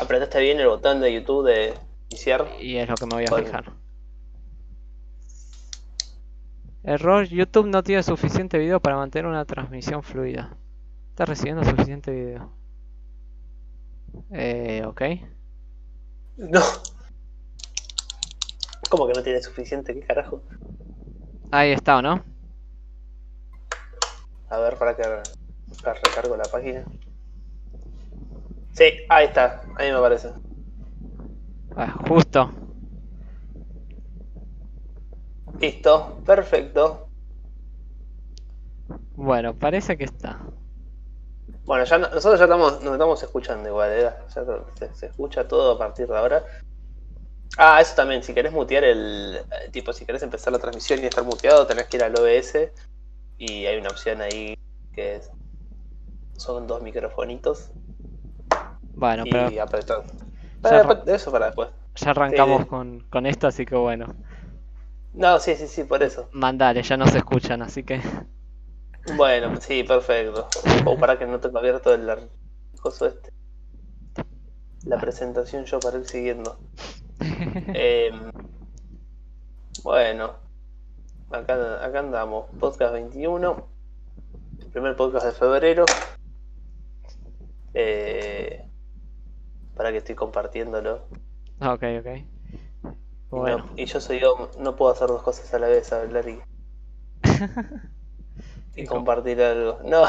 apretaste 0.00 0.40
bien 0.40 0.58
el 0.60 0.68
botón 0.68 1.00
de 1.00 1.12
YouTube 1.12 1.46
de 1.46 1.74
iniciar. 2.10 2.46
Y 2.60 2.76
es 2.76 2.88
lo 2.88 2.94
que 2.96 3.06
me 3.06 3.14
voy 3.14 3.26
a 3.26 3.30
Bueno. 3.30 3.46
fijar. 3.46 3.72
Error, 6.82 7.24
YouTube 7.26 7.66
no 7.66 7.82
tiene 7.82 8.02
suficiente 8.02 8.56
video 8.58 8.80
para 8.80 8.96
mantener 8.96 9.26
una 9.26 9.44
transmisión 9.44 10.02
fluida. 10.02 10.56
Está 11.10 11.26
recibiendo 11.26 11.62
suficiente 11.64 12.10
video. 12.10 12.50
Eh, 14.32 14.82
ok. 14.86 15.02
No. 16.38 16.60
¿Cómo 18.88 19.06
que 19.06 19.12
no 19.12 19.22
tiene 19.22 19.42
suficiente? 19.42 19.94
¿Qué 19.94 20.00
carajo? 20.00 20.42
Ahí 21.50 21.72
está, 21.72 21.98
¿o 21.98 22.02
no? 22.02 22.24
A 24.48 24.58
ver, 24.58 24.76
para 24.78 24.96
que 24.96 25.02
para 25.82 25.94
recargo 25.94 26.36
la 26.36 26.44
página. 26.44 26.84
Sí, 28.72 28.92
ahí 29.08 29.26
está, 29.26 29.60
ahí 29.76 29.92
me 29.92 30.00
parece. 30.00 30.32
Ah, 31.76 31.90
justo. 32.08 32.52
Listo, 35.60 36.20
perfecto. 36.24 37.08
Bueno, 39.14 39.54
parece 39.54 39.96
que 39.96 40.04
está. 40.04 40.40
Bueno, 41.64 41.84
ya 41.84 41.98
no- 41.98 42.08
nosotros 42.08 42.38
ya 42.38 42.44
estamos, 42.46 42.82
nos 42.82 42.92
estamos 42.94 43.22
escuchando 43.22 43.68
igual, 43.68 43.90
¿eh? 43.92 44.10
Ya 44.34 44.44
se, 44.78 44.94
se 44.94 45.06
escucha 45.06 45.46
todo 45.46 45.72
a 45.72 45.78
partir 45.78 46.06
de 46.08 46.16
ahora. 46.16 46.44
Ah, 47.58 47.80
eso 47.80 47.94
también, 47.94 48.22
si 48.22 48.32
querés 48.34 48.52
mutear 48.52 48.84
el. 48.84 49.36
eh, 49.50 49.70
Tipo, 49.70 49.92
si 49.92 50.04
querés 50.06 50.22
empezar 50.22 50.52
la 50.52 50.58
transmisión 50.58 51.00
y 51.02 51.06
estar 51.06 51.24
muteado, 51.24 51.66
tenés 51.66 51.86
que 51.88 51.96
ir 51.96 52.04
al 52.04 52.16
OBS 52.18 52.72
y 53.38 53.66
hay 53.66 53.76
una 53.78 53.90
opción 53.90 54.20
ahí 54.20 54.54
que 54.92 55.16
es- 55.16 55.30
son 56.36 56.66
dos 56.66 56.82
microfonitos 56.82 57.70
Bueno, 59.00 59.24
y 59.26 59.30
pero 59.30 60.04
Para- 60.62 60.80
arran- 60.84 61.02
eso 61.08 61.32
para 61.32 61.46
después. 61.46 61.68
ya 61.96 62.10
arrancamos 62.10 62.62
Sí. 62.62 62.68
con, 62.68 63.00
con 63.10 63.26
esto, 63.26 63.46
así 63.46 63.64
que 63.66 63.74
bueno. 63.76 64.14
No, 65.14 65.38
sí, 65.40 65.56
sí, 65.56 65.66
sí, 65.66 65.82
por 65.84 66.02
eso. 66.02 66.28
Mandale, 66.32 66.82
ya 66.82 66.96
no 66.96 67.06
se 67.06 67.18
escuchan, 67.18 67.62
así 67.62 67.82
que. 67.82 68.00
Bueno, 69.16 69.56
sí, 69.60 69.82
perfecto. 69.82 70.46
O 70.84 70.96
para 70.98 71.18
que 71.18 71.26
no 71.26 71.40
tenga 71.40 71.58
abierto 71.58 71.92
el 71.94 72.28
coso 72.80 73.06
este. 73.06 73.32
La 74.84 74.98
presentación 74.98 75.64
yo 75.64 75.80
para 75.80 75.98
ir 75.98 76.06
siguiendo. 76.06 76.58
Em, 77.20 78.30
bueno, 79.82 80.34
acá, 81.30 81.84
acá 81.84 81.98
andamos. 81.98 82.46
Podcast 82.60 82.92
21. 82.92 83.66
El 84.60 84.66
primer 84.68 84.94
podcast 84.96 85.26
de 85.26 85.32
febrero. 85.32 85.84
Eh, 87.74 88.64
para 89.80 89.92
que 89.92 89.98
estoy 89.98 90.14
compartiéndolo. 90.14 91.08
ok, 91.60 91.82
ok. 92.00 92.08
Y, 93.34 93.40
Bueno. 93.40 93.56
no- 93.56 93.72
y 93.74 93.86
yo 93.86 94.00
soy 94.00 94.20
yo, 94.20 94.52
no 94.60 94.76
puedo 94.76 94.92
hacer 94.92 95.08
dos 95.08 95.22
cosas 95.24 95.52
a 95.52 95.58
la 95.58 95.66
vez, 95.66 95.92
hablar 95.92 96.28
y, 96.28 96.40
y 98.76 98.82
Y 98.82 98.86
com- 98.86 99.04
compartir 99.04 99.40
algo. 99.42 99.78
No. 99.84 100.04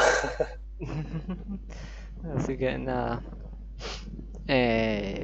Así 2.36 2.56
que 2.56 2.78
nada. 2.78 3.22
Eh, 4.46 5.22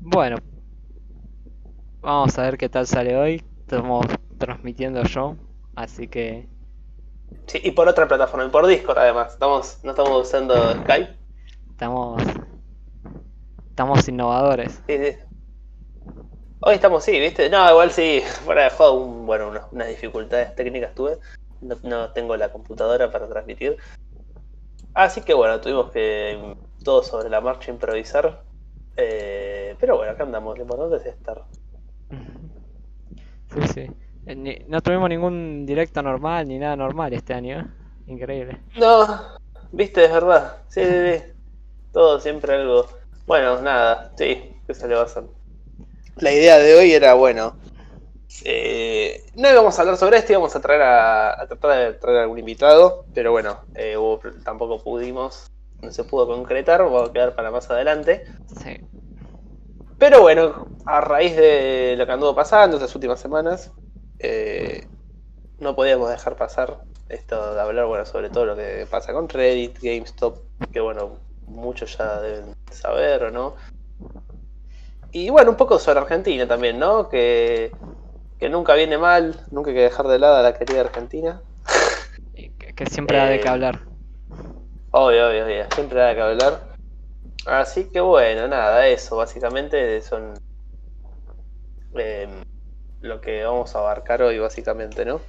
bueno. 0.00 0.36
Vamos 2.02 2.38
a 2.38 2.42
ver 2.42 2.58
qué 2.58 2.68
tal 2.68 2.86
sale 2.86 3.16
hoy. 3.16 3.42
Estamos 3.60 4.04
transmitiendo 4.38 5.02
yo. 5.04 5.36
Así 5.74 6.08
que 6.08 6.48
Sí, 7.46 7.60
y 7.62 7.72
por 7.72 7.86
otra 7.86 8.08
plataforma, 8.08 8.46
y 8.46 8.48
por 8.48 8.66
Discord 8.66 8.96
además. 8.98 9.32
Estamos, 9.34 9.78
no 9.82 9.90
estamos 9.90 10.26
usando 10.26 10.72
Skype. 10.74 11.18
estamos. 11.70 12.22
Estamos 13.70 14.06
innovadores. 14.08 14.82
Sí, 14.86 14.98
sí. 14.98 15.16
Hoy 16.60 16.74
estamos, 16.74 17.02
sí, 17.04 17.18
¿viste? 17.18 17.48
No, 17.48 17.68
igual 17.70 17.90
sí, 17.90 18.20
fuera 18.44 18.64
de 18.64 18.70
juego, 18.70 18.94
un- 18.94 19.26
bueno, 19.26 19.50
unas 19.72 19.88
dificultades 19.88 20.54
técnicas 20.54 20.94
tuve. 20.94 21.18
No, 21.62 21.76
no 21.82 22.10
tengo 22.12 22.36
la 22.36 22.50
computadora 22.50 23.10
para 23.10 23.28
transmitir. 23.28 23.78
Así 24.94 25.22
que 25.22 25.34
bueno, 25.34 25.60
tuvimos 25.60 25.90
que 25.90 26.54
todo 26.82 27.02
sobre 27.02 27.28
la 27.30 27.40
marcha 27.40 27.70
improvisar. 27.70 28.42
Eh, 28.96 29.76
pero 29.78 29.96
bueno, 29.96 30.12
acá 30.12 30.24
andamos, 30.24 30.56
lo 30.56 30.62
importante 30.64 30.96
es 30.96 31.06
estar. 31.06 31.44
Sí, 33.52 33.60
sí. 33.74 33.80
Eh, 34.26 34.36
ni- 34.36 34.58
no 34.68 34.80
tuvimos 34.80 35.08
ningún 35.08 35.66
directo 35.66 36.02
normal 36.02 36.46
ni 36.46 36.58
nada 36.58 36.76
normal 36.76 37.12
este 37.12 37.34
año. 37.34 37.58
¿eh? 37.60 37.66
Increíble. 38.06 38.60
No, 38.76 39.36
viste, 39.72 40.04
es 40.04 40.12
verdad. 40.12 40.58
Sí, 40.68 40.84
sí, 40.84 41.18
sí. 41.18 41.24
Todo 41.92 42.20
siempre 42.20 42.54
algo. 42.54 42.86
Bueno, 43.30 43.62
nada, 43.62 44.12
sí, 44.18 44.60
¿qué 44.66 44.74
se 44.74 44.88
le 44.88 44.96
va 44.96 45.02
a 45.02 45.04
hacer? 45.04 45.22
La 46.16 46.32
idea 46.32 46.58
de 46.58 46.74
hoy 46.76 46.92
era, 46.92 47.14
bueno, 47.14 47.56
eh, 48.44 49.24
no 49.36 49.50
íbamos 49.50 49.78
a 49.78 49.82
hablar 49.82 49.96
sobre 49.98 50.18
esto, 50.18 50.32
íbamos 50.32 50.56
a 50.56 50.60
traer 50.60 50.82
a, 50.82 51.42
a 51.42 51.46
tratar 51.48 51.78
de 51.78 51.94
traer 51.94 52.18
a 52.18 52.22
algún 52.24 52.38
invitado, 52.40 53.06
pero 53.14 53.32
bueno, 53.32 53.60
eh, 53.74 53.96
hubo- 53.96 54.20
tampoco 54.44 54.82
pudimos, 54.82 55.46
no 55.82 55.92
se 55.92 56.04
pudo 56.04 56.26
concretar, 56.26 56.82
va 56.82 57.06
a 57.06 57.12
quedar 57.12 57.34
para 57.36 57.50
más 57.52 57.70
adelante. 57.70 58.24
Sí. 58.46 58.76
Pero 59.98 60.22
bueno, 60.22 60.68
a 60.86 61.00
raíz 61.00 61.36
de 61.36 61.94
lo 61.96 62.06
que 62.06 62.12
anduvo 62.12 62.34
pasando 62.34 62.76
estas 62.76 62.94
últimas 62.94 63.20
semanas, 63.20 63.72
eh, 64.18 64.86
no 65.58 65.76
podíamos 65.76 66.10
dejar 66.10 66.36
pasar 66.36 66.84
esto 67.08 67.54
de 67.54 67.60
hablar, 67.60 67.86
bueno, 67.86 68.06
sobre 68.06 68.30
todo 68.30 68.46
lo 68.46 68.56
que 68.56 68.86
pasa 68.90 69.12
con 69.12 69.28
Reddit, 69.28 69.78
GameStop, 69.80 70.38
que 70.72 70.80
bueno, 70.80 71.18
muchos 71.50 71.96
ya 71.98 72.20
deben 72.20 72.54
saber 72.70 73.24
o 73.24 73.30
no. 73.30 73.56
Y 75.12 75.28
bueno, 75.30 75.50
un 75.50 75.56
poco 75.56 75.78
sobre 75.78 76.00
Argentina 76.00 76.46
también, 76.46 76.78
¿no? 76.78 77.08
Que, 77.08 77.72
que 78.38 78.48
nunca 78.48 78.74
viene 78.74 78.96
mal, 78.96 79.34
nunca 79.50 79.70
hay 79.70 79.76
que 79.76 79.82
dejar 79.82 80.06
de 80.06 80.18
lado 80.18 80.36
a 80.36 80.42
la 80.42 80.54
querida 80.54 80.80
Argentina. 80.80 81.40
Y 82.34 82.48
que, 82.50 82.72
que 82.72 82.86
siempre 82.86 83.18
da 83.18 83.26
de 83.26 83.40
qué 83.40 83.48
Eh, 83.48 83.50
hablar. 83.50 83.80
Obvio, 84.92 85.28
obvio, 85.28 85.44
obvio, 85.44 85.66
siempre 85.74 86.02
hay 86.02 86.14
que 86.14 86.20
hablar. 86.20 86.70
Así 87.46 87.84
que 87.90 88.00
bueno, 88.00 88.48
nada, 88.48 88.86
eso 88.86 89.16
básicamente 89.16 90.00
son 90.02 90.34
eh, 91.94 92.28
lo 93.00 93.20
que 93.20 93.44
vamos 93.44 93.74
a 93.74 93.80
abarcar 93.80 94.22
hoy, 94.22 94.38
básicamente, 94.38 95.04
¿no? 95.04 95.20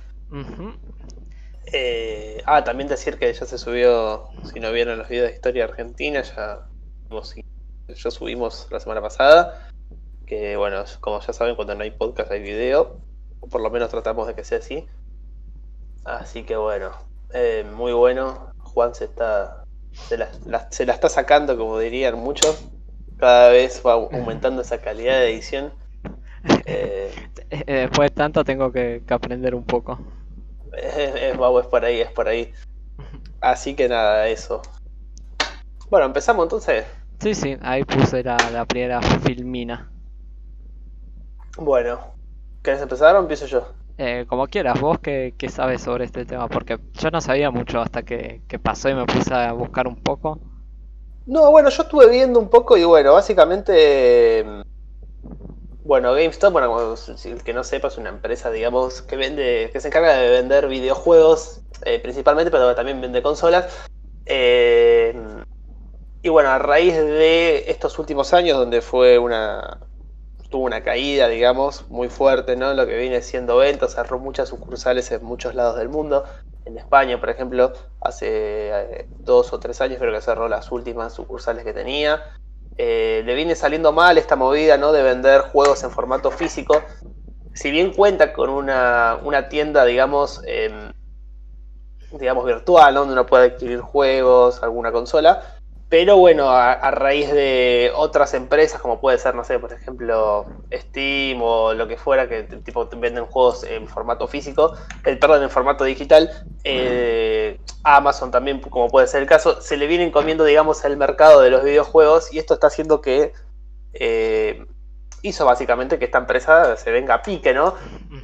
Eh, 1.74 2.42
ah, 2.46 2.64
también 2.64 2.90
decir 2.90 3.18
que 3.18 3.32
ya 3.32 3.46
se 3.46 3.58
subió, 3.58 4.30
si 4.52 4.60
no 4.60 4.72
vieron 4.72 4.98
los 4.98 5.08
videos 5.08 5.30
de 5.30 5.36
historia 5.36 5.64
argentina, 5.66 6.22
ya 6.22 6.68
yo 7.96 8.12
subimos 8.12 8.68
la 8.72 8.80
semana 8.80 9.02
pasada. 9.02 9.68
Que 10.26 10.56
bueno, 10.58 10.84
como 11.02 11.20
ya 11.22 11.34
saben, 11.34 11.56
cuando 11.56 11.76
no 11.76 11.84
hay 11.84 11.92
podcast 11.92 12.32
hay 12.32 12.42
video. 12.42 12.98
O 13.42 13.48
por 13.48 13.62
lo 13.62 13.70
menos 13.70 13.90
tratamos 13.90 14.28
de 14.28 14.36
que 14.36 14.44
sea 14.44 14.60
así. 14.60 14.88
Así 16.06 16.44
que 16.44 16.56
bueno, 16.56 16.92
eh, 17.34 17.66
muy 17.76 17.94
bueno. 17.94 18.52
Juan 18.60 18.96
se 18.96 19.06
está. 19.06 19.64
Se 19.94 20.18
la, 20.18 20.30
la- 20.46 20.72
se 20.72 20.86
la 20.86 20.94
está 20.94 21.10
sacando, 21.10 21.58
como 21.58 21.78
dirían 21.80 22.18
muchos. 22.18 22.66
Cada 23.18 23.50
vez 23.50 23.82
va 23.86 23.94
aumentando 23.94 24.62
esa 24.62 24.80
calidad 24.82 25.20
de 25.20 25.32
edición. 25.34 25.74
Eh, 26.66 27.12
Eh, 27.52 27.64
eh, 27.68 27.74
Después 27.82 28.10
de 28.10 28.16
tanto 28.16 28.46
tengo 28.46 28.72
que, 28.72 29.04
que 29.06 29.14
aprender 29.14 29.54
un 29.54 29.66
poco. 29.66 30.00
Es, 30.74 30.98
es, 30.98 31.16
es 31.16 31.38
por 31.68 31.86
ahí, 31.86 32.02
es 32.02 32.12
por 32.12 32.28
ahí. 32.28 32.54
Así 33.42 33.76
que 33.76 33.90
nada, 33.90 34.28
eso. 34.28 34.62
Bueno, 35.90 36.06
empezamos 36.06 36.44
entonces. 36.44 36.86
Sí, 37.20 37.36
sí, 37.36 37.58
ahí 37.62 37.84
puse 37.84 38.24
la, 38.24 38.38
la 38.52 38.66
primera 38.66 39.02
filmina. 39.02 39.92
Bueno, 41.58 42.00
¿querés 42.64 42.82
empezar 42.82 43.16
o 43.16 43.20
empiezo 43.20 43.46
yo? 43.46 43.68
Eh, 43.98 44.26
como 44.28 44.48
quieras, 44.48 44.80
vos 44.80 45.00
qué, 45.00 45.36
qué 45.38 45.50
sabes 45.50 45.82
sobre 45.82 46.06
este 46.06 46.26
tema, 46.26 46.48
porque 46.48 46.80
yo 46.94 47.12
no 47.12 47.22
sabía 47.22 47.52
mucho 47.52 47.80
hasta 47.80 48.04
que, 48.04 48.42
que 48.48 48.58
pasó 48.58 48.90
y 48.90 48.96
me 48.96 49.06
puse 49.06 49.34
a 49.34 49.52
buscar 49.52 49.88
un 49.88 49.98
poco. 49.98 50.40
No, 51.28 51.52
bueno, 51.52 51.70
yo 51.70 51.84
estuve 51.84 52.10
viendo 52.10 52.40
un 52.40 52.50
poco 52.50 52.78
y 52.78 52.84
bueno, 52.84 53.14
básicamente. 53.14 54.44
Bueno, 55.92 56.14
GameStop, 56.14 56.54
bueno, 56.54 56.96
el 57.26 57.44
que 57.44 57.52
no 57.54 57.66
sepa, 57.66 57.90
es 57.90 57.98
una 57.98 58.08
empresa, 58.08 58.50
digamos, 58.50 59.02
que 59.02 59.18
vende, 59.18 59.70
que 59.74 59.82
se 59.82 59.90
encarga 59.90 60.16
de 60.16 60.30
vender 60.30 60.70
videojuegos, 60.70 61.64
eh, 61.84 62.00
principalmente, 62.00 62.50
pero 62.50 62.74
también 62.74 63.02
vende 63.02 63.22
consolas. 63.22 63.78
Eh, 64.26 65.14
y 66.22 66.30
bueno, 66.30 66.50
a 66.50 66.60
raíz 66.60 66.96
de 66.96 67.70
estos 67.70 68.00
últimos 68.00 68.34
años, 68.34 68.58
donde 68.58 68.82
fue 68.82 69.20
una. 69.20 69.82
tuvo 70.50 70.64
una 70.64 70.82
caída, 70.82 71.28
digamos, 71.28 71.90
muy 71.90 72.08
fuerte, 72.08 72.56
¿no? 72.56 72.74
Lo 72.74 72.88
que 72.88 72.98
viene 72.98 73.22
siendo 73.22 73.58
ventas, 73.58 73.96
cerró 73.96 74.18
muchas 74.18 74.48
sucursales 74.48 75.12
en 75.12 75.26
muchos 75.26 75.56
lados 75.56 75.76
del 75.76 75.90
mundo. 75.90 76.24
En 76.64 76.78
España, 76.78 77.20
por 77.20 77.30
ejemplo, 77.30 77.74
hace 78.00 78.28
eh, 78.30 79.08
dos 79.20 79.52
o 79.52 79.60
tres 79.60 79.82
años 79.82 80.00
creo 80.00 80.14
que 80.14 80.22
cerró 80.22 80.48
las 80.48 80.72
últimas 80.72 81.12
sucursales 81.12 81.66
que 81.66 81.74
tenía. 81.74 82.24
Eh, 82.78 83.22
le 83.26 83.36
viene 83.36 83.56
saliendo 83.56 83.92
mal 83.92 84.18
esta 84.18 84.36
movida, 84.36 84.78
¿no? 84.78 84.92
De 84.92 85.04
vender 85.04 85.42
juegos 85.42 85.84
en 85.84 85.92
formato 85.92 86.32
físico. 86.32 86.82
Si 87.54 87.70
bien 87.70 87.94
cuenta 87.94 88.34
con 88.34 88.50
una, 88.50 89.20
una 89.24 89.50
tienda, 89.50 89.86
digamos, 89.86 90.42
em, 90.46 90.92
digamos 92.12 92.46
virtual, 92.46 92.94
donde 92.94 93.14
uno 93.14 93.26
puede 93.26 93.48
adquirir 93.48 93.82
juegos, 93.82 94.64
alguna 94.64 94.92
consola, 94.92 95.61
Pero 95.92 96.16
bueno, 96.16 96.50
a, 96.50 96.90
raíz 96.92 97.30
de 97.34 97.92
otras 97.94 98.34
empresas, 98.34 98.80
como 98.80 99.02
puede 99.02 99.18
ser, 99.18 99.36
no 99.36 99.44
sé, 99.44 99.60
por 99.60 99.74
ejemplo, 99.74 100.46
Steam 100.72 101.42
o 101.42 101.74
lo 101.74 101.86
que 101.86 101.98
fuera, 101.98 102.30
que 102.30 102.44
tipo 102.44 102.88
venden 102.96 103.26
juegos 103.26 103.66
en 103.66 103.90
formato 103.90 104.26
físico, 104.26 104.74
el 105.04 105.20
perdón, 105.20 105.44
en 105.44 105.50
formato 105.50 105.84
digital, 105.84 106.32
eh, 106.64 107.60
Amazon 107.84 108.32
también, 108.32 108.62
como 108.62 108.88
puede 108.88 109.06
ser 109.06 109.22
el 109.22 109.28
caso, 109.28 109.60
se 109.62 109.76
le 109.76 109.86
vienen 109.86 110.12
comiendo, 110.12 110.46
digamos, 110.46 110.86
el 110.86 110.96
mercado 110.96 111.42
de 111.42 111.50
los 111.50 111.62
videojuegos 111.62 112.34
y 112.34 112.40
esto 112.40 112.54
está 112.54 112.68
haciendo 112.68 113.02
que 113.02 113.34
eh, 113.92 114.66
hizo 115.24 115.46
básicamente 115.46 116.00
que 116.00 116.06
esta 116.06 116.20
empresa 116.20 116.78
se 116.78 116.90
venga 116.92 117.16
a 117.16 117.22
pique, 117.22 117.54
¿no? 117.54 117.76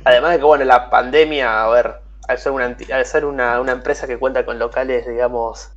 Además 0.05 0.31
de 0.31 0.37
que, 0.37 0.45
bueno, 0.45 0.63
la 0.63 0.89
pandemia, 0.89 1.65
a 1.65 1.69
ver, 1.69 1.95
al 2.29 2.37
ser 2.37 2.53
una, 2.53 2.77
al 2.93 3.05
ser 3.05 3.25
una, 3.25 3.59
una 3.59 3.73
empresa 3.73 4.07
que 4.07 4.17
cuenta 4.17 4.45
con 4.45 4.57
locales, 4.57 5.05
digamos, 5.05 5.73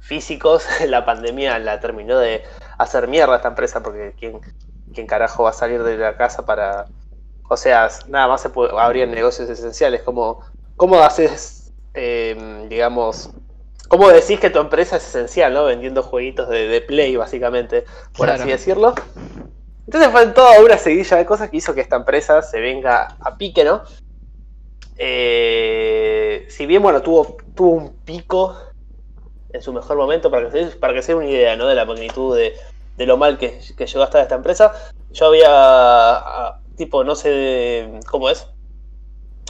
físicos, 0.00 0.64
la 0.86 1.04
pandemia 1.04 1.58
la 1.58 1.80
terminó 1.80 2.18
de 2.18 2.44
hacer 2.78 3.08
mierda 3.08 3.36
esta 3.36 3.48
empresa 3.48 3.82
porque 3.82 4.14
¿quién, 4.18 4.40
quién 4.94 5.06
carajo 5.06 5.44
va 5.44 5.50
a 5.50 5.54
salir 5.54 5.82
de 5.82 5.96
la 5.96 6.16
casa 6.16 6.44
para... 6.44 6.86
O 7.50 7.56
sea, 7.56 7.88
nada 8.08 8.28
más 8.28 8.42
se 8.42 8.50
puede, 8.50 8.78
habrían 8.78 9.10
negocios 9.10 9.48
esenciales, 9.48 10.02
como 10.02 10.40
¿cómo 10.78 11.00
haces, 11.00 11.72
em, 11.92 12.68
digamos, 12.68 13.30
cómo 13.88 14.08
decís 14.08 14.40
que 14.40 14.48
tu 14.48 14.60
empresa 14.60 14.96
es 14.96 15.06
esencial, 15.06 15.52
¿no? 15.52 15.64
Vendiendo 15.64 16.02
jueguitos 16.02 16.48
de, 16.48 16.80
play, 16.86 17.16
básicamente, 17.16 17.84
por 18.16 18.30
así 18.30 18.48
decirlo. 18.48 18.94
Entonces 19.84 20.10
fue 20.10 20.26
toda 20.28 20.60
una 20.62 20.78
seguidilla 20.78 21.16
de 21.16 21.26
cosas 21.26 21.50
que 21.50 21.58
hizo 21.58 21.74
que 21.74 21.80
esta 21.80 21.96
empresa 21.96 22.40
se 22.42 22.60
venga 22.60 23.16
a 23.20 23.36
pique, 23.36 23.64
¿no? 23.64 23.82
Eh, 24.96 26.46
si 26.48 26.66
bien, 26.66 26.82
bueno, 26.82 27.02
tuvo, 27.02 27.36
tuvo 27.54 27.70
un 27.70 27.96
pico 28.04 28.56
en 29.50 29.62
su 29.62 29.72
mejor 29.72 29.96
momento, 29.96 30.30
para 30.30 30.50
que, 30.50 30.66
para 30.78 30.94
que 30.94 31.02
se 31.02 31.12
den 31.12 31.22
una 31.22 31.30
idea 31.30 31.56
¿no? 31.56 31.66
de 31.66 31.74
la 31.74 31.84
magnitud 31.84 32.36
de, 32.36 33.06
lo 33.06 33.16
mal 33.16 33.38
que, 33.38 33.60
llegó 33.60 34.02
a 34.02 34.04
estar 34.04 34.22
esta 34.22 34.34
empresa. 34.34 34.72
Yo 35.12 35.26
había, 35.26 36.60
tipo, 36.76 37.04
no 37.04 37.14
sé 37.14 38.00
cómo 38.10 38.28
es, 38.28 38.46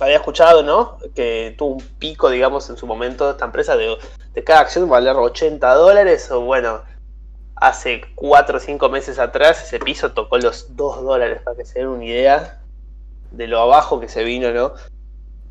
había 0.01 0.17
escuchado, 0.17 0.63
¿no? 0.63 0.99
Que 1.15 1.55
tuvo 1.59 1.75
un 1.75 1.81
pico, 1.99 2.31
digamos, 2.31 2.69
en 2.71 2.77
su 2.77 2.87
momento 2.87 3.31
esta 3.31 3.45
empresa 3.45 3.77
de, 3.77 3.97
de 4.33 4.45
cada 4.45 4.61
acción 4.61 4.89
valer 4.89 5.17
80 5.17 5.75
dólares, 5.75 6.31
o 6.31 6.41
bueno, 6.43 6.83
hace 7.57 8.03
4 8.15 8.57
o 8.57 8.61
5 8.61 8.89
meses 8.89 9.19
atrás 9.19 9.63
ese 9.65 9.81
piso 9.81 10.13
tocó 10.13 10.39
los 10.39 10.77
2 10.77 11.03
dólares, 11.03 11.41
para 11.45 11.57
que 11.57 11.65
se 11.65 11.81
den 11.81 11.89
una 11.89 12.05
idea 12.05 12.61
de 13.33 13.47
lo 13.47 13.61
abajo 13.61 13.99
que 14.01 14.09
se 14.09 14.25
vino, 14.25 14.53
¿no? 14.53 14.73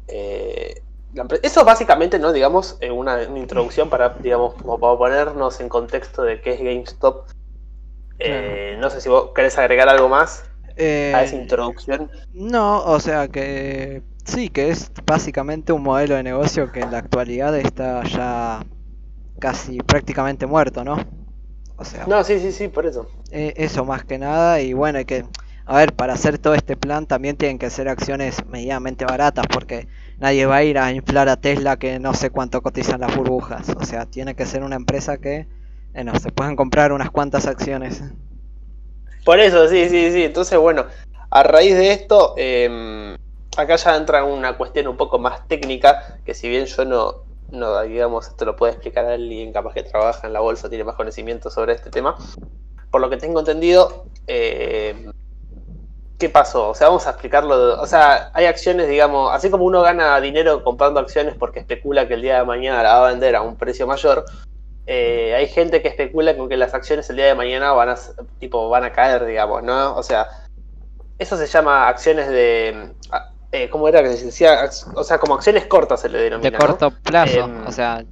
Eh, 0.07 0.81
eso 1.41 1.65
básicamente, 1.65 2.19
¿no? 2.19 2.31
Digamos, 2.33 2.77
eh, 2.81 2.91
una, 2.91 3.23
introducción 3.23 3.89
para, 3.89 4.09
digamos, 4.19 4.55
como 4.55 4.79
para 4.79 4.97
ponernos 4.97 5.59
en 5.59 5.69
contexto 5.69 6.23
de 6.23 6.41
qué 6.41 6.53
es 6.53 6.59
GameStop. 6.59 7.27
Eh, 8.19 8.77
no 8.79 8.89
sé 8.89 9.01
si 9.01 9.09
vos 9.09 9.31
querés 9.35 9.57
agregar 9.57 9.89
algo 9.89 10.09
más 10.09 10.43
a 10.77 11.23
esa 11.23 11.35
eh, 11.35 11.39
introducción. 11.41 12.11
No, 12.33 12.83
o 12.83 12.99
sea 12.99 13.27
que 13.27 14.01
sí, 14.25 14.49
que 14.49 14.69
es 14.69 14.91
básicamente 15.05 15.71
un 15.71 15.83
modelo 15.83 16.15
de 16.15 16.23
negocio 16.23 16.71
que 16.71 16.81
en 16.81 16.91
la 16.91 16.99
actualidad 16.99 17.55
está 17.57 18.03
ya 18.03 18.65
casi 19.39 19.79
prácticamente 19.79 20.45
muerto, 20.45 20.83
¿no? 20.83 20.97
O 21.77 21.85
sea. 21.85 22.05
No, 22.07 22.23
sí, 22.23 22.39
sí, 22.39 22.51
sí, 22.51 22.67
por 22.67 22.85
eso. 22.85 23.07
eso 23.31 23.85
más 23.85 24.03
que 24.03 24.17
nada 24.17 24.61
y 24.61 24.73
bueno, 24.73 24.97
hay 24.97 25.05
que 25.05 25.25
a 25.67 25.77
ver, 25.79 25.93
para 25.93 26.13
hacer 26.13 26.39
todo 26.39 26.53
este 26.53 26.77
plan 26.77 27.05
también 27.05 27.35
tienen 27.35 27.59
que 27.59 27.69
ser 27.69 27.89
acciones 27.89 28.45
medianamente 28.45 29.03
baratas 29.03 29.45
porque 29.47 29.89
nadie 30.19 30.45
va 30.45 30.57
a 30.57 30.63
ir 30.63 30.77
a 30.77 30.91
inflar 30.91 31.29
a 31.29 31.37
Tesla 31.37 31.77
que 31.77 31.99
no 31.99 32.13
sé 32.13 32.29
cuánto 32.29 32.61
cotizan 32.61 33.01
las 33.01 33.15
burbujas. 33.15 33.69
O 33.79 33.83
sea, 33.85 34.05
tiene 34.05 34.35
que 34.35 34.45
ser 34.45 34.63
una 34.63 34.75
empresa 34.75 35.17
que, 35.17 35.47
eh, 35.93 36.05
se 36.21 36.31
puedan 36.31 36.55
comprar 36.55 36.91
unas 36.91 37.11
cuantas 37.11 37.47
acciones. 37.47 38.03
Por 39.25 39.39
eso, 39.39 39.67
sí, 39.67 39.89
sí, 39.89 40.11
sí. 40.11 40.23
Entonces, 40.23 40.57
bueno, 40.57 40.85
a 41.29 41.43
raíz 41.43 41.75
de 41.75 41.91
esto, 41.91 42.33
em, 42.37 43.15
acá 43.57 43.75
ya 43.75 43.95
entra 43.95 44.23
una 44.23 44.57
cuestión 44.57 44.87
un 44.87 44.97
poco 44.97 45.19
más 45.19 45.47
técnica, 45.47 46.19
que 46.25 46.33
si 46.33 46.47
bien 46.47 46.65
yo 46.65 46.85
no, 46.85 47.23
no 47.51 47.81
digamos, 47.81 48.27
esto 48.27 48.45
lo 48.45 48.55
puede 48.55 48.73
explicar 48.73 49.05
alguien 49.05 49.51
capaz 49.51 49.73
que 49.73 49.83
trabaja 49.83 50.27
en 50.27 50.33
la 50.33 50.39
bolsa, 50.39 50.69
tiene 50.69 50.83
más 50.83 50.95
conocimiento 50.95 51.49
sobre 51.49 51.73
este 51.73 51.89
tema. 51.89 52.15
Por 52.91 53.01
lo 53.01 53.09
que 53.09 53.17
tengo 53.17 53.39
entendido, 53.39 54.05
eh, 54.27 55.11
¿qué 56.17 56.29
pasó? 56.29 56.69
O 56.69 56.75
sea, 56.75 56.87
vamos 56.87 57.05
a 57.07 57.11
explicarlo. 57.11 57.81
O 57.81 57.85
sea, 57.85 58.31
hay 58.33 58.45
acciones, 58.45 58.87
digamos, 58.87 59.33
así 59.33 59.49
como 59.49 59.65
uno 59.65 59.81
gana 59.81 60.19
dinero 60.19 60.63
comprando 60.63 60.99
acciones 60.99 61.35
porque 61.35 61.59
especula 61.59 62.07
que 62.07 62.15
el 62.15 62.21
día 62.21 62.39
de 62.39 62.45
mañana 62.45 62.83
la 62.83 62.99
va 62.99 63.07
a 63.07 63.11
vender 63.11 63.35
a 63.35 63.41
un 63.41 63.55
precio 63.55 63.85
mayor, 63.87 64.25
eh, 64.85 65.35
hay 65.35 65.47
gente 65.47 65.81
que 65.81 65.89
especula 65.89 66.35
con 66.37 66.49
que 66.49 66.57
las 66.57 66.73
acciones 66.73 67.09
el 67.09 67.17
día 67.17 67.25
de 67.25 67.35
mañana 67.35 67.71
van 67.73 67.89
a, 67.89 67.97
tipo, 68.39 68.69
van 68.69 68.85
a 68.85 68.93
caer, 68.93 69.25
digamos, 69.25 69.61
¿no? 69.61 69.95
O 69.95 70.01
sea, 70.01 70.27
eso 71.19 71.37
se 71.37 71.45
llama 71.45 71.87
acciones 71.87 72.29
de... 72.29 72.93
Eh, 73.51 73.69
¿Cómo 73.69 73.87
era 73.87 74.01
que 74.01 74.15
se 74.15 74.25
decía? 74.25 74.69
O 74.95 75.03
sea, 75.03 75.19
como 75.19 75.35
acciones 75.35 75.67
cortas 75.67 76.01
se 76.01 76.09
le 76.09 76.19
denomina. 76.19 76.49
De 76.49 76.57
corto 76.57 76.91
plazo, 76.91 77.39
em, 77.39 77.67
o 77.67 77.71
sea... 77.71 78.03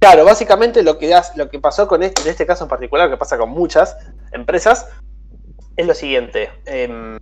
Claro, 0.00 0.24
básicamente 0.24 0.82
lo 0.82 0.98
que, 0.98 1.14
lo 1.36 1.48
que 1.48 1.58
pasó 1.60 1.88
con 1.88 2.02
este, 2.02 2.22
en 2.22 2.28
este 2.28 2.46
caso 2.46 2.64
en 2.64 2.68
particular, 2.68 3.08
que 3.08 3.16
pasa 3.16 3.38
con 3.38 3.50
muchas 3.50 3.96
empresas, 4.32 4.86
es 5.76 5.86
lo 5.86 5.94
siguiente. 5.94 6.50
Em, 6.66 7.18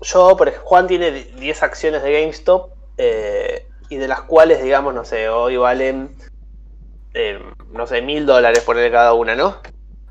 yo, 0.00 0.36
por 0.36 0.48
ejemplo, 0.48 0.68
Juan 0.68 0.86
tiene 0.86 1.10
10 1.10 1.62
acciones 1.62 2.02
de 2.02 2.20
GameStop 2.20 2.72
eh, 2.98 3.66
y 3.88 3.96
de 3.96 4.08
las 4.08 4.22
cuales, 4.22 4.62
digamos, 4.62 4.94
no 4.94 5.04
sé, 5.04 5.28
hoy 5.28 5.56
valen, 5.56 6.16
em, 7.14 7.42
no 7.72 7.86
sé, 7.86 8.02
mil 8.02 8.26
dólares 8.26 8.60
por 8.60 8.76
cada 8.90 9.14
una, 9.14 9.34
¿no? 9.34 9.56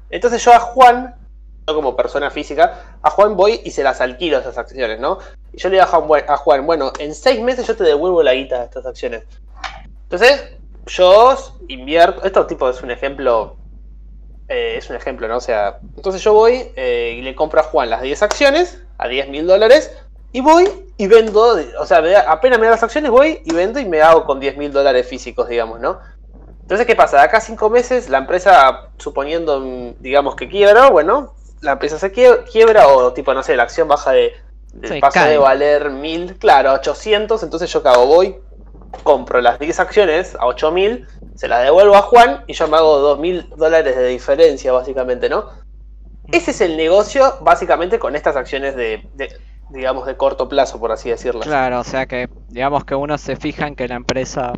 Entonces 0.10 0.44
yo 0.44 0.54
a 0.54 0.60
Juan, 0.60 1.16
yo 1.68 1.76
como 1.76 1.96
persona 1.96 2.30
física, 2.30 2.98
a 3.02 3.10
Juan 3.10 3.36
voy 3.36 3.62
y 3.64 3.72
se 3.72 3.84
las 3.84 4.02
alquilo 4.02 4.40
esas 4.40 4.58
acciones, 4.58 5.00
¿no? 5.00 5.20
Y 5.52 5.58
yo 5.58 5.70
le 5.70 5.76
digo 5.76 5.84
a 5.86 5.88
Juan, 5.88 6.24
a 6.28 6.38
Juan 6.38 6.66
bueno, 6.66 6.94
en 7.00 7.14
seis 7.16 7.42
meses 7.42 7.68
yo 7.68 7.76
te 7.76 7.84
devuelvo 7.84 8.24
la 8.24 8.34
guita 8.34 8.60
de 8.60 8.66
estas 8.66 8.86
acciones. 8.86 9.24
Entonces, 10.04 10.58
yo 10.86 11.36
invierto, 11.68 12.24
esto 12.24 12.46
tipo 12.46 12.70
es 12.70 12.82
un 12.84 12.92
ejemplo 12.92 13.58
eh, 14.48 14.76
es 14.78 14.90
un 14.90 14.96
ejemplo, 14.96 15.28
¿no? 15.28 15.38
O 15.38 15.42
sea, 15.42 15.80
entonces 15.96 16.22
yo 16.22 16.34
voy 16.34 16.72
eh, 16.76 17.16
y 17.18 17.22
le 17.22 17.36
compro 17.36 17.62
a 17.62 17.64
Juan 17.64 17.90
las 17.90 18.02
10 18.02 18.22
acciones 18.24 18.82
a 18.98 19.08
10 19.08 19.30
mil 19.30 19.48
dólares 19.48 19.92
y 20.32 20.42
voy 20.42 20.70
y 20.98 21.08
vendo, 21.08 21.58
o 21.80 21.86
sea, 21.86 22.04
apenas 22.28 22.60
me 22.60 22.66
da 22.66 22.72
las 22.72 22.84
acciones 22.84 23.12
voy 23.12 23.42
y 23.46 23.54
vendo 23.54 23.80
y 23.80 23.86
me 23.86 24.02
hago 24.02 24.26
con 24.26 24.40
10 24.40 24.58
mil 24.58 24.72
dólares 24.72 25.08
físicos, 25.08 25.48
digamos, 25.48 25.80
¿no? 25.80 26.00
Entonces, 26.62 26.88
¿qué 26.88 26.96
pasa? 26.96 27.18
De 27.18 27.24
acá 27.24 27.38
a 27.38 27.42
5 27.42 27.70
meses 27.70 28.10
la 28.10 28.20
empresa, 28.20 28.90
suponiendo, 28.98 29.62
digamos, 30.00 30.36
que 30.36 30.50
quiebra, 30.50 30.90
bueno, 30.90 31.34
la 31.62 31.74
empresa 31.74 32.00
se 32.00 32.12
quiebra 32.12 32.88
o 32.88 33.14
tipo, 33.14 33.34
no 33.34 33.44
sé, 33.44 33.56
la 33.56 33.64
acción 33.64 33.88
baja 33.88 34.12
de, 34.12 34.34
de 34.74 35.00
pasa 35.00 35.28
de 35.28 35.38
valer 35.38 35.90
mil, 35.92 36.38
claro, 36.38 36.72
a 36.72 36.74
800, 36.74 37.44
entonces 37.44 37.72
yo 37.72 37.84
cago, 37.84 38.06
voy, 38.06 38.38
compro 39.04 39.42
las 39.42 39.60
10 39.60 39.80
acciones 39.80 40.36
a 40.36 40.46
8000, 40.46 41.08
se 41.36 41.48
las 41.48 41.64
devuelvo 41.64 41.96
a 41.96 42.02
Juan 42.04 42.44
y 42.48 42.54
yo 42.54 42.68
me 42.68 42.78
hago 42.78 43.00
2000 43.00 43.50
dólares 43.56 43.96
de 43.96 44.08
diferencia, 44.08 44.72
básicamente, 44.72 45.30
¿no? 45.30 45.46
Ese 46.32 46.52
es 46.52 46.62
el 46.62 46.78
negocio, 46.78 47.38
básicamente, 47.42 48.00
con 48.00 48.16
estas 48.16 48.36
acciones 48.36 48.76
de, 48.76 49.08
digamos, 49.70 50.06
de 50.06 50.16
corto 50.16 50.48
plazo, 50.48 50.80
por 50.80 50.92
así 50.92 51.10
decirlo. 51.10 51.42
Claro, 51.42 51.80
o 51.80 51.84
sea 51.84 52.06
que, 52.06 52.30
digamos 52.50 52.86
que 52.86 52.96
uno 52.96 53.18
se 53.18 53.36
fija 53.36 53.68
en 53.68 53.76
que 53.76 53.88
la 53.88 53.96
empresa 53.96 54.54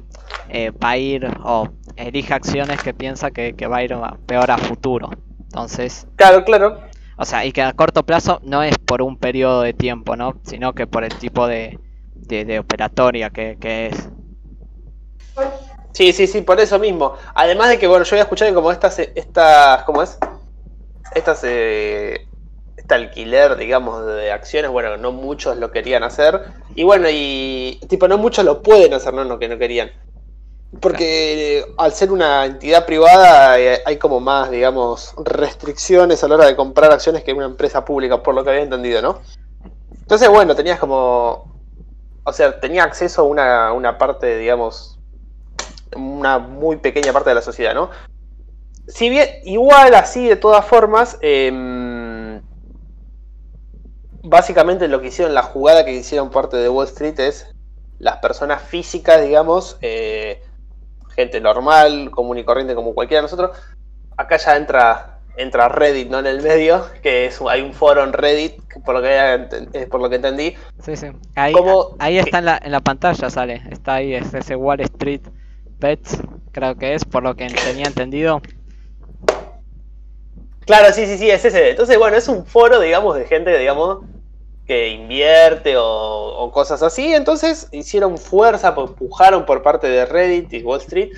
eh, 0.49 0.71
va 0.71 0.91
a 0.91 0.97
ir 0.97 1.25
o 1.43 1.69
elige 1.95 2.33
acciones 2.33 2.81
que 2.83 2.93
piensa 2.93 3.31
que, 3.31 3.53
va 3.67 3.77
a 3.77 3.83
ir 3.83 3.95
peor 4.27 4.51
a 4.51 4.57
futuro. 4.57 5.09
Entonces. 5.39 6.07
Claro, 6.17 6.43
claro. 6.43 6.79
O 7.17 7.25
sea, 7.25 7.45
y 7.45 7.51
que 7.51 7.61
a 7.61 7.73
corto 7.73 8.05
plazo 8.05 8.41
no 8.43 8.61
es 8.61 8.77
por 8.77 9.01
un 9.01 9.17
periodo 9.17 9.61
de 9.61 9.73
tiempo, 9.73 10.15
¿no? 10.15 10.35
Sino 10.43 10.73
que 10.73 10.85
por 10.85 11.03
el 11.03 11.15
tipo 11.15 11.47
de, 11.47 11.79
de, 12.13 12.59
operatoria 12.59 13.29
que, 13.29 13.57
que 13.59 13.87
es. 13.87 14.09
Sí, 15.95 16.11
sí, 16.11 16.27
sí, 16.27 16.41
por 16.41 16.59
eso 16.59 16.77
mismo. 16.77 17.13
Además 17.35 17.69
de 17.69 17.79
que, 17.79 17.87
bueno, 17.87 18.03
yo 18.03 18.15
había 18.15 18.23
escuchado 18.23 18.51
que 18.51 18.55
como 18.55 18.69
estas, 18.69 18.99
estas, 18.99 19.83
¿cómo 19.85 20.03
es? 20.03 20.17
Estas, 21.15 21.41
eh, 21.45 22.27
este 22.75 22.93
alquiler, 22.95 23.55
digamos, 23.55 24.05
de 24.05 24.29
acciones, 24.29 24.71
bueno, 24.71 24.97
no 24.97 25.13
muchos 25.13 25.55
lo 25.55 25.71
querían 25.71 26.03
hacer. 26.03 26.41
Y 26.75 26.83
bueno, 26.83 27.07
y 27.09 27.79
tipo, 27.87 28.09
no 28.09 28.17
muchos 28.17 28.43
lo 28.43 28.61
pueden 28.61 28.93
hacer, 28.93 29.13
no, 29.13 29.23
no 29.23 29.39
que 29.39 29.47
no 29.47 29.57
querían. 29.57 29.89
Porque 30.81 31.65
al 31.77 31.93
ser 31.93 32.11
una 32.11 32.43
entidad 32.43 32.85
privada 32.85 33.57
eh, 33.57 33.81
hay 33.85 33.95
como 33.95 34.19
más, 34.19 34.51
digamos, 34.51 35.15
restricciones 35.23 36.21
a 36.25 36.27
la 36.27 36.35
hora 36.35 36.45
de 36.47 36.57
comprar 36.57 36.91
acciones 36.91 37.23
que 37.23 37.31
una 37.31 37.45
empresa 37.45 37.85
pública, 37.85 38.21
por 38.21 38.35
lo 38.35 38.43
que 38.43 38.49
había 38.49 38.63
entendido, 38.63 39.01
¿no? 39.01 39.21
Entonces, 40.01 40.27
bueno, 40.27 40.57
tenías 40.57 40.77
como... 40.77 41.55
O 42.25 42.33
sea, 42.33 42.59
tenía 42.59 42.83
acceso 42.83 43.21
a 43.21 43.71
una 43.71 43.97
parte, 43.97 44.37
digamos, 44.37 44.94
una 45.95 46.39
muy 46.39 46.77
pequeña 46.77 47.13
parte 47.13 47.29
de 47.29 47.35
la 47.35 47.41
sociedad, 47.41 47.73
¿no? 47.73 47.89
Si 48.87 49.09
bien, 49.09 49.27
igual 49.43 49.95
así, 49.95 50.27
de 50.27 50.35
todas 50.35 50.63
formas, 50.65 51.17
em, 51.21 52.41
básicamente 54.23 54.87
lo 54.87 55.01
que 55.01 55.07
hicieron, 55.07 55.33
la 55.33 55.43
jugada 55.43 55.85
que 55.85 55.93
hicieron 55.93 56.29
parte 56.29 56.57
de 56.57 56.69
Wall 56.69 56.87
Street 56.87 57.19
es 57.19 57.47
las 57.99 58.17
personas 58.17 58.61
físicas, 58.61 59.23
digamos, 59.23 59.77
eh, 59.81 60.43
gente 61.15 61.39
normal, 61.41 62.11
común 62.11 62.37
y 62.37 62.43
corriente 62.43 62.75
como 62.75 62.93
cualquiera 62.93 63.21
de 63.21 63.23
nosotros. 63.23 63.57
Acá 64.17 64.37
ya 64.37 64.55
entra, 64.55 65.19
entra 65.37 65.67
Reddit, 65.69 66.09
¿no? 66.09 66.19
En 66.19 66.27
el 66.27 66.41
medio, 66.41 66.85
que 67.01 67.25
es 67.25 67.39
hay 67.49 67.61
un 67.61 67.73
foro 67.73 68.03
en 68.03 68.13
Reddit, 68.13 68.61
por 68.85 68.95
lo 68.95 69.01
que, 69.01 69.87
por 69.89 70.01
lo 70.01 70.09
que 70.09 70.17
entendí. 70.17 70.55
Sí, 70.83 70.95
sí. 70.95 71.07
Ahí, 71.35 71.53
ahí 71.99 72.17
está 72.17 72.39
en 72.39 72.45
la, 72.45 72.59
en 72.61 72.71
la 72.71 72.81
pantalla, 72.81 73.29
sale. 73.29 73.63
Está 73.71 73.95
ahí, 73.95 74.13
es 74.13 74.33
ese 74.33 74.55
Wall 74.55 74.81
Street 74.81 75.21
Creo 76.51 76.75
que 76.75 76.93
es, 76.93 77.05
por 77.05 77.23
lo 77.23 77.35
que 77.35 77.47
tenía 77.47 77.85
entendido. 77.85 78.41
Claro, 80.65 80.91
sí, 80.93 81.05
sí, 81.05 81.17
sí, 81.17 81.29
es 81.29 81.45
ese. 81.45 81.71
Entonces, 81.71 81.97
bueno, 81.97 82.17
es 82.17 82.27
un 82.27 82.45
foro, 82.45 82.79
digamos, 82.79 83.15
de 83.15 83.25
gente, 83.25 83.57
digamos, 83.57 83.99
que 84.65 84.89
invierte 84.89 85.75
o, 85.77 86.49
cosas 86.53 86.81
así. 86.81 87.13
Entonces 87.13 87.67
hicieron 87.71 88.17
fuerza, 88.17 88.73
empujaron 88.75 89.45
por 89.45 89.61
parte 89.61 89.87
de 89.87 90.05
Reddit 90.05 90.51
y 90.53 90.63
Wall 90.63 90.79
Street. 90.79 91.11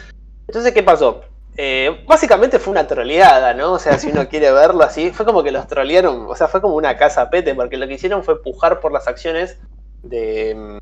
Entonces, 0.48 0.74
¿qué 0.74 0.84
pasó? 0.84 1.22
Eh, 1.56 2.04
básicamente 2.08 2.60
fue 2.60 2.72
una 2.72 2.88
troleada, 2.88 3.54
¿no? 3.54 3.74
O 3.74 3.80
sea, 3.80 3.98
si 3.98 4.08
uno 4.10 4.28
quiere 4.28 4.52
verlo 4.52 4.84
así, 4.84 5.12
fue 5.12 5.26
como 5.26 5.44
que 5.44 5.52
los 5.52 5.68
trolearon, 5.68 6.28
o 6.28 6.36
sea, 6.36 6.48
fue 6.48 6.62
como 6.62 6.76
una 6.76 6.98
casa 6.98 7.30
pete, 7.30 7.56
porque 7.56 7.78
lo 7.78 7.88
que 7.88 7.96
hicieron 7.96 8.24
fue 8.24 8.44
pujar 8.44 8.80
por 8.80 8.92
las 8.92 9.08
acciones 9.08 9.58
de, 10.04 10.80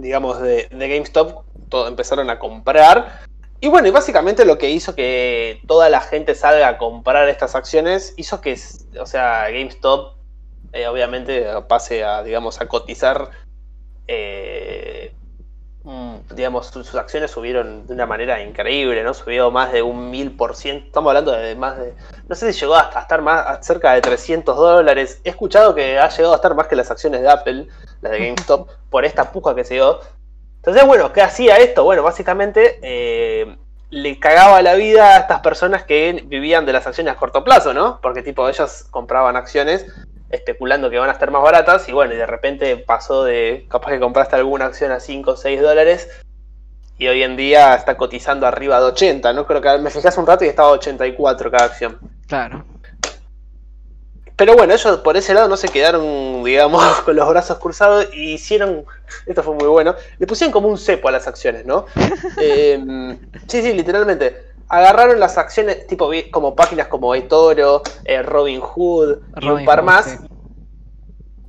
digamos, 0.00 0.40
de, 0.40 0.68
de 0.70 0.88
GameStop, 0.88 1.44
todo, 1.68 1.88
empezaron 1.88 2.30
a 2.30 2.38
comprar. 2.38 3.20
Y 3.60 3.68
bueno, 3.68 3.88
y 3.88 3.90
básicamente 3.90 4.44
lo 4.44 4.56
que 4.56 4.70
hizo 4.70 4.94
que 4.94 5.60
toda 5.66 5.88
la 5.88 6.00
gente 6.00 6.34
salga 6.34 6.68
a 6.68 6.78
comprar 6.78 7.28
estas 7.28 7.54
acciones, 7.54 8.14
hizo 8.16 8.40
que, 8.40 8.56
o 9.00 9.06
sea, 9.06 9.50
GameStop 9.50 10.16
eh, 10.72 10.86
obviamente 10.86 11.46
pase 11.68 12.04
a, 12.04 12.22
digamos, 12.22 12.60
a 12.60 12.68
cotizar, 12.68 13.30
eh, 14.06 14.97
digamos, 16.34 16.66
sus, 16.66 16.94
acciones 16.94 17.30
subieron 17.30 17.86
de 17.86 17.94
una 17.94 18.06
manera 18.06 18.42
increíble, 18.42 19.02
¿no? 19.02 19.14
Subió 19.14 19.50
más 19.50 19.72
de 19.72 19.82
un 19.82 20.10
mil 20.10 20.36
por 20.36 20.54
ciento, 20.54 20.86
estamos 20.86 21.10
hablando 21.10 21.32
de 21.32 21.54
más 21.54 21.78
de, 21.78 21.94
no 22.28 22.34
sé 22.34 22.52
si 22.52 22.60
llegó 22.60 22.74
hasta 22.74 22.98
a 22.98 23.02
estar 23.02 23.22
más, 23.22 23.64
cerca 23.66 23.92
de 23.94 24.00
300 24.00 24.56
dólares, 24.56 25.20
he 25.24 25.30
escuchado 25.30 25.74
que 25.74 25.98
ha 25.98 26.08
llegado 26.08 26.32
a 26.32 26.36
estar 26.36 26.54
más 26.54 26.66
que 26.66 26.76
las 26.76 26.90
acciones 26.90 27.22
de 27.22 27.30
Apple, 27.30 27.68
las 28.02 28.12
de 28.12 28.18
GameStop, 28.18 28.68
por 28.90 29.04
esta 29.04 29.32
puja 29.32 29.54
que 29.54 29.64
se 29.64 29.74
dio. 29.74 30.00
Entonces, 30.56 30.84
bueno, 30.86 31.12
¿qué 31.12 31.22
hacía 31.22 31.56
esto? 31.56 31.84
Bueno, 31.84 32.02
básicamente... 32.02 32.78
Eh, 32.82 33.56
le 33.90 34.18
cagaba 34.20 34.60
la 34.60 34.74
vida 34.74 35.16
a 35.16 35.18
estas 35.20 35.40
personas 35.40 35.84
que 35.84 36.22
vivían 36.26 36.66
de 36.66 36.74
las 36.74 36.86
acciones 36.86 37.14
a 37.14 37.16
corto 37.16 37.42
plazo, 37.42 37.72
¿no? 37.72 38.00
Porque 38.02 38.22
tipo 38.22 38.46
ellos 38.46 38.84
compraban 38.90 39.34
acciones 39.36 39.86
especulando 40.30 40.90
que 40.90 40.98
van 40.98 41.08
a 41.08 41.12
estar 41.12 41.30
más 41.30 41.42
baratas 41.42 41.88
y 41.88 41.92
bueno, 41.92 42.14
y 42.14 42.16
de 42.16 42.26
repente 42.26 42.76
pasó 42.76 43.24
de 43.24 43.66
capaz 43.68 43.90
que 43.90 44.00
compraste 44.00 44.36
alguna 44.36 44.66
acción 44.66 44.92
a 44.92 45.00
5 45.00 45.30
o 45.30 45.36
6 45.36 45.60
dólares 45.60 46.08
y 46.98 47.06
hoy 47.06 47.22
en 47.22 47.36
día 47.36 47.74
está 47.74 47.96
cotizando 47.96 48.46
arriba 48.46 48.80
de 48.80 48.86
80, 48.86 49.32
¿no? 49.32 49.46
Creo 49.46 49.60
que 49.60 49.78
me 49.78 49.90
fijas 49.90 50.18
un 50.18 50.26
rato 50.26 50.44
y 50.44 50.48
estaba 50.48 50.68
a 50.68 50.72
84 50.72 51.50
cada 51.50 51.64
acción. 51.64 51.98
Claro. 52.26 52.64
Pero 54.34 54.54
bueno, 54.54 54.72
ellos 54.72 54.98
por 54.98 55.16
ese 55.16 55.34
lado 55.34 55.48
no 55.48 55.56
se 55.56 55.68
quedaron, 55.68 56.44
digamos, 56.44 56.84
con 57.04 57.16
los 57.16 57.28
brazos 57.28 57.58
cruzados 57.58 58.08
y 58.12 58.34
hicieron, 58.34 58.84
esto 59.26 59.42
fue 59.42 59.54
muy 59.54 59.68
bueno, 59.68 59.94
le 60.18 60.26
pusieron 60.26 60.52
como 60.52 60.68
un 60.68 60.78
cepo 60.78 61.08
a 61.08 61.12
las 61.12 61.26
acciones, 61.26 61.64
¿no? 61.64 61.86
Em, 62.36 63.18
sí, 63.46 63.62
sí, 63.62 63.72
literalmente 63.72 64.47
agarraron 64.68 65.18
las 65.18 65.38
acciones, 65.38 65.86
tipo 65.86 66.10
como 66.30 66.54
páginas 66.54 66.88
como 66.88 67.14
eToro, 67.14 67.82
eh, 68.04 68.22
Robin 68.22 68.60
Hood 68.60 69.18
y 69.40 69.48
un 69.48 69.64
par 69.64 69.82
más. 69.82 70.18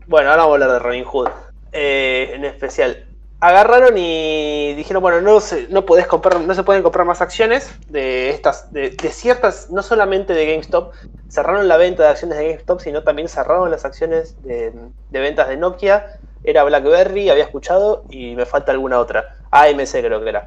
Bueno, 0.07 0.31
ahora 0.31 0.43
vamos 0.43 0.51
a 0.51 0.53
hablar 0.55 0.71
de 0.71 0.79
Robin 0.79 1.03
Hood 1.03 1.29
eh, 1.71 2.31
en 2.33 2.45
especial. 2.45 3.05
Agarraron 3.41 3.97
y 3.97 4.73
dijeron, 4.73 5.01
bueno, 5.01 5.21
no 5.21 5.39
se, 5.39 5.67
no 5.69 5.85
podés 5.85 6.07
comprar, 6.07 6.41
no 6.41 6.53
se 6.53 6.63
pueden 6.63 6.83
comprar 6.83 7.05
más 7.05 7.21
acciones 7.21 7.73
de 7.87 8.31
estas, 8.31 8.73
de, 8.73 8.91
ciertas, 9.11 9.69
no 9.69 9.81
solamente 9.81 10.33
de 10.33 10.45
GameStop, 10.45 10.93
cerraron 11.29 11.69
la 11.69 11.77
venta 11.77 12.03
de 12.03 12.09
acciones 12.09 12.37
de 12.37 12.49
GameStop, 12.49 12.81
sino 12.81 13.03
también 13.03 13.29
cerraron 13.29 13.71
las 13.71 13.85
acciones 13.85 14.41
de, 14.43 14.73
de 15.09 15.19
ventas 15.21 15.47
de 15.47 15.55
Nokia, 15.55 16.19
era 16.43 16.63
BlackBerry, 16.65 17.29
había 17.29 17.45
escuchado, 17.45 18.03
y 18.09 18.35
me 18.35 18.45
falta 18.45 18.73
alguna 18.73 18.99
otra. 18.99 19.37
AMC 19.51 19.91
creo 19.91 20.21
que 20.21 20.29
era 20.29 20.45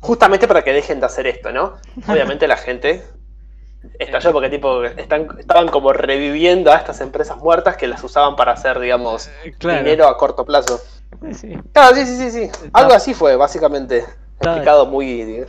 justamente 0.00 0.48
para 0.48 0.62
que 0.62 0.72
dejen 0.72 1.00
de 1.00 1.06
hacer 1.06 1.26
esto, 1.26 1.52
¿no? 1.52 1.76
Obviamente 2.08 2.48
la 2.48 2.56
gente 2.56 3.04
estalló 3.98 4.32
porque 4.32 4.50
tipo 4.50 4.84
están, 4.84 5.28
estaban 5.38 5.68
como 5.68 5.92
reviviendo 5.92 6.72
a 6.72 6.76
estas 6.76 7.00
empresas 7.00 7.38
muertas 7.38 7.76
que 7.76 7.86
las 7.86 8.02
usaban 8.02 8.36
para 8.36 8.52
hacer, 8.52 8.78
digamos, 8.78 9.28
eh, 9.44 9.54
dinero 9.60 10.08
a 10.08 10.16
corto 10.16 10.44
plazo. 10.44 10.80
Sí. 11.32 11.56
Claro, 11.72 11.96
sí, 11.96 12.06
sí, 12.06 12.16
sí, 12.16 12.30
sí. 12.30 12.50
Algo 12.72 12.92
así 12.92 13.14
fue, 13.14 13.36
básicamente. 13.36 14.04
Explicado 14.40 14.86
muy. 14.86 15.44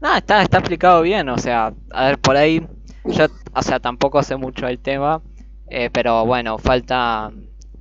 No, 0.00 0.16
está, 0.16 0.42
está 0.42 0.58
explicado 0.58 1.02
bien, 1.02 1.28
o 1.28 1.36
sea, 1.36 1.74
a 1.90 2.06
ver, 2.06 2.18
por 2.18 2.36
ahí, 2.36 2.66
yo, 3.04 3.26
o 3.54 3.62
sea, 3.62 3.80
tampoco 3.80 4.22
sé 4.22 4.36
mucho 4.36 4.64
del 4.64 4.78
tema, 4.78 5.20
eh, 5.68 5.90
pero 5.92 6.24
bueno, 6.24 6.56
falta, 6.56 7.30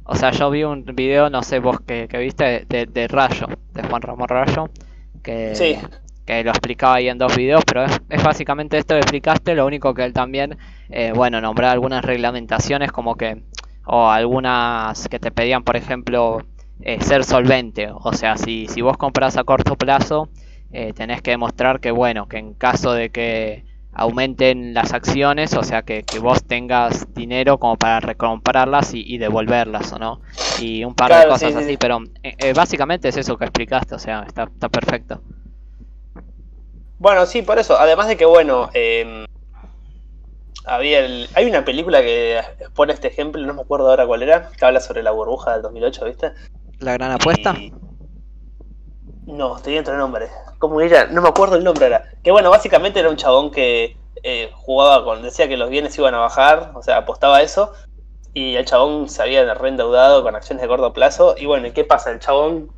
o 0.03 0.15
sea, 0.15 0.31
yo 0.31 0.49
vi 0.49 0.65
un 0.65 0.83
video, 0.83 1.29
no 1.29 1.43
sé 1.43 1.59
vos 1.59 1.79
que, 1.79 2.07
viste, 2.11 2.65
de, 2.67 2.87
de, 2.87 3.07
Rayo, 3.07 3.47
de 3.71 3.83
Juan 3.83 4.01
Ramón 4.01 4.27
Rayo, 4.27 4.69
que, 5.23 5.55
sí 5.55 5.79
que 6.29 6.43
lo 6.43 6.51
explicaba 6.51 6.95
ahí 6.95 7.09
en 7.09 7.17
dos 7.17 7.35
videos, 7.35 7.63
pero 7.65 7.85
es, 7.85 8.23
básicamente 8.23 8.77
esto 8.77 8.93
que 8.93 8.99
explicaste, 8.99 9.55
lo 9.55 9.65
único 9.65 9.95
que 9.95 10.03
él 10.03 10.13
también, 10.13 10.59
eh, 10.89 11.11
bueno, 11.15 11.41
nombraba 11.41 11.73
algunas 11.73 12.05
reglamentaciones 12.05 12.91
como 12.91 13.15
que, 13.15 13.41
o 13.87 14.07
algunas 14.11 15.07
que 15.07 15.17
te 15.17 15.31
pedían, 15.31 15.63
por 15.63 15.75
ejemplo, 15.75 16.45
eh, 16.81 17.01
ser 17.01 17.23
solvente, 17.23 17.89
o 17.91 18.13
sea, 18.13 18.37
si, 18.37 18.67
si 18.67 18.81
vos 18.81 18.95
compras 18.95 19.37
a 19.37 19.43
corto 19.43 19.75
plazo, 19.75 20.29
eh, 20.71 20.93
tenés 20.93 21.23
que 21.23 21.31
demostrar 21.31 21.79
que, 21.79 21.89
bueno, 21.89 22.27
que 22.27 22.37
en 22.37 22.53
caso 22.53 22.93
de 22.93 23.09
que 23.09 23.65
aumenten 23.91 24.75
las 24.75 24.93
acciones, 24.93 25.55
o 25.55 25.63
sea, 25.63 25.81
que, 25.81 26.05
vos 26.21 26.43
tengas 26.43 27.11
dinero 27.15 27.57
como 27.57 27.75
para 27.75 28.01
recomprarlas 28.01 28.93
y, 28.93 29.17
devolverlas, 29.17 29.91
¿o 29.93 29.97
no? 29.97 30.21
Y 30.61 30.83
un 30.83 30.93
par 30.93 31.11
de 31.11 31.27
cosas 31.27 31.55
así, 31.55 31.75
pero 31.77 32.03
básicamente 32.53 33.07
es 33.07 33.17
eso 33.17 33.35
que 33.35 33.45
explicaste, 33.45 33.95
o 33.95 33.99
sea, 33.99 34.21
está, 34.27 34.43
está 34.43 34.69
perfecto. 34.69 35.23
Bueno, 36.99 37.25
sí, 37.25 37.41
por 37.41 37.57
eso. 37.57 37.79
Además 37.79 38.07
de 38.09 38.17
que, 38.17 38.25
bueno, 38.25 38.69
em, 38.73 39.25
había 40.65 40.99
hay 41.33 41.45
una 41.45 41.63
película 41.63 42.01
que 42.01 42.41
pone 42.75 42.93
este 42.93 43.07
ejemplo, 43.07 43.45
no 43.45 43.53
me 43.53 43.61
acuerdo 43.61 43.89
ahora 43.89 44.05
cuál 44.05 44.21
era, 44.21 44.49
que 44.49 44.65
habla 44.65 44.81
sobre 44.81 45.01
la 45.01 45.11
burbuja 45.11 45.53
del 45.53 45.61
2008, 45.61 46.05
¿viste? 46.05 46.31
¿La 46.79 46.93
gran 46.93 47.11
apuesta? 47.11 47.55
No, 49.25 49.57
estoy 49.57 49.75
dentro 49.75 49.93
el 49.93 49.99
nombre. 49.99 50.27
¿Cómo 50.57 50.81
era? 50.81 51.05
No 51.07 51.21
me 51.21 51.29
acuerdo 51.29 51.55
el 51.55 51.63
nombre 51.63 51.85
ahora. 51.85 52.03
Que 52.21 52.31
bueno, 52.31 52.49
básicamente 52.49 52.99
era 52.99 53.09
un 53.09 53.15
chabón 53.15 53.51
que 53.51 53.95
eh, 54.23 54.51
jugaba 54.53 55.03
con. 55.05 55.21
decía 55.21 55.47
que 55.47 55.55
los 55.55 55.69
bienes 55.69 55.97
iban 55.97 56.15
a 56.15 56.19
bajar, 56.19 56.71
o 56.75 56.83
sea, 56.83 56.97
apostaba 56.97 57.37
a 57.37 57.41
eso. 57.41 57.71
Y 58.33 58.55
el 58.55 58.65
chabón 58.65 59.07
se 59.07 59.21
había 59.21 59.53
reendeudado 59.53 60.21
con 60.23 60.35
acciones 60.35 60.61
de 60.61 60.67
corto 60.67 60.91
plazo. 60.93 61.35
Y 61.37 61.45
bueno, 61.45 61.67
¿y 61.67 61.71
qué 61.71 61.83
pasa? 61.83 62.11
El 62.11 62.19
chabón 62.19 62.71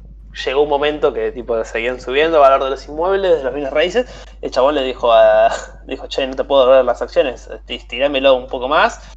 llegó 0.45 0.61
un 0.61 0.69
momento 0.69 1.13
que 1.13 1.31
tipo 1.31 1.63
seguían 1.63 1.99
subiendo 1.99 2.37
el 2.37 2.41
valor 2.41 2.63
de 2.63 2.69
los 2.71 2.87
inmuebles, 2.87 3.37
de 3.37 3.43
los 3.43 3.53
bienes 3.53 3.73
raíces, 3.73 4.25
el 4.41 4.51
chabón 4.51 4.75
le 4.75 4.83
dijo 4.83 5.11
a 5.11 5.49
dijo, 5.87 6.07
"Che, 6.07 6.25
no 6.27 6.35
te 6.35 6.43
puedo 6.43 6.67
ver 6.67 6.85
las 6.85 7.01
acciones, 7.01 7.49
estirámelo 7.67 8.35
un 8.35 8.47
poco 8.47 8.67
más." 8.67 9.15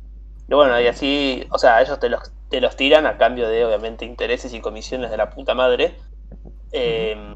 Y 0.48 0.54
bueno, 0.54 0.78
y 0.80 0.86
así, 0.86 1.46
o 1.50 1.58
sea, 1.58 1.80
ellos 1.80 1.98
te 1.98 2.08
los, 2.08 2.32
te 2.50 2.60
los 2.60 2.76
tiran 2.76 3.06
a 3.06 3.16
cambio 3.16 3.48
de 3.48 3.64
obviamente 3.64 4.04
intereses 4.04 4.52
y 4.52 4.60
comisiones 4.60 5.10
de 5.10 5.16
la 5.16 5.30
puta 5.30 5.54
madre. 5.54 5.96
Em, 6.70 7.34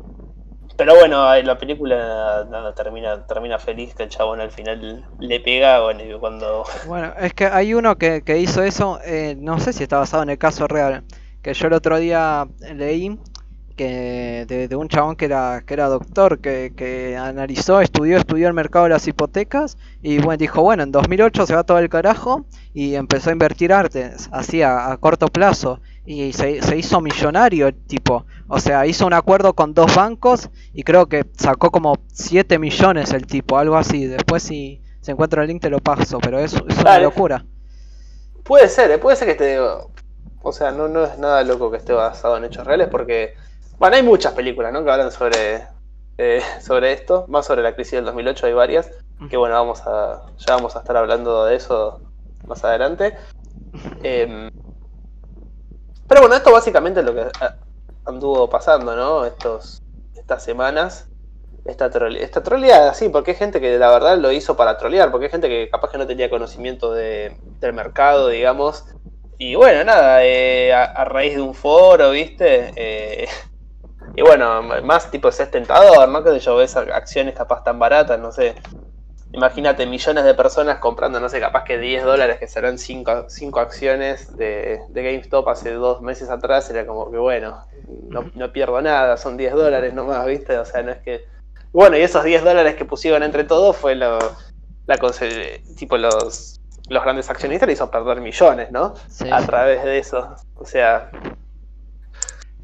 pero 0.76 0.94
bueno, 0.94 1.34
la 1.42 1.58
película 1.58 2.46
nada, 2.48 2.74
termina, 2.74 3.26
termina 3.26 3.58
feliz 3.58 3.94
que 3.94 4.04
el 4.04 4.10
chabón 4.10 4.40
al 4.40 4.52
final 4.52 5.04
le 5.18 5.40
pega 5.40 5.80
bueno, 5.80 6.20
cuando... 6.20 6.64
Bueno, 6.86 7.12
es 7.18 7.34
que 7.34 7.46
hay 7.46 7.74
uno 7.74 7.96
que, 7.96 8.22
que 8.22 8.38
hizo 8.38 8.62
eso, 8.62 9.00
eh, 9.04 9.34
no 9.38 9.58
sé 9.58 9.72
si 9.72 9.82
está 9.82 9.98
basado 9.98 10.22
en 10.22 10.30
el 10.30 10.38
caso 10.38 10.68
real, 10.68 11.02
que 11.42 11.54
yo 11.54 11.66
el 11.66 11.72
otro 11.72 11.98
día 11.98 12.46
leí 12.60 13.18
que 13.78 14.44
de, 14.68 14.76
un 14.76 14.88
chabón 14.88 15.14
que 15.14 15.26
era, 15.26 15.62
que 15.64 15.72
era 15.72 15.86
doctor, 15.86 16.40
que, 16.40 16.72
que, 16.76 17.16
analizó, 17.16 17.80
estudió, 17.80 18.18
estudió 18.18 18.48
el 18.48 18.52
mercado 18.52 18.84
de 18.84 18.90
las 18.90 19.06
hipotecas 19.06 19.78
y 20.02 20.18
bueno, 20.18 20.36
dijo, 20.36 20.62
bueno, 20.62 20.82
en 20.82 20.90
2008 20.90 21.46
se 21.46 21.54
va 21.54 21.62
todo 21.62 21.78
el 21.78 21.88
carajo 21.88 22.44
y 22.74 22.96
empezó 22.96 23.30
a 23.30 23.32
invertir 23.32 23.72
arte, 23.72 24.10
así 24.32 24.62
a, 24.62 24.94
corto 25.00 25.28
plazo 25.28 25.80
y 26.04 26.32
se, 26.32 26.60
se, 26.60 26.76
hizo 26.76 27.00
millonario 27.00 27.72
tipo, 27.72 28.26
o 28.48 28.58
sea, 28.58 28.84
hizo 28.84 29.06
un 29.06 29.12
acuerdo 29.12 29.54
con 29.54 29.74
dos 29.74 29.94
bancos 29.94 30.50
y 30.74 30.82
creo 30.82 31.06
que 31.06 31.24
sacó 31.36 31.70
como 31.70 31.94
7 32.12 32.58
millones 32.58 33.12
el 33.12 33.26
tipo, 33.26 33.58
algo 33.58 33.76
así, 33.76 34.06
después 34.06 34.42
si 34.42 34.82
se 35.00 35.12
encuentra 35.12 35.42
el 35.42 35.48
link 35.48 35.62
te 35.62 35.70
lo 35.70 35.78
paso, 35.78 36.18
pero 36.18 36.40
es, 36.40 36.52
es 36.52 36.78
una 36.78 36.98
locura. 36.98 37.46
Puede 38.42 38.68
ser, 38.68 38.90
¿eh? 38.90 38.98
puede 38.98 39.16
ser 39.16 39.26
que 39.26 39.32
esté... 39.32 39.60
O 40.40 40.52
sea, 40.52 40.70
no, 40.70 40.88
no 40.88 41.04
es 41.04 41.18
nada 41.18 41.42
loco 41.42 41.70
que 41.70 41.76
esté 41.76 41.92
basado 41.92 42.36
en 42.36 42.44
hechos 42.44 42.64
reales 42.64 42.88
porque 42.88 43.34
bueno, 43.78 43.96
hay 43.96 44.02
muchas 44.02 44.32
películas, 44.32 44.72
¿no? 44.72 44.84
Que 44.84 44.90
hablan 44.90 45.12
sobre, 45.12 45.66
eh, 46.18 46.42
sobre 46.60 46.92
esto, 46.92 47.24
más 47.28 47.46
sobre 47.46 47.62
la 47.62 47.74
crisis 47.74 47.92
del 47.92 48.04
2008 48.06 48.46
hay 48.46 48.52
varias, 48.52 48.90
que 49.28 49.36
bueno, 49.36 49.56
vamos 49.56 49.82
a, 49.86 50.26
ya 50.36 50.54
vamos 50.54 50.76
a 50.76 50.80
estar 50.80 50.96
hablando 50.96 51.44
de 51.44 51.56
eso 51.56 52.00
más 52.46 52.64
adelante. 52.64 53.16
Em, 54.02 54.50
pero 56.08 56.22
bueno, 56.22 56.36
esto 56.36 56.50
básicamente 56.52 57.00
es 57.00 57.06
lo 57.06 57.14
que 57.14 57.26
anduvo 58.06 58.48
pasando, 58.48 58.96
¿no? 58.96 59.26
Estos, 59.26 59.82
estas 60.14 60.42
semanas. 60.42 61.08
esta, 61.64 61.90
trole 61.90 62.22
esta 62.22 62.42
troleada, 62.42 62.94
sí, 62.94 63.08
porque 63.10 63.32
hay 63.32 63.36
gente 63.36 63.60
que 63.60 63.78
la 63.78 63.90
verdad 63.90 64.18
lo 64.18 64.32
hizo 64.32 64.56
para 64.56 64.78
trolear, 64.78 65.10
porque 65.10 65.26
hay 65.26 65.32
gente 65.32 65.48
que 65.48 65.68
capaz 65.70 65.90
que 65.90 65.98
no 65.98 66.06
tenía 66.06 66.30
conocimiento 66.30 66.92
de, 66.92 67.36
del 67.60 67.72
mercado, 67.74 68.28
digamos. 68.28 68.84
Y 69.38 69.54
bueno, 69.54 69.84
nada, 69.84 70.24
eh, 70.24 70.72
a, 70.72 71.04
raíz 71.04 71.34
de 71.36 71.42
un 71.42 71.54
foro, 71.54 72.10
¿viste? 72.10 72.72
Eh, 72.76 73.28
y 74.18 74.20
bueno, 74.20 74.64
más 74.82 75.12
tipo 75.12 75.28
es 75.28 75.48
tentador, 75.48 76.08
¿no? 76.08 76.24
Que 76.24 76.40
yo 76.40 76.56
ves 76.56 76.76
acciones 76.76 77.36
capaz 77.36 77.62
tan 77.62 77.78
baratas, 77.78 78.18
no 78.18 78.32
sé. 78.32 78.56
Imagínate 79.30 79.86
millones 79.86 80.24
de 80.24 80.34
personas 80.34 80.78
comprando, 80.78 81.20
no 81.20 81.28
sé, 81.28 81.38
capaz 81.38 81.62
que 81.62 81.78
10 81.78 82.02
dólares, 82.02 82.38
que 82.40 82.48
serán 82.48 82.78
5, 82.78 83.28
acciones 83.60 84.36
de, 84.36 84.80
de, 84.88 85.02
GameStop 85.04 85.48
hace 85.48 85.72
dos 85.72 86.02
meses 86.02 86.30
atrás, 86.30 86.68
era 86.68 86.84
como 86.84 87.12
que 87.12 87.18
bueno, 87.18 87.64
no, 88.08 88.28
no 88.34 88.52
pierdo 88.52 88.82
nada, 88.82 89.16
son 89.18 89.36
10 89.36 89.54
dólares 89.54 89.94
nomás, 89.94 90.26
¿viste? 90.26 90.58
O 90.58 90.64
sea, 90.64 90.82
no 90.82 90.90
es 90.90 90.98
que 90.98 91.24
bueno, 91.72 91.96
y 91.96 92.00
esos 92.00 92.24
10 92.24 92.42
dólares 92.42 92.74
que 92.74 92.84
pusieron 92.84 93.22
entre 93.22 93.44
todos 93.44 93.76
fue 93.76 93.94
lo, 93.94 94.18
la 94.86 94.98
tipo 95.76 95.96
los, 95.96 96.60
los 96.88 97.04
grandes 97.04 97.30
accionistas 97.30 97.68
le 97.68 97.74
hizo 97.74 97.88
perder 97.88 98.20
millones, 98.20 98.72
¿no? 98.72 98.94
A 99.30 99.46
través 99.46 99.84
de 99.84 99.98
eso. 99.98 100.34
O 100.56 100.64
sea. 100.64 101.08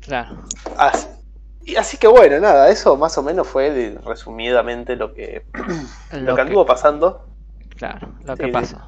Claro. 0.00 0.42
Así, 0.76 1.06
y 1.66 1.76
así 1.76 1.96
que 1.96 2.06
bueno, 2.06 2.38
nada, 2.40 2.68
eso 2.68 2.96
más 2.96 3.16
o 3.18 3.22
menos 3.22 3.46
fue 3.46 3.96
resumidamente 4.04 4.96
lo 4.96 5.12
que, 5.12 5.46
lo, 6.12 6.34
que 6.34 6.40
anduvo 6.40 6.66
pasando. 6.66 7.26
Claro, 7.76 8.08
lo 8.24 8.36
que 8.36 8.48
pasó. 8.48 8.78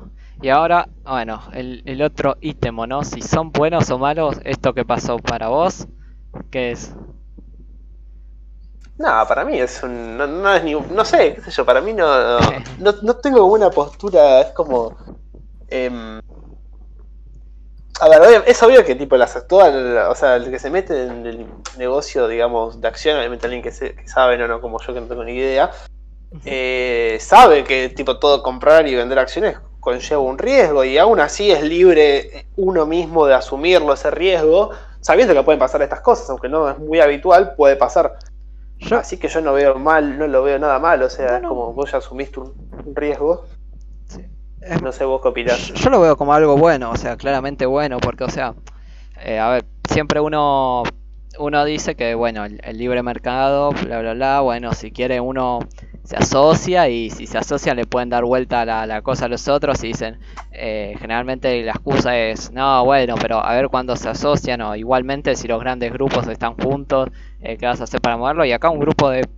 Y 0.42 0.50
ahora, 0.50 0.88
bueno, 1.04 1.42
el, 1.52 1.82
el 1.86 2.02
otro 2.02 2.36
ítem, 2.40 2.76
¿no? 2.88 3.02
Si 3.02 3.22
son 3.22 3.52
buenos 3.52 3.90
o 3.90 3.98
malos, 3.98 4.38
esto 4.44 4.74
que 4.74 4.84
pasó 4.84 5.18
para 5.18 5.48
vos, 5.48 5.86
¿qué 6.50 6.72
es? 6.72 6.94
No, 8.98 9.08
para 9.28 9.44
mí 9.44 9.58
es 9.58 9.82
un. 9.82 10.16
No, 10.16 10.54
es 10.54 10.64
ni. 10.64 10.74
No 10.74 11.04
sé, 11.04 11.34
qué 11.34 11.42
sé 11.42 11.50
yo, 11.50 11.66
para 11.66 11.80
mí 11.80 11.92
no. 11.92 12.06
No, 12.78 12.92
no 13.02 13.16
tengo 13.16 13.44
una 13.46 13.70
postura. 13.70 14.40
Es 14.40 14.52
como. 14.52 14.96
Em, 15.68 16.20
a 18.00 18.08
ver, 18.08 18.44
es 18.46 18.62
obvio 18.62 18.84
que 18.84 18.94
tipo 18.94 19.16
las 19.16 19.36
actuales, 19.36 19.98
o 20.08 20.14
sea, 20.14 20.36
el 20.36 20.50
que 20.50 20.58
se 20.58 20.70
mete 20.70 21.04
en 21.04 21.26
el 21.26 21.46
negocio, 21.78 22.28
digamos, 22.28 22.80
de 22.80 22.88
acción, 22.88 23.18
obviamente 23.18 23.46
alguien 23.46 23.62
que, 23.62 23.72
sabe, 24.06 24.38
no, 24.38 24.46
no 24.48 24.60
como 24.60 24.80
yo 24.80 24.92
que 24.94 25.00
no 25.00 25.06
tengo 25.06 25.24
ni 25.24 25.32
idea, 25.32 25.70
eh, 26.44 27.18
sabe 27.20 27.64
que 27.64 27.88
tipo 27.88 28.18
todo 28.18 28.42
comprar 28.42 28.86
y 28.86 28.94
vender 28.94 29.18
acciones 29.18 29.56
conlleva 29.86 30.20
un 30.20 30.36
riesgo 30.36 30.82
y 30.82 30.98
aún 30.98 31.20
así 31.20 31.52
es 31.52 31.62
libre 31.62 32.46
uno 32.56 32.86
mismo 32.86 33.24
de 33.24 33.34
asumirlo 33.34 33.92
ese 33.92 34.10
riesgo, 34.10 34.70
sabiendo 35.00 35.32
que 35.32 35.44
pueden 35.44 35.60
pasar 35.60 35.80
estas 35.80 36.00
cosas, 36.00 36.28
aunque 36.28 36.48
no 36.48 36.68
es 36.68 36.76
muy 36.76 36.98
habitual, 36.98 37.54
puede 37.54 37.76
pasar. 37.76 38.18
Así 38.90 39.16
que 39.16 39.28
yo 39.28 39.40
no 39.40 39.52
veo 39.52 39.78
mal, 39.78 40.18
no 40.18 40.26
lo 40.26 40.42
veo 40.42 40.58
nada 40.58 40.80
mal, 40.80 41.00
o 41.04 41.08
sea, 41.08 41.36
es 41.36 41.46
como 41.46 41.72
vos 41.72 41.92
ya 41.92 41.98
asumiste 41.98 42.40
un, 42.40 42.52
riesgo. 42.96 43.44
No 44.82 44.92
sé 44.92 45.04
vos 45.04 45.20
qué 45.22 45.28
opinás. 45.28 45.72
Yo, 45.74 45.90
lo 45.90 46.00
veo 46.00 46.16
como 46.16 46.32
algo 46.32 46.56
bueno, 46.56 46.90
o 46.90 46.96
sea, 46.96 47.16
claramente 47.16 47.66
bueno, 47.66 47.98
porque, 47.98 48.24
o 48.24 48.30
sea, 48.30 48.54
eh, 49.22 49.38
a 49.38 49.48
ver, 49.48 49.64
siempre 49.88 50.20
uno 50.20 50.82
uno 51.38 51.64
dice 51.64 51.94
que, 51.94 52.14
bueno, 52.14 52.44
el, 52.44 52.78
libre 52.78 53.02
mercado, 53.02 53.70
bla, 53.70 54.00
bla, 54.00 54.14
bla, 54.14 54.40
bueno, 54.40 54.72
si 54.72 54.90
quiere 54.90 55.20
uno 55.20 55.60
se 56.02 56.16
asocia 56.16 56.88
y 56.88 57.10
si 57.10 57.26
se 57.26 57.36
asocia 57.36 57.74
le 57.74 57.84
pueden 57.84 58.08
dar 58.08 58.24
vuelta 58.24 58.64
la, 58.64 58.86
la 58.86 59.02
cosa 59.02 59.24
a 59.24 59.28
los 59.28 59.48
otros 59.48 59.82
y 59.82 59.88
dicen, 59.88 60.18
eh, 60.52 60.94
generalmente 61.00 61.62
la 61.62 61.72
excusa 61.72 62.16
es, 62.16 62.52
no, 62.52 62.84
bueno, 62.84 63.16
pero 63.20 63.44
a 63.44 63.52
ver 63.54 63.68
cuándo 63.68 63.96
se 63.96 64.08
asocian 64.08 64.60
o 64.60 64.76
igualmente 64.76 65.34
si 65.34 65.48
los 65.48 65.60
grandes 65.60 65.92
grupos 65.92 66.28
están 66.28 66.54
juntos, 66.54 67.08
eh, 67.40 67.56
¿qué 67.58 67.66
vas 67.66 67.80
a 67.80 67.84
hacer 67.84 68.00
para 68.00 68.16
moverlo? 68.16 68.44
Y 68.44 68.52
acá 68.52 68.70
un 68.70 68.78
grupo 68.78 69.10
de 69.10 69.28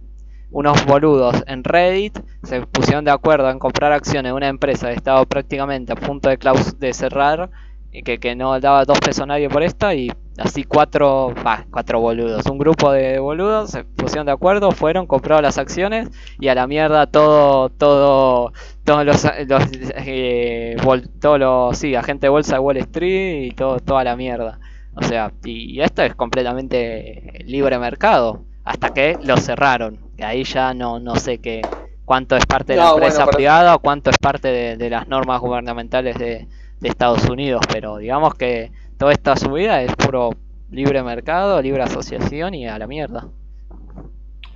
unos 0.51 0.85
boludos 0.87 1.43
en 1.47 1.65
Reddit 1.65 2.19
se 2.43 2.63
pusieron 2.63 3.05
de 3.05 3.11
acuerdo 3.11 3.51
en 3.51 3.59
comprar 3.59 3.93
acciones 3.93 4.31
de 4.31 4.37
una 4.37 4.49
empresa 4.49 4.89
que 4.89 4.95
estaba 4.95 5.25
prácticamente 5.27 5.93
a 5.93 5.97
punto 5.97 6.29
de, 6.29 6.39
claus 6.39 6.79
de 6.79 6.93
cerrar 6.95 7.51
y 7.93 8.03
que, 8.03 8.19
que 8.19 8.35
no 8.35 8.59
daba 8.61 8.85
dos 8.85 8.99
pesos 9.01 9.23
a 9.23 9.27
nadie 9.27 9.49
por 9.49 9.63
esta 9.63 9.95
y 9.95 10.11
así 10.39 10.65
cuatro, 10.65 11.35
cuatro 11.71 12.01
boludos, 12.01 12.47
un 12.47 12.59
grupo 12.59 12.93
de 12.93 13.19
boludos 13.19 13.71
se 13.71 13.85
pusieron 13.85 14.27
de 14.27 14.33
acuerdo, 14.33 14.71
fueron, 14.71 15.07
compraron 15.07 15.43
las 15.43 15.59
acciones 15.59 16.09
y 16.39 16.49
a 16.49 16.55
la 16.55 16.67
mierda 16.67 17.07
todo, 17.07 17.71
todo, 17.71 18.53
todos 18.85 19.05
los, 19.05 19.25
eh, 19.25 20.77
todos 21.21 21.39
los, 21.39 21.79
sí, 21.79 21.95
agentes 21.95 22.23
de 22.23 22.29
bolsa 22.29 22.55
de 22.55 22.61
Wall 22.61 22.77
Street 22.79 23.43
y 23.47 23.51
todo, 23.53 23.81
toda 23.81 24.05
la 24.05 24.17
mierda. 24.17 24.61
O 24.95 25.03
sea, 25.03 25.33
y, 25.45 25.81
esto 25.81 26.03
es 26.03 26.15
completamente 26.15 27.45
libre 27.45 27.79
mercado, 27.79 28.45
hasta 28.69 28.91
que 28.91 29.19
lo 29.23 29.39
cerraron. 29.39 29.99
Y 30.19 30.23
ahí 30.23 30.45
ya 30.45 30.75
no, 30.75 31.01
no 31.01 31.17
sé 31.17 31.39
qué, 31.39 31.63
cuánto 32.05 32.37
es 32.37 32.45
parte 32.45 32.75
de 32.75 32.79
la 32.79 32.91
empresa 32.91 33.27
privada 33.27 33.75
o 33.75 33.79
cuánto 33.79 34.11
es 34.11 34.19
parte 34.19 34.77
de, 34.77 34.91
las 34.91 35.09
normas 35.09 35.41
gubernamentales 35.41 36.19
de, 36.19 36.47
de 36.79 36.89
Estados 36.89 37.25
Unidos, 37.25 37.63
pero 37.73 37.97
digamos 37.97 38.35
que 38.35 38.71
toda 38.99 39.13
esta 39.13 39.37
subida 39.37 39.81
es 39.81 39.97
puro 39.97 40.33
libre 40.71 41.03
mercado, 41.03 41.63
libre 41.63 41.83
asociación 41.83 42.55
y 42.55 42.69
a 42.69 42.79
la 42.79 42.87
mierda. 42.87 43.29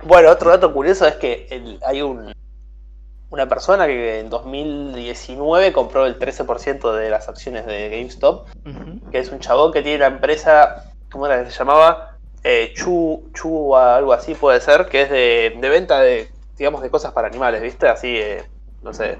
Bueno, 0.03 0.29
otro 0.29 0.51
dato 0.51 0.71
curioso 0.71 1.07
es 1.07 1.15
que 1.15 1.79
hay 1.83 2.03
un, 2.03 2.33
una 3.31 3.49
persona 3.49 3.87
que 3.87 4.19
en 4.19 4.29
2019 4.29 5.73
compró 5.73 6.05
el 6.05 6.19
13% 6.19 6.93
de 6.93 7.09
las 7.09 7.29
acciones 7.29 7.65
de 7.65 7.89
GameStop, 7.89 8.47
que 9.11 9.17
es 9.17 9.31
un 9.31 9.39
chabón 9.39 9.71
que 9.71 9.81
tiene 9.81 9.97
una 10.05 10.15
empresa, 10.15 10.91
¿cómo 11.11 11.25
era 11.25 11.43
que 11.43 11.49
se 11.49 11.57
llamaba? 11.57 12.12
Eh, 12.43 12.73
Chu, 12.75 13.29
Chu, 13.33 13.75
algo 13.75 14.13
así 14.13 14.35
puede 14.35 14.59
ser, 14.59 14.87
que 14.87 15.03
es 15.03 15.09
de, 15.09 15.57
de 15.59 15.69
venta 15.69 16.01
de, 16.01 16.29
digamos, 16.57 16.81
de 16.81 16.89
cosas 16.89 17.13
para 17.13 17.27
animales, 17.27 17.61
¿viste? 17.61 17.87
Así, 17.87 18.17
eh, 18.17 18.43
no 18.81 18.93
sé, 18.93 19.17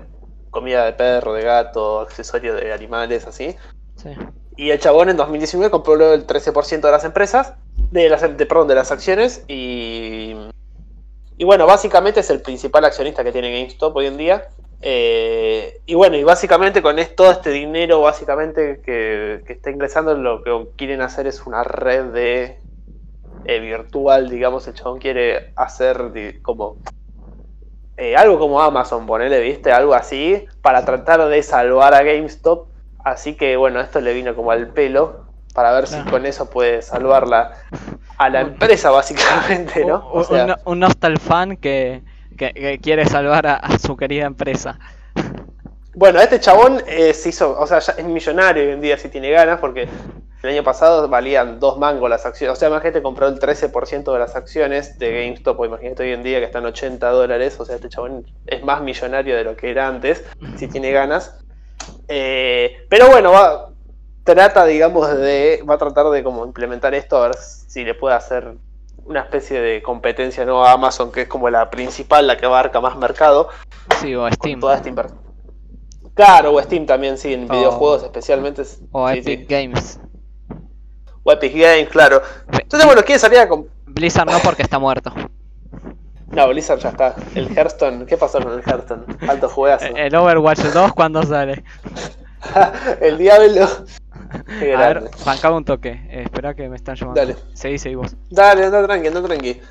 comida 0.49 0.85
de 0.85 0.93
perro, 0.93 1.33
de 1.33 1.43
gato, 1.43 2.01
accesorios 2.01 2.59
de 2.59 2.73
animales, 2.73 3.25
así. 3.25 3.55
Sí. 3.95 4.09
Y 4.55 4.69
el 4.71 4.79
chabón 4.79 5.09
en 5.09 5.17
2019 5.17 5.71
compró 5.71 6.13
el 6.13 6.27
13% 6.27 6.81
de 6.81 6.91
las 6.91 7.05
empresas, 7.05 7.53
de 7.91 8.09
las, 8.09 8.21
de, 8.21 8.45
perdón, 8.45 8.67
de 8.67 8.75
las 8.75 8.91
acciones 8.91 9.43
y, 9.47 10.35
y 11.37 11.45
bueno, 11.45 11.65
básicamente 11.65 12.19
es 12.19 12.29
el 12.29 12.41
principal 12.41 12.85
accionista 12.85 13.23
que 13.23 13.31
tiene 13.31 13.51
GameStop 13.51 13.95
hoy 13.95 14.07
en 14.07 14.17
día. 14.17 14.47
Eh, 14.81 15.79
y 15.85 15.95
bueno, 15.95 16.17
y 16.17 16.23
básicamente 16.23 16.81
con 16.81 16.97
todo 17.15 17.31
este 17.31 17.51
dinero 17.51 18.01
básicamente 18.01 18.81
que, 18.83 19.41
está 19.47 19.71
ingresando, 19.71 20.13
lo 20.13 20.43
que 20.43 20.67
quieren 20.75 21.01
hacer 21.01 21.25
es 21.25 21.45
una 21.45 21.63
red 21.63 22.05
de 22.05 22.59
eh, 23.45 23.59
virtual, 23.59 24.29
digamos, 24.29 24.67
el 24.67 24.73
chabón 24.73 24.99
quiere 24.99 25.53
hacer 25.55 26.11
como 26.41 26.77
eh, 27.97 28.15
algo 28.15 28.39
como 28.39 28.61
Amazon, 28.61 29.05
ponerle, 29.05 29.39
viste, 29.39 29.71
algo 29.71 29.93
así, 29.93 30.45
para 30.61 30.83
tratar 30.83 31.27
de 31.27 31.43
salvar 31.43 31.93
a 31.93 32.03
GameStop 32.03 32.67
Así 33.03 33.35
que 33.35 33.57
bueno, 33.57 33.81
esto 33.81 33.99
le 33.99 34.13
vino 34.13 34.33
como 34.33 34.51
al 34.51 34.67
pelo 34.69 35.25
para 35.53 35.71
ver 35.73 35.87
si 35.87 35.99
con 36.03 36.25
eso 36.25 36.49
puede 36.49 36.81
salvarla 36.81 37.51
a 38.17 38.29
la 38.29 38.41
empresa 38.41 38.89
básicamente, 38.89 39.85
¿no? 39.85 40.09
un, 40.65 40.79
nostal 40.79 41.19
fan 41.19 41.57
que, 41.57 42.01
quiere 42.81 43.05
salvar 43.05 43.45
a, 43.45 43.77
su 43.77 43.95
querida 43.95 44.25
empresa. 44.25 44.79
Bueno, 45.95 46.19
este 46.19 46.39
chabón 46.39 46.81
eh, 46.87 47.13
se 47.13 47.29
hizo, 47.29 47.59
o 47.59 47.67
sea, 47.67 47.79
ya 47.79 47.93
es 47.93 48.03
millonario 48.03 48.63
hoy 48.63 48.71
en 48.71 48.81
día 48.81 48.97
si 48.97 49.09
tiene 49.09 49.29
ganas, 49.29 49.59
porque 49.59 49.87
el 50.43 50.49
año 50.49 50.63
pasado 50.63 51.07
valían 51.07 51.59
dos 51.59 51.77
mangos 51.77 52.09
las 52.09 52.25
acciones. 52.25 52.57
O 52.57 52.59
sea, 52.59 52.69
más 52.69 52.81
gente 52.81 53.01
compró 53.01 53.27
el 53.27 53.39
13% 53.39 54.11
de 54.11 54.19
las 54.19 54.35
acciones 54.35 54.99
de 54.99 55.23
GameStop. 55.23 55.55
Pues 55.55 55.69
imagínate 55.69 56.03
hoy 56.03 56.11
en 56.11 56.23
día 56.23 56.39
que 56.39 56.45
están 56.45 56.65
80 56.65 57.09
dólares. 57.11 57.57
O 57.59 57.65
sea, 57.65 57.75
este 57.75 57.89
chabón 57.89 58.25
es 58.47 58.63
más 58.63 58.81
millonario 58.81 59.37
de 59.37 59.43
lo 59.43 59.55
que 59.55 59.71
era 59.71 59.87
antes, 59.87 60.23
si 60.57 60.67
tiene 60.67 60.91
ganas. 60.91 61.39
Eh, 62.09 62.85
pero 62.89 63.07
bueno, 63.07 63.31
va, 63.31 63.69
trata, 64.23 64.65
digamos, 64.65 65.15
de. 65.15 65.63
Va 65.69 65.75
a 65.75 65.77
tratar 65.77 66.09
de 66.09 66.23
como 66.23 66.45
implementar 66.45 66.93
esto, 66.93 67.17
a 67.17 67.27
ver 67.27 67.37
si 67.37 67.85
le 67.85 67.93
puede 67.93 68.15
hacer 68.15 68.55
una 69.05 69.21
especie 69.21 69.61
de 69.61 69.81
competencia 69.81 70.43
¿no? 70.43 70.65
a 70.65 70.73
Amazon, 70.73 71.11
que 71.11 71.21
es 71.21 71.27
como 71.27 71.49
la 71.49 71.69
principal, 71.69 72.27
la 72.27 72.35
que 72.35 72.47
abarca 72.47 72.81
más 72.81 72.97
mercado. 72.97 73.47
Sí, 74.01 74.13
o 74.13 74.29
Steam. 74.31 74.59
Claro, 76.13 76.53
o 76.53 76.61
Steam 76.61 76.85
también, 76.85 77.17
sí, 77.17 77.33
en 77.33 77.47
videojuegos 77.47 78.03
especialmente. 78.03 78.63
O 78.91 79.09
Epic 79.09 79.49
Games. 79.49 79.99
O 81.23 81.31
Epic 81.31 81.53
Games, 81.53 81.89
claro. 81.89 82.21
Entonces, 82.51 82.85
bueno, 82.85 83.01
¿quién 83.03 83.19
salía 83.19 83.47
con. 83.47 83.67
Blizzard 83.87 84.29
no, 84.29 84.39
porque 84.39 84.63
está 84.63 84.79
muerto. 84.79 85.11
No, 86.27 86.47
Blizzard 86.49 86.79
ya 86.79 86.89
está. 86.89 87.15
El 87.35 87.55
Hearthstone, 87.55 88.05
¿qué 88.05 88.17
pasó 88.17 88.39
con 88.41 88.53
el 88.53 88.63
Hearthstone? 88.63 89.05
Alto 89.27 89.49
juegazo. 89.49 89.85
El 89.85 90.15
Overwatch 90.15 90.59
2, 90.59 90.93
¿cuándo 90.93 91.23
sale? 91.23 91.63
el 93.01 93.17
Diablo. 93.17 93.67
A 94.75 94.79
ver, 94.79 95.09
bancaba 95.25 95.57
un 95.57 95.65
toque. 95.65 95.89
Eh, 96.09 96.23
espera 96.23 96.55
que 96.55 96.67
me 96.69 96.75
están 96.75 96.95
llamando. 96.95 97.21
Dale. 97.21 97.35
Seguí, 97.53 97.77
seguí 97.77 97.95
vos. 97.95 98.15
Dale, 98.29 98.65
anda 98.65 98.83
tranqui, 98.83 99.07
anda 99.07 99.21
tranqui. 99.21 99.61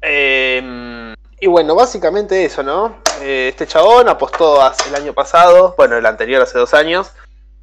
Eh, 0.00 1.14
y 1.40 1.46
bueno, 1.46 1.74
básicamente 1.74 2.42
eso, 2.44 2.62
¿no? 2.62 2.96
Eh, 3.26 3.48
este 3.48 3.66
chabón 3.66 4.06
apostó 4.10 4.60
hace 4.60 4.90
el 4.90 4.96
año 4.96 5.14
pasado, 5.14 5.74
bueno, 5.78 5.96
el 5.96 6.04
anterior 6.04 6.42
hace 6.42 6.58
dos 6.58 6.74
años, 6.74 7.10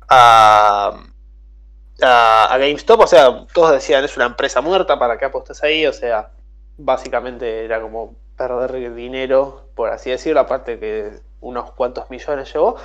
a, 0.09 0.91
GameStop. 1.99 3.01
O 3.01 3.05
sea, 3.05 3.45
todos 3.53 3.71
decían 3.71 4.03
es 4.03 4.17
una 4.17 4.25
empresa 4.25 4.59
muerta, 4.61 4.97
¿para 4.97 5.19
qué 5.19 5.25
apostes 5.25 5.61
ahí? 5.61 5.85
O 5.85 5.93
sea, 5.93 6.31
básicamente 6.79 7.63
era 7.63 7.79
como 7.79 8.15
perder 8.35 8.95
dinero, 8.95 9.67
por 9.75 9.91
así 9.91 10.09
decirlo, 10.09 10.39
aparte 10.39 10.79
que 10.79 11.19
unos 11.41 11.71
cuantos 11.73 12.09
millones 12.09 12.51
llevó. 12.51 12.77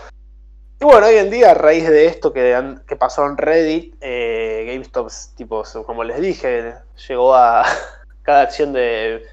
Y 0.79 0.85
bueno, 0.85 1.07
hoy 1.07 1.17
en 1.17 1.31
día, 1.31 1.53
a 1.53 1.55
raíz 1.55 1.89
de 1.89 2.05
esto 2.05 2.35
que, 2.35 2.77
pasó 2.99 3.25
en 3.25 3.39
Reddit, 3.39 3.95
eh, 4.03 4.67
GameStop, 4.71 5.11
tipo, 5.35 5.65
como 5.87 6.05
les 6.05 6.21
dije, 6.21 6.75
llegó 7.09 7.35
a. 7.35 7.65
Cada 8.23 8.43
acción 8.43 8.75
de, 8.75 9.25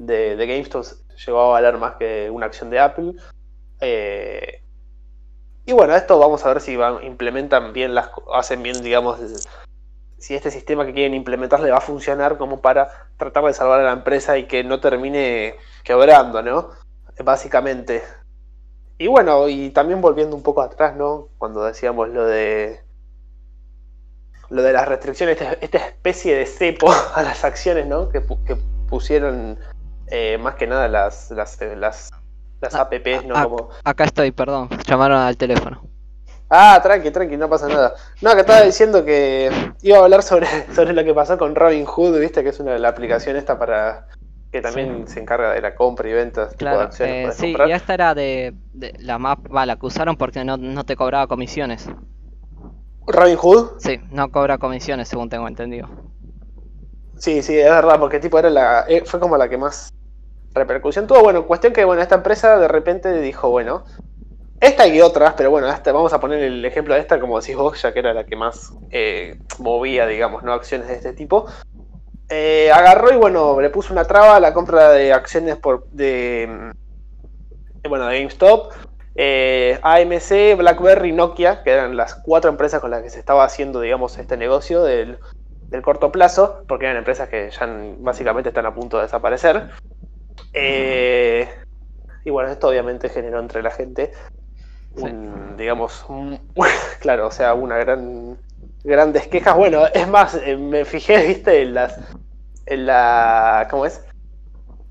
GameStop 0.00 0.84
llegó 1.24 1.40
a 1.40 1.48
valer 1.50 1.78
más 1.78 1.94
que 1.94 2.30
una 2.30 2.46
acción 2.46 2.70
de 2.70 2.80
Apple. 2.80 3.14
Eh, 3.80 4.62
y 5.66 5.72
bueno, 5.72 5.94
esto 5.94 6.18
vamos 6.18 6.44
a 6.44 6.48
ver 6.48 6.60
si 6.60 6.76
van, 6.76 7.04
implementan 7.04 7.72
bien 7.72 7.94
las 7.94 8.10
hacen 8.32 8.62
bien, 8.62 8.82
digamos, 8.82 9.20
si 10.18 10.34
este 10.34 10.50
sistema 10.50 10.84
que 10.86 10.94
quieren 10.94 11.14
implementar 11.14 11.60
le 11.60 11.70
va 11.70 11.78
a 11.78 11.82
funcionar 11.82 12.38
como 12.38 12.60
para 12.60 13.08
tratar 13.16 13.44
de 13.44 13.52
salvar 13.52 13.80
a 13.80 13.84
la 13.84 13.92
empresa 13.92 14.38
y 14.38 14.46
que 14.46 14.64
no 14.64 14.80
termine 14.80 15.56
quebrando, 15.84 16.42
¿no? 16.42 16.70
Básicamente. 17.22 18.02
Y 18.96 19.06
bueno, 19.06 19.48
y 19.48 19.70
también 19.70 20.00
volviendo 20.00 20.34
un 20.34 20.42
poco 20.42 20.62
atrás, 20.62 20.96
¿no? 20.96 21.28
Cuando 21.38 21.64
decíamos 21.64 22.08
lo 22.08 22.24
de 22.24 22.80
lo 24.50 24.62
de 24.62 24.72
las 24.72 24.88
restricciones, 24.88 25.38
esta, 25.60 25.78
especie 25.78 26.34
de 26.34 26.46
cepo 26.46 26.90
a 27.14 27.22
las 27.22 27.44
acciones, 27.44 27.86
¿no? 27.86 28.08
Que, 28.08 28.22
pusieron 28.88 29.58
eh, 30.10 30.38
más 30.38 30.54
que 30.54 30.66
nada 30.66 30.88
las, 30.88 31.30
las, 31.30 31.60
eh, 31.60 31.76
las, 31.76 32.10
las 32.60 32.74
ah, 32.74 32.82
apps, 32.82 33.24
¿no? 33.24 33.36
Ah, 33.36 33.44
Como... 33.44 33.68
Acá 33.84 34.04
estoy, 34.04 34.30
perdón, 34.32 34.68
llamaron 34.86 35.18
al 35.18 35.36
teléfono. 35.36 35.82
Ah, 36.50 36.80
tranqui, 36.82 37.10
tranqui, 37.10 37.36
no 37.36 37.48
pasa 37.48 37.68
nada. 37.68 37.94
No, 38.22 38.32
que 38.32 38.40
estaba 38.40 38.62
diciendo 38.62 39.04
que 39.04 39.50
iba 39.82 39.98
a 39.98 40.02
hablar 40.04 40.22
sobre, 40.22 40.46
sobre 40.74 40.92
lo 40.92 41.04
que 41.04 41.14
pasó 41.14 41.36
con 41.36 41.54
Robin 41.54 41.84
Hood, 41.84 42.18
viste, 42.18 42.42
que 42.42 42.50
es 42.50 42.60
una 42.60 42.72
de 42.72 42.78
la 42.78 42.88
aplicación 42.88 43.36
esta 43.36 43.58
para 43.58 44.06
que 44.50 44.62
también 44.62 45.06
se 45.06 45.20
encarga 45.20 45.52
de 45.52 45.60
la 45.60 45.74
compra 45.74 46.08
y 46.08 46.12
venta 46.14 46.48
claro, 46.56 46.78
de 46.78 46.84
acciones. 46.84 47.34
Eh, 47.34 47.38
sí, 47.38 47.56
y 47.66 47.72
esta 47.72 47.92
era 47.92 48.14
de, 48.14 48.54
la 48.98 49.18
más 49.18 49.36
la 49.50 49.76
que 49.76 49.86
usaron 49.86 50.16
porque 50.16 50.42
no, 50.42 50.56
no 50.56 50.84
te 50.84 50.96
cobraba 50.96 51.26
comisiones. 51.26 51.86
¿Robin 53.06 53.36
Hood? 53.36 53.78
Sí, 53.78 54.00
no 54.10 54.30
cobra 54.30 54.56
comisiones 54.56 55.08
según 55.08 55.28
tengo 55.28 55.48
entendido. 55.48 55.88
Sí, 57.18 57.42
sí, 57.42 57.58
es 57.58 57.68
verdad, 57.68 57.98
porque 57.98 58.20
tipo 58.20 58.38
era 58.38 58.48
la, 58.48 58.84
eh, 58.88 59.02
fue 59.04 59.20
como 59.20 59.36
la 59.36 59.48
que 59.48 59.58
más 59.58 59.92
repercusión 60.54 61.06
tuvo. 61.06 61.22
Bueno, 61.22 61.46
cuestión 61.46 61.72
que 61.72 61.84
bueno, 61.84 62.02
esta 62.02 62.16
empresa 62.16 62.58
de 62.58 62.68
repente 62.68 63.20
dijo, 63.20 63.50
bueno, 63.50 63.84
esta 64.60 64.86
y 64.86 65.00
otras, 65.00 65.34
pero 65.34 65.50
bueno, 65.50 65.68
vamos 65.86 66.12
a 66.12 66.20
poner 66.20 66.42
el 66.42 66.64
ejemplo 66.64 66.94
de 66.94 67.00
esta 67.00 67.20
como 67.20 67.40
decís 67.40 67.56
vos, 67.56 67.80
ya 67.80 67.92
que 67.92 68.00
era 68.00 68.12
la 68.12 68.24
que 68.24 68.36
más 68.36 68.72
eh, 68.90 69.38
movía, 69.58 70.06
digamos, 70.06 70.42
no 70.42 70.52
acciones 70.52 70.88
de 70.88 70.94
este 70.94 71.12
tipo. 71.12 71.46
Eh, 72.28 72.70
agarró 72.72 73.12
y 73.12 73.16
bueno, 73.16 73.58
le 73.60 73.70
puso 73.70 73.92
una 73.92 74.04
traba 74.04 74.36
a 74.36 74.40
la 74.40 74.52
compra 74.52 74.90
de 74.90 75.12
acciones 75.12 75.56
por 75.56 75.88
de, 75.90 76.46
mm, 76.48 77.88
bueno, 77.88 78.06
de 78.06 78.18
GameStop, 78.18 78.72
eh, 79.14 79.78
AMC, 79.82 80.56
BlackBerry, 80.56 81.12
Nokia, 81.12 81.62
que 81.62 81.70
eran 81.70 81.96
las 81.96 82.14
cuatro 82.14 82.50
empresas 82.50 82.80
con 82.80 82.90
las 82.90 83.02
que 83.02 83.10
se 83.10 83.18
estaba 83.18 83.44
haciendo, 83.44 83.80
digamos, 83.80 84.18
este 84.18 84.36
negocio 84.36 84.82
del, 84.82 85.18
corto 85.82 86.12
plazo, 86.12 86.62
porque 86.68 86.86
eran 86.86 86.98
empresas 86.98 87.28
que 87.28 87.50
ya 87.50 87.68
básicamente 87.98 88.50
están 88.50 88.66
a 88.66 88.74
punto 88.74 88.98
de 88.98 89.04
desaparecer. 89.04 89.70
Eh, 90.60 91.48
y 92.24 92.30
bueno, 92.30 92.50
esto 92.50 92.68
obviamente 92.68 93.08
generó 93.08 93.38
entre 93.40 93.62
la 93.62 93.70
gente, 93.70 94.12
digamos, 95.56 96.04
claro, 97.00 97.28
o 97.28 97.30
sea, 97.30 97.54
una 97.54 97.78
gran 97.78 98.38
grandes 98.84 99.28
quejas. 99.28 99.56
Bueno, 99.56 99.86
es 99.86 100.08
más, 100.08 100.34
eh, 100.34 100.56
me 100.56 100.84
fijé, 100.84 101.26
viste, 101.26 101.62
en 101.62 101.74
las. 101.74 101.98
En 102.66 102.86
la. 102.86 103.66
¿Cómo 103.70 103.86
es? 103.86 104.04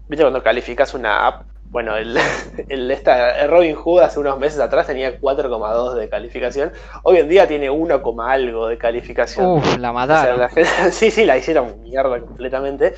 ¿Viste 0.07 0.23
cuando 0.23 0.41
calificas 0.41 0.93
una 0.93 1.27
app? 1.27 1.45
Bueno, 1.69 1.97
el, 1.97 2.17
el, 2.69 2.89
esta, 2.91 3.45
Robin 3.47 3.75
Hood 3.75 4.01
hace 4.01 4.19
unos 4.19 4.39
meses 4.39 4.59
atrás 4.59 4.87
tenía 4.87 5.19
4,2 5.19 5.95
de 5.95 6.09
calificación. 6.09 6.71
Hoy 7.03 7.17
en 7.17 7.27
día 7.27 7.47
tiene 7.47 7.69
1, 7.69 8.01
algo 8.21 8.67
de 8.67 8.77
calificación. 8.77 9.57
Uf, 9.57 9.77
la 9.77 9.91
mataron. 9.91 10.47
sí, 10.91 11.11
sí, 11.11 11.25
la 11.25 11.37
hicieron 11.37 11.81
mierda 11.81 12.19
completamente. 12.21 12.93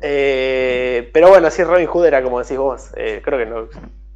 Eh, 0.00 1.10
pero 1.12 1.28
bueno, 1.28 1.50
sí, 1.50 1.64
Robin 1.64 1.86
Hood 1.86 2.06
era 2.06 2.22
como 2.22 2.40
decís 2.40 2.58
vos. 2.58 2.90
Eh, 2.96 3.20
creo 3.24 3.38
que 3.38 3.46
no, 3.46 3.68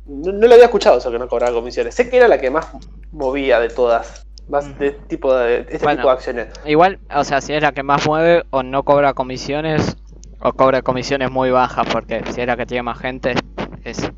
no, 0.07 0.33
no, 0.33 0.47
lo 0.47 0.55
había 0.55 0.67
escuchado 0.67 0.99
eso 0.99 1.11
que 1.11 1.19
no 1.19 1.29
cobraba 1.29 1.53
comisiones. 1.53 1.95
Sé 1.95 2.09
que 2.11 2.17
era 2.17 2.29
la 2.29 2.39
que 2.39 2.51
más 2.51 2.67
movía 3.13 3.61
de 3.61 3.69
todas 3.69 4.27
de 4.79 4.93
tipo 4.93 5.35
de 5.35 5.61
este 5.61 5.79
tipo 5.79 5.91
de 5.91 6.11
acciones. 6.11 6.49
Igual, 6.65 6.99
o 7.15 7.25
sea, 7.25 7.41
si 7.41 7.53
es 7.53 7.63
la 7.63 7.73
que 7.73 7.83
más 7.83 8.07
mueve 8.07 8.45
o 8.51 8.63
no 8.63 8.83
cobra 8.83 9.13
comisiones 9.13 9.97
o 10.41 10.53
cobra 10.53 10.83
comisiones 10.83 11.31
muy 11.31 11.51
bajas, 11.51 11.87
porque 11.93 12.23
si 12.33 12.41
es 12.41 12.47
la 12.47 12.57
que 12.57 12.65
tiene 12.65 12.83
más 12.83 12.99
gente 12.99 13.35
es, 13.85 14.11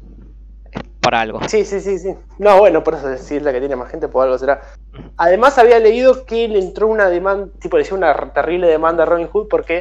por 1.01 1.15
algo. 1.15 1.41
Sí, 1.49 1.65
sí, 1.65 1.81
sí, 1.81 1.99
sí. 1.99 2.15
No, 2.39 2.59
bueno, 2.59 2.85
por 2.85 2.95
eso 2.95 3.17
si 3.17 3.37
es 3.37 3.43
la 3.43 3.53
que 3.53 3.59
tiene 3.59 3.75
más 3.75 3.91
gente, 3.91 4.07
por 4.07 4.25
algo 4.25 4.39
será. 4.39 4.61
Además 5.17 5.59
había 5.59 5.79
leído 5.81 6.25
que 6.25 6.47
le 6.47 6.61
entró 6.61 6.87
una 6.87 7.09
demanda, 7.09 7.49
tipo 7.61 7.77
decía 7.77 7.97
una 7.97 8.15
terrible 8.33 8.69
demanda 8.69 9.03
a 9.03 9.07
Robin 9.07 9.29
Hood 9.29 9.49
porque 9.49 9.81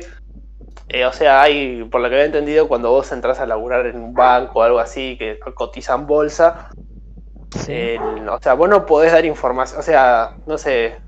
eh, 0.89 1.05
o 1.05 1.13
sea, 1.13 1.41
hay, 1.41 1.83
por 1.85 2.01
lo 2.01 2.09
que 2.09 2.15
había 2.15 2.25
entendido, 2.25 2.67
cuando 2.67 2.89
vos 2.89 3.11
entras 3.11 3.39
a 3.39 3.45
laburar 3.45 3.85
en 3.85 3.97
un 3.97 4.13
banco 4.13 4.59
o 4.59 4.63
algo 4.63 4.79
así, 4.79 5.17
que 5.17 5.39
cotizan 5.39 6.07
bolsa, 6.07 6.71
o 7.53 8.39
sea, 8.41 8.53
vos 8.55 8.69
no 8.69 8.85
podés 8.85 9.11
dar 9.11 9.25
información, 9.25 9.79
o 9.79 9.83
sea, 9.83 10.37
no 10.45 10.57
sé, 10.57 10.99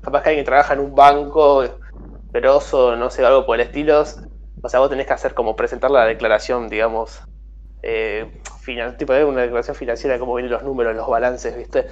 capaz 0.00 0.22
que 0.22 0.28
alguien 0.30 0.44
trabaja 0.44 0.74
en 0.74 0.80
un 0.80 0.94
banco, 0.94 1.64
peroso, 2.30 2.96
no 2.96 3.10
sé, 3.10 3.24
algo 3.24 3.44
por 3.44 3.56
el 3.56 3.66
estilo, 3.66 4.04
o 4.62 4.68
sea, 4.68 4.80
vos 4.80 4.90
tenés 4.90 5.06
que 5.06 5.12
hacer 5.12 5.34
como 5.34 5.56
presentar 5.56 5.90
la 5.90 6.04
declaración, 6.04 6.68
digamos, 6.68 7.22
eh, 7.82 8.40
tipo 8.96 9.12
de 9.12 9.24
una 9.24 9.42
declaración 9.42 9.76
financiera, 9.76 10.18
cómo 10.18 10.34
vienen 10.34 10.52
los 10.52 10.62
números, 10.62 10.94
los 10.94 11.08
balances, 11.08 11.56
¿viste? 11.56 11.88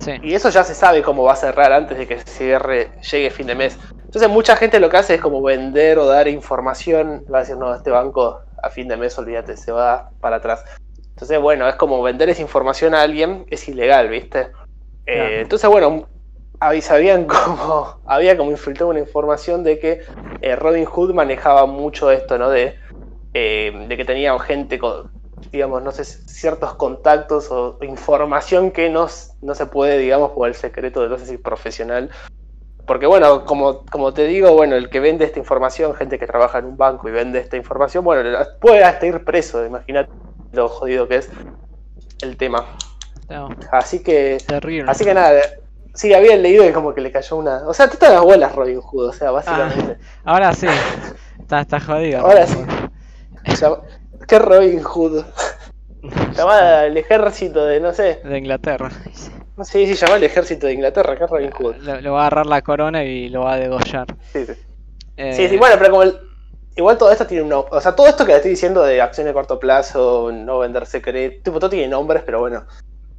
Sí. 0.00 0.12
Y 0.22 0.34
eso 0.34 0.48
ya 0.50 0.64
se 0.64 0.74
sabe 0.74 1.02
cómo 1.02 1.22
va 1.22 1.34
a 1.34 1.36
cerrar 1.36 1.72
antes 1.72 1.96
de 1.96 2.06
que 2.06 2.18
cierre, 2.20 2.90
llegue 3.10 3.30
fin 3.30 3.46
de 3.46 3.54
mes. 3.54 3.78
Entonces 4.10 4.28
mucha 4.28 4.56
gente 4.56 4.80
lo 4.80 4.90
que 4.90 4.96
hace 4.96 5.14
es 5.14 5.20
como 5.20 5.40
vender 5.40 5.96
o 6.00 6.04
dar 6.04 6.26
información, 6.26 7.24
va 7.32 7.38
a 7.38 7.40
decir, 7.42 7.56
no, 7.56 7.72
este 7.72 7.92
banco 7.92 8.40
a 8.60 8.68
fin 8.68 8.88
de 8.88 8.96
mes, 8.96 9.16
olvídate, 9.16 9.56
se 9.56 9.70
va 9.70 10.10
para 10.20 10.38
atrás. 10.38 10.64
Entonces, 11.10 11.40
bueno, 11.40 11.68
es 11.68 11.76
como 11.76 12.02
vender 12.02 12.28
esa 12.28 12.42
información 12.42 12.92
a 12.92 13.02
alguien, 13.02 13.46
es 13.50 13.68
ilegal, 13.68 14.08
¿viste? 14.08 14.50
Eh, 15.06 15.42
entonces, 15.42 15.70
bueno, 15.70 16.08
sabían 16.80 17.24
como, 17.28 18.00
había 18.04 18.36
como 18.36 18.50
infiltrado 18.50 18.90
una 18.90 18.98
información 18.98 19.62
de 19.62 19.78
que 19.78 20.00
eh, 20.40 20.56
Robin 20.56 20.86
Hood 20.86 21.14
manejaba 21.14 21.66
mucho 21.66 22.10
esto, 22.10 22.36
¿no? 22.36 22.50
De, 22.50 22.74
eh, 23.32 23.86
de 23.86 23.96
que 23.96 24.04
tenía 24.04 24.36
gente 24.40 24.80
con, 24.80 25.08
digamos, 25.52 25.84
no 25.84 25.92
sé, 25.92 26.04
ciertos 26.04 26.74
contactos 26.74 27.48
o 27.52 27.78
información 27.82 28.72
que 28.72 28.90
no, 28.90 29.06
no 29.40 29.54
se 29.54 29.66
puede, 29.66 29.98
digamos, 29.98 30.32
por 30.32 30.48
el 30.48 30.56
secreto 30.56 31.00
de, 31.00 31.10
no 31.10 31.16
sé 31.16 31.26
si 31.26 31.36
profesional. 31.36 32.10
Porque 32.90 33.06
bueno, 33.06 33.44
como, 33.44 33.84
como 33.84 34.12
te 34.12 34.26
digo, 34.26 34.52
bueno, 34.52 34.74
el 34.74 34.90
que 34.90 34.98
vende 34.98 35.24
esta 35.24 35.38
información, 35.38 35.94
gente 35.94 36.18
que 36.18 36.26
trabaja 36.26 36.58
en 36.58 36.64
un 36.64 36.76
banco 36.76 37.08
y 37.08 37.12
vende 37.12 37.38
esta 37.38 37.56
información, 37.56 38.02
bueno, 38.02 38.36
puede 38.60 38.82
hasta 38.82 39.06
ir 39.06 39.24
preso, 39.24 39.64
imagínate 39.64 40.10
lo 40.50 40.68
jodido 40.68 41.06
que 41.06 41.18
es 41.18 41.30
el 42.20 42.36
tema. 42.36 42.66
Así 43.70 44.02
que. 44.02 44.38
Así 44.88 45.04
que 45.04 45.14
nada. 45.14 45.40
Sí, 45.94 46.12
había 46.12 46.34
leído 46.34 46.64
que 46.64 46.72
como 46.72 46.92
que 46.92 47.00
le 47.00 47.12
cayó 47.12 47.36
una. 47.36 47.58
O 47.68 47.72
sea, 47.72 47.86
tú 47.86 47.92
estás 47.92 48.12
las 48.12 48.22
bolas 48.22 48.56
Robin 48.56 48.80
Hood, 48.80 49.10
o 49.10 49.12
sea, 49.12 49.30
básicamente. 49.30 49.96
Ah, 50.24 50.32
ahora 50.32 50.52
sí. 50.52 50.66
está, 51.38 51.60
está 51.60 51.78
jodido. 51.78 52.22
Ahora 52.22 52.44
sí. 52.44 52.58
¿Qué 54.26 54.38
Robin 54.40 54.82
Hood? 54.82 55.24
Llamada 56.36 56.86
el 56.86 56.96
ejército 56.96 57.64
de, 57.66 57.78
no 57.78 57.92
sé. 57.92 58.20
De 58.24 58.36
Inglaterra. 58.36 58.90
Sí, 59.64 59.86
sí, 59.86 59.94
llama 59.94 60.16
el 60.16 60.24
ejército 60.24 60.66
de 60.66 60.74
Inglaterra, 60.74 61.16
¿qué 61.16 61.26
Robin 61.26 61.50
Hood? 61.50 61.76
Le, 61.76 62.08
va 62.08 62.18
a 62.18 62.26
agarrar 62.26 62.46
la 62.46 62.62
corona 62.62 63.04
y 63.04 63.28
lo 63.28 63.42
va 63.42 63.54
a 63.54 63.56
degollar. 63.58 64.06
Sí, 64.32 64.46
sí. 64.46 64.52
Eh, 65.16 65.34
sí, 65.34 65.48
sí, 65.48 65.56
bueno, 65.56 65.76
pero 65.78 65.90
como 65.90 66.02
el, 66.02 66.18
Igual 66.76 66.96
todo 66.96 67.10
esto 67.10 67.26
tiene 67.26 67.42
un 67.42 67.48
nombre. 67.50 67.76
O 67.76 67.80
sea, 67.80 67.94
todo 67.94 68.06
esto 68.06 68.24
que 68.24 68.32
le 68.32 68.36
estoy 68.36 68.52
diciendo 68.52 68.82
de 68.82 69.02
acción 69.02 69.26
de 69.26 69.32
corto 69.32 69.58
plazo, 69.58 70.30
no 70.32 70.60
vender 70.60 70.86
secreto, 70.86 71.42
tipo, 71.42 71.58
todo 71.58 71.70
tiene 71.70 71.88
nombres, 71.88 72.22
pero 72.24 72.40
bueno. 72.40 72.64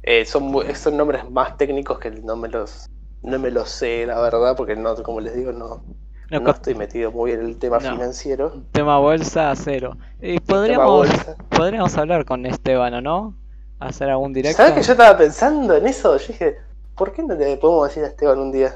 Eh, 0.02 0.24
son, 0.24 0.52
son 0.74 0.96
nombres 0.96 1.30
más 1.30 1.56
técnicos 1.56 2.00
que 2.00 2.10
no 2.10 2.34
me 2.34 2.48
los 2.48 2.88
no 3.22 3.38
me 3.38 3.50
los 3.50 3.68
sé, 3.70 4.04
la 4.04 4.20
verdad, 4.20 4.56
porque 4.56 4.74
no, 4.74 4.96
como 4.96 5.20
les 5.20 5.36
digo, 5.36 5.52
no, 5.52 5.84
no, 6.28 6.50
estoy 6.50 6.74
metido 6.74 7.12
muy 7.12 7.30
en 7.30 7.40
el 7.40 7.56
tema 7.56 7.78
financiero. 7.78 8.64
Tema 8.72 8.98
bolsa, 8.98 9.52
cero. 9.54 9.96
Y 10.20 10.40
podríamos, 10.40 11.08
podríamos 11.50 11.96
hablar 11.96 12.24
con 12.24 12.44
Esteban, 12.46 12.94
¿o 12.94 13.00
no? 13.00 13.34
Hacer 13.82 14.10
algún 14.10 14.32
directo. 14.32 14.56
¿Sabes 14.58 14.74
que 14.74 14.82
yo 14.82 14.92
estaba 14.92 15.16
pensando 15.18 15.76
en 15.76 15.86
eso? 15.86 16.16
Yo 16.16 16.26
dije, 16.28 16.56
¿por 16.96 17.12
qué 17.12 17.22
no 17.22 17.34
le 17.34 17.56
podemos 17.56 17.88
decir 17.88 18.04
a 18.04 18.08
Esteban 18.08 18.38
un 18.38 18.52
día? 18.52 18.74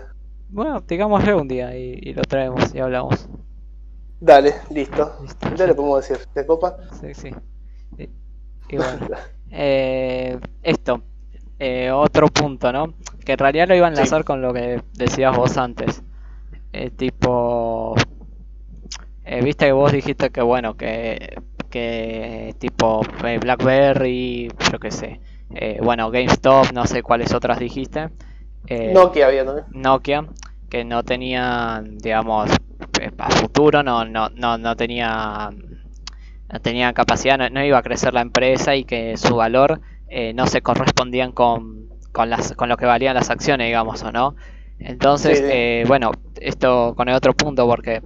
Bueno, 0.48 0.80
digámosle 0.80 1.34
un 1.34 1.48
día 1.48 1.76
y, 1.76 1.98
y 2.02 2.12
lo 2.12 2.22
traemos 2.22 2.74
y 2.74 2.80
hablamos. 2.80 3.28
Dale, 4.20 4.54
listo. 4.70 5.12
Ya 5.56 5.66
le 5.66 5.74
podemos 5.74 6.08
decir. 6.08 6.26
¿De 6.34 6.46
copa? 6.46 6.76
Sí, 7.00 7.14
sí. 7.14 7.30
Y, 8.68 8.76
bueno. 8.76 9.16
eh, 9.50 10.38
esto. 10.62 11.02
Eh, 11.58 11.90
otro 11.90 12.28
punto, 12.28 12.72
¿no? 12.72 12.94
Que 13.24 13.32
en 13.32 13.38
realidad 13.38 13.68
lo 13.68 13.74
iba 13.76 13.86
a 13.86 13.90
enlazar 13.90 14.24
con 14.24 14.42
lo 14.42 14.52
que 14.52 14.82
decías 14.94 15.36
vos 15.36 15.56
antes. 15.56 16.02
Eh, 16.72 16.90
tipo. 16.90 17.94
Eh, 19.24 19.42
viste 19.42 19.66
que 19.66 19.72
vos 19.72 19.92
dijiste 19.92 20.30
que 20.30 20.42
bueno, 20.42 20.76
que, 20.76 21.40
que 21.76 22.54
tipo 22.58 23.02
eh, 23.22 23.38
BlackBerry, 23.38 24.50
yo 24.72 24.78
qué 24.78 24.90
sé, 24.90 25.20
eh, 25.54 25.78
bueno, 25.82 26.10
GameStop, 26.10 26.72
no 26.72 26.86
sé 26.86 27.02
cuáles 27.02 27.34
otras 27.34 27.58
dijiste. 27.58 28.08
Eh, 28.66 28.92
Nokia 28.94 29.26
había 29.26 29.44
también. 29.44 29.66
Nokia, 29.72 30.24
que 30.70 30.86
no 30.86 31.02
tenían, 31.02 31.98
digamos, 31.98 32.50
a 33.18 33.30
futuro, 33.30 33.82
no, 33.82 34.06
no, 34.06 34.30
no, 34.30 34.56
no 34.56 34.74
tenía 34.74 35.50
no 36.50 36.60
tenía 36.60 36.94
capacidad, 36.94 37.50
no, 37.50 37.62
iba 37.62 37.76
a 37.76 37.82
crecer 37.82 38.14
la 38.14 38.22
empresa 38.22 38.74
y 38.74 38.84
que 38.84 39.18
su 39.18 39.36
valor 39.36 39.82
no 40.34 40.46
se 40.46 40.62
correspondían 40.62 41.32
con, 41.32 41.90
con, 42.12 42.30
las, 42.30 42.54
con 42.54 42.70
lo 42.70 42.78
que 42.78 42.86
valían 42.86 43.16
las 43.16 43.28
acciones, 43.28 43.66
digamos, 43.66 44.02
o 44.02 44.12
no. 44.12 44.34
Entonces, 44.78 45.86
bueno, 45.86 46.12
esto 46.40 46.94
con 46.96 47.10
el 47.10 47.16
otro 47.16 47.34
punto, 47.34 47.66
porque 47.66 48.00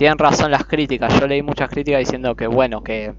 tienen 0.00 0.16
razón 0.16 0.50
las 0.50 0.64
críticas. 0.64 1.20
Yo 1.20 1.26
leí 1.26 1.42
muchas 1.42 1.68
críticas 1.68 1.98
diciendo 2.00 2.34
que, 2.34 2.46
bueno, 2.46 2.82
que, 2.82 3.12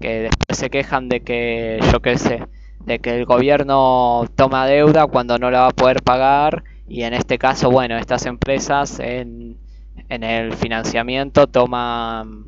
que 0.00 0.20
después 0.20 0.56
se 0.58 0.70
quejan 0.70 1.08
de 1.08 1.22
que, 1.24 1.80
yo 1.90 1.98
qué 2.00 2.16
sé, 2.18 2.46
de 2.84 3.00
que 3.00 3.16
el 3.16 3.24
gobierno 3.24 4.26
toma 4.36 4.64
deuda 4.68 5.08
cuando 5.08 5.38
no 5.40 5.50
la 5.50 5.62
va 5.62 5.66
a 5.70 5.72
poder 5.72 6.04
pagar 6.04 6.62
y 6.86 7.02
en 7.02 7.14
este 7.14 7.36
caso, 7.36 7.68
bueno, 7.72 7.98
estas 7.98 8.26
empresas 8.26 9.00
en, 9.00 9.58
en 10.08 10.22
el 10.22 10.52
financiamiento 10.52 11.48
toman, 11.48 12.44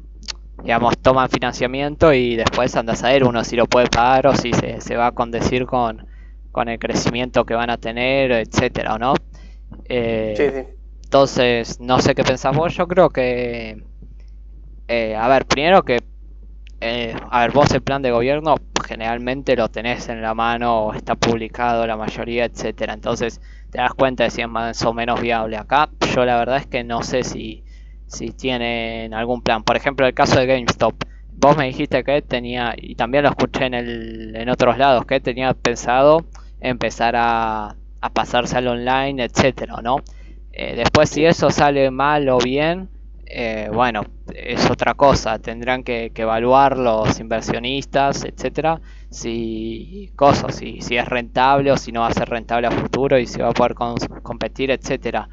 digamos, 0.62 0.96
toman 0.98 1.28
financiamiento 1.28 2.12
y 2.12 2.36
después 2.36 2.76
anda 2.76 2.92
a 2.92 2.96
saber 2.96 3.24
uno 3.24 3.42
si 3.42 3.56
lo 3.56 3.66
puede 3.66 3.88
pagar 3.88 4.28
o 4.28 4.36
si 4.36 4.52
se, 4.52 4.80
se 4.80 4.94
va 4.96 5.08
a 5.08 5.12
condecir 5.12 5.66
con, 5.66 6.06
con 6.52 6.68
el 6.68 6.78
crecimiento 6.78 7.44
que 7.44 7.54
van 7.54 7.70
a 7.70 7.78
tener, 7.78 8.30
etcétera, 8.30 8.96
¿no? 8.96 9.14
Eh, 9.88 10.34
sí, 10.36 10.44
sí. 10.50 10.81
Entonces, 11.12 11.78
no 11.78 12.00
sé 12.00 12.14
qué 12.14 12.24
pensás 12.24 12.56
vos, 12.56 12.74
yo 12.74 12.88
creo 12.88 13.10
que... 13.10 13.84
Eh, 14.88 15.14
a 15.14 15.28
ver, 15.28 15.44
primero 15.44 15.82
que 15.82 15.98
eh, 16.80 17.14
a 17.30 17.40
ver, 17.42 17.52
vos 17.52 17.70
el 17.72 17.82
plan 17.82 18.02
de 18.02 18.10
gobierno 18.10 18.56
generalmente 18.86 19.54
lo 19.56 19.68
tenés 19.68 20.08
en 20.08 20.22
la 20.22 20.34
mano, 20.34 20.94
está 20.94 21.14
publicado 21.16 21.86
la 21.86 21.98
mayoría, 21.98 22.46
etcétera. 22.46 22.94
Entonces 22.94 23.42
te 23.70 23.78
das 23.78 23.92
cuenta 23.94 24.24
de 24.24 24.30
si 24.30 24.42
es 24.42 24.48
más 24.48 24.82
o 24.84 24.94
menos 24.94 25.20
viable. 25.20 25.58
Acá 25.58 25.90
yo 26.14 26.24
la 26.24 26.38
verdad 26.38 26.58
es 26.58 26.66
que 26.66 26.84
no 26.84 27.02
sé 27.02 27.24
si, 27.24 27.64
si 28.06 28.30
tienen 28.30 29.14
algún 29.14 29.42
plan. 29.42 29.64
Por 29.64 29.76
ejemplo, 29.76 30.06
el 30.06 30.14
caso 30.14 30.40
de 30.40 30.46
GameStop. 30.46 30.94
Vos 31.32 31.58
me 31.58 31.66
dijiste 31.66 32.04
que 32.04 32.22
tenía, 32.22 32.74
y 32.78 32.94
también 32.94 33.24
lo 33.24 33.30
escuché 33.30 33.66
en, 33.66 33.74
el, 33.74 34.36
en 34.36 34.48
otros 34.48 34.78
lados, 34.78 35.04
que 35.06 35.20
tenía 35.20 35.52
pensado 35.54 36.24
empezar 36.60 37.16
a, 37.16 37.76
a 38.00 38.10
pasarse 38.10 38.56
al 38.56 38.68
online, 38.68 39.24
etcétera, 39.24 39.76
¿no? 39.82 39.98
Eh, 40.52 40.74
después 40.76 41.08
si 41.08 41.24
eso 41.24 41.50
sale 41.50 41.90
mal 41.90 42.28
o 42.28 42.38
bien, 42.38 42.88
eh, 43.26 43.70
bueno, 43.72 44.04
es 44.34 44.70
otra 44.70 44.94
cosa. 44.94 45.38
Tendrán 45.38 45.82
que, 45.82 46.12
evaluar 46.14 46.76
los 46.76 47.18
inversionistas, 47.18 48.24
etcétera, 48.24 48.80
si 49.10 50.12
cosas, 50.16 50.54
si, 50.56 50.82
si 50.82 50.96
es 50.96 51.06
rentable 51.06 51.72
o 51.72 51.76
si 51.76 51.92
no 51.92 52.00
va 52.00 52.08
a 52.08 52.12
ser 52.12 52.28
rentable 52.28 52.66
a 52.66 52.70
futuro 52.70 53.18
y 53.18 53.26
si 53.26 53.40
va 53.40 53.48
a 53.48 53.52
poder 53.52 53.74
competir, 54.22 54.70
etcétera. 54.70 55.28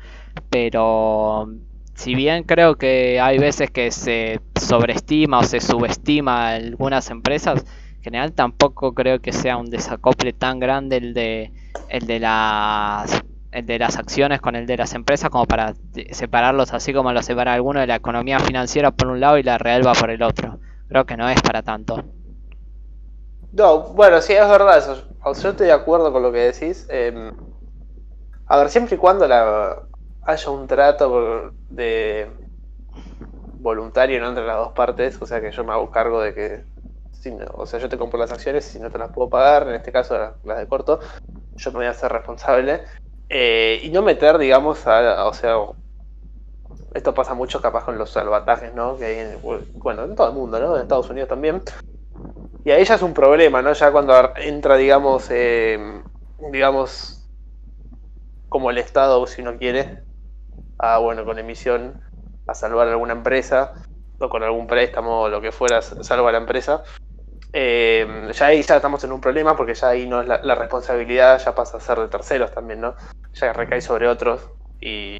Pero 0.49 1.49
si 1.95 2.15
bien 2.15 2.43
creo 2.43 2.77
que 2.77 3.19
hay 3.19 3.37
veces 3.37 3.71
que 3.71 3.91
se 3.91 4.39
sobreestima 4.55 5.39
o 5.39 5.43
se 5.43 5.59
subestima 5.59 6.51
algunas 6.55 7.09
empresas, 7.09 7.65
en 7.97 8.03
general 8.03 8.31
tampoco 8.31 8.93
creo 8.93 9.19
que 9.19 9.33
sea 9.33 9.57
un 9.57 9.69
desacople 9.69 10.31
tan 10.31 10.59
grande 10.59 10.97
el 10.97 11.13
de 11.13 11.51
el 11.89 12.07
de 12.07 12.19
las 12.19 13.23
el 13.51 13.65
de 13.65 13.79
las 13.79 13.97
acciones 13.97 14.41
con 14.41 14.55
el 14.55 14.65
de 14.65 14.77
las 14.77 14.93
empresas 14.93 15.29
como 15.29 15.45
para 15.45 15.73
separarlos 16.11 16.73
así 16.73 16.93
como 16.93 17.11
lo 17.11 17.21
separa 17.23 17.53
alguno 17.53 17.79
de 17.79 17.87
la 17.87 17.95
economía 17.95 18.39
financiera 18.39 18.91
por 18.91 19.07
un 19.07 19.19
lado 19.19 19.37
y 19.37 19.43
la 19.43 19.57
real 19.57 19.85
va 19.85 19.93
por 19.93 20.09
el 20.09 20.21
otro. 20.21 20.59
Creo 20.87 21.05
que 21.05 21.17
no 21.17 21.29
es 21.29 21.41
para 21.41 21.63
tanto. 21.63 22.03
No, 23.51 23.79
bueno, 23.93 24.21
sí, 24.21 24.33
es 24.33 24.47
verdad 24.47 24.77
eso. 24.77 25.03
Yo 25.25 25.49
estoy 25.49 25.67
de 25.67 25.73
acuerdo 25.73 26.11
con 26.11 26.21
lo 26.21 26.31
que 26.31 26.51
decís. 26.51 26.87
Em, 26.89 27.31
a 28.45 28.57
ver, 28.57 28.69
siempre 28.69 28.95
y 28.95 28.97
cuando 28.97 29.25
haya 29.25 30.49
un 30.49 30.67
trato 30.67 31.53
de 31.69 32.31
voluntario 33.59 34.25
entre 34.25 34.45
las 34.45 34.57
dos 34.57 34.71
partes, 34.73 35.21
o 35.21 35.25
sea 35.25 35.41
que 35.41 35.51
yo 35.51 35.63
me 35.63 35.73
hago 35.73 35.91
cargo 35.91 36.21
de 36.21 36.33
que, 36.33 36.63
o 37.53 37.65
sea, 37.65 37.79
yo 37.79 37.89
te 37.89 37.97
compro 37.97 38.19
las 38.19 38.31
acciones 38.31 38.67
y 38.67 38.73
si 38.73 38.79
no 38.79 38.89
te 38.89 38.97
las 38.97 39.09
puedo 39.09 39.29
pagar, 39.29 39.67
en 39.67 39.75
este 39.75 39.91
caso 39.91 40.17
las 40.43 40.57
de 40.57 40.67
corto, 40.67 40.99
yo 41.55 41.71
me 41.71 41.77
voy 41.77 41.85
a 41.87 41.91
hacer 41.91 42.11
responsable 42.11 42.81
eh, 43.29 43.79
y 43.83 43.89
no 43.89 44.01
meter, 44.01 44.37
digamos, 44.37 44.85
a, 44.87 45.25
o 45.25 45.33
sea, 45.33 45.55
esto 46.93 47.13
pasa 47.13 47.33
mucho 47.33 47.61
capaz 47.61 47.85
con 47.85 47.97
los 47.97 48.09
salvatajes, 48.09 48.73
¿no? 48.73 48.97
Que 48.97 49.05
hay 49.05 49.19
en, 49.19 49.39
bueno, 49.75 50.03
en 50.03 50.15
todo 50.15 50.27
el 50.29 50.33
mundo, 50.33 50.59
¿no? 50.59 50.75
En 50.75 50.81
Estados 50.81 51.09
Unidos 51.09 51.29
también. 51.29 51.61
Y 52.63 52.71
ahí 52.71 52.83
ya 52.83 52.95
es 52.95 53.01
un 53.01 53.13
problema, 53.13 53.61
¿no? 53.61 53.73
Ya 53.73 53.91
cuando 53.91 54.13
entra, 54.37 54.75
digamos, 54.75 55.27
eh, 55.31 56.03
digamos, 56.51 57.29
como 58.49 58.69
el 58.71 58.77
Estado, 58.77 59.25
si 59.27 59.41
uno 59.41 59.57
quiere, 59.57 60.03
a, 60.79 60.97
bueno, 60.97 61.25
con 61.25 61.39
emisión, 61.39 61.99
a 62.47 62.53
salvar 62.53 62.87
alguna 62.87 63.13
empresa, 63.13 63.73
o 64.19 64.29
con 64.29 64.43
algún 64.43 64.67
préstamo 64.67 65.21
o 65.21 65.29
lo 65.29 65.41
que 65.41 65.51
fuera, 65.51 65.81
salva 65.81 66.29
a 66.29 66.31
la 66.33 66.39
empresa. 66.39 66.83
Eh, 67.51 68.29
ya 68.31 68.45
ahí 68.45 68.61
ya 68.61 68.75
estamos 68.75 69.03
en 69.03 69.11
un 69.11 69.19
problema 69.19 69.57
porque 69.57 69.73
ya 69.73 69.89
ahí 69.89 70.07
no 70.07 70.21
es 70.21 70.27
la, 70.27 70.55
responsabilidad 70.55 71.41
ya 71.43 71.55
pasa 71.55 71.77
a 71.77 71.79
ser 71.79 71.99
de 71.99 72.07
terceros 72.07 72.51
también, 72.51 72.81
¿no? 72.81 72.95
Ya 73.33 73.53
recae 73.53 73.81
sobre 73.81 74.07
otros 74.07 74.49
y 74.79 75.17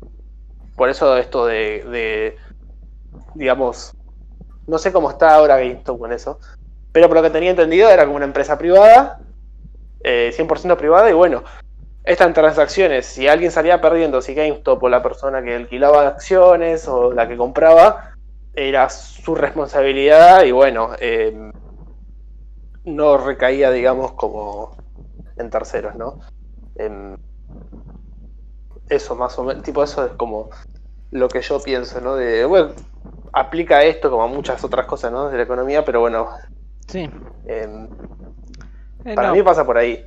por 0.76 0.90
eso 0.90 1.18
esto 1.18 1.48
de, 1.48 2.38
digamos, 3.34 3.94
no 4.68 4.78
sé 4.78 4.92
cómo 4.92 5.10
está 5.10 5.36
ahora 5.36 5.58
GameStop 5.58 6.00
con 6.00 6.14
eso, 6.14 6.40
pero 6.92 7.08
por 7.08 7.18
lo 7.18 7.24
que 7.24 7.32
tenía 7.32 7.50
entendido 7.50 7.90
era 7.90 8.06
como 8.06 8.18
una 8.18 8.26
empresa 8.26 8.58
privada, 8.58 9.20
100% 10.04 10.74
eh, 10.74 10.76
privada 10.78 11.10
y 11.10 11.14
bueno, 11.14 11.44
estas 12.04 12.32
transacciones, 12.34 13.08
si 13.08 13.28
alguien 13.28 13.52
salía 13.52 13.82
perdiendo, 13.82 14.22
si 14.22 14.36
GameStop 14.36 14.82
o 14.84 14.90
la 14.90 15.02
persona 15.02 15.42
que 15.44 15.56
alquilaba 15.56 16.08
acciones 16.08 16.88
o 16.88 17.12
la 17.12 17.28
que 17.28 17.38
compraba, 17.38 18.14
era 18.54 18.90
su 18.90 19.36
responsabilidad 19.36 20.44
y 20.44 20.52
bueno, 20.52 20.92
eh, 21.00 21.52
no 22.96 23.18
recaía, 23.18 23.72
digamos, 23.72 24.14
como 24.14 24.76
en 25.38 25.50
terceros, 25.50 25.96
¿no? 25.96 26.18
eso 28.88 29.16
más 29.16 29.38
o 29.38 29.44
menos, 29.44 29.64
tipo, 29.64 29.84
eso 29.84 30.06
es 30.06 30.14
como 30.14 30.50
lo 31.12 31.28
que 31.28 31.42
yo 31.42 31.62
pienso, 31.62 32.02
¿no? 32.02 32.16
De, 32.16 32.46
bueno, 32.46 32.72
aplica 33.34 33.84
esto 33.84 34.10
como 34.10 34.24
a 34.24 34.28
muchas 34.28 34.64
otras 34.64 34.86
cosas, 34.86 35.12
¿no? 35.12 35.30
De 35.30 35.38
la 35.38 35.44
economía, 35.44 35.86
pero 35.86 36.00
bueno. 36.02 36.30
Sí. 36.88 37.10
Em, 37.46 37.88
eh, 39.06 39.16
para 39.16 39.32
mí 39.32 39.44
pasa 39.44 39.66
por 39.66 39.78
ahí. 39.78 40.06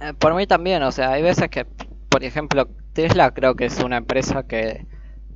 Eh, 0.00 0.12
por 0.18 0.34
mí 0.34 0.46
también, 0.46 0.82
o 0.82 0.92
sea, 0.92 1.12
hay 1.12 1.22
veces 1.22 1.48
que, 1.48 1.66
por 2.08 2.24
ejemplo, 2.24 2.68
Tesla 2.92 3.32
creo 3.32 3.54
que 3.54 3.66
es 3.66 3.78
una 3.82 3.96
empresa 3.96 4.46
que 4.46 4.86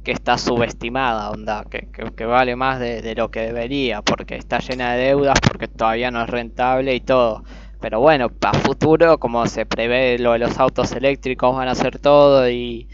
que 0.08 0.12
está 0.12 0.38
subestimada, 0.38 1.30
onda, 1.30 1.66
que, 1.68 1.86
que, 2.16 2.24
vale 2.24 2.56
más 2.56 2.80
de, 2.80 3.14
lo 3.14 3.30
que 3.30 3.40
debería, 3.40 4.00
porque 4.00 4.36
está 4.36 4.58
llena 4.58 4.94
de 4.94 5.04
deudas, 5.04 5.38
porque 5.38 5.68
todavía 5.68 6.10
no 6.10 6.22
es 6.22 6.30
rentable 6.30 6.94
y 6.94 7.00
todo. 7.00 7.44
Pero 7.78 8.00
bueno, 8.00 8.30
para 8.30 8.58
futuro, 8.58 9.18
como 9.18 9.44
se 9.46 9.66
prevé 9.66 10.18
lo 10.18 10.32
de 10.32 10.38
los 10.38 10.58
autos 10.58 10.92
eléctricos, 10.92 11.54
van 11.54 11.68
a 11.68 11.72
hacer 11.72 11.98
todo 11.98 12.48
y, 12.48 12.88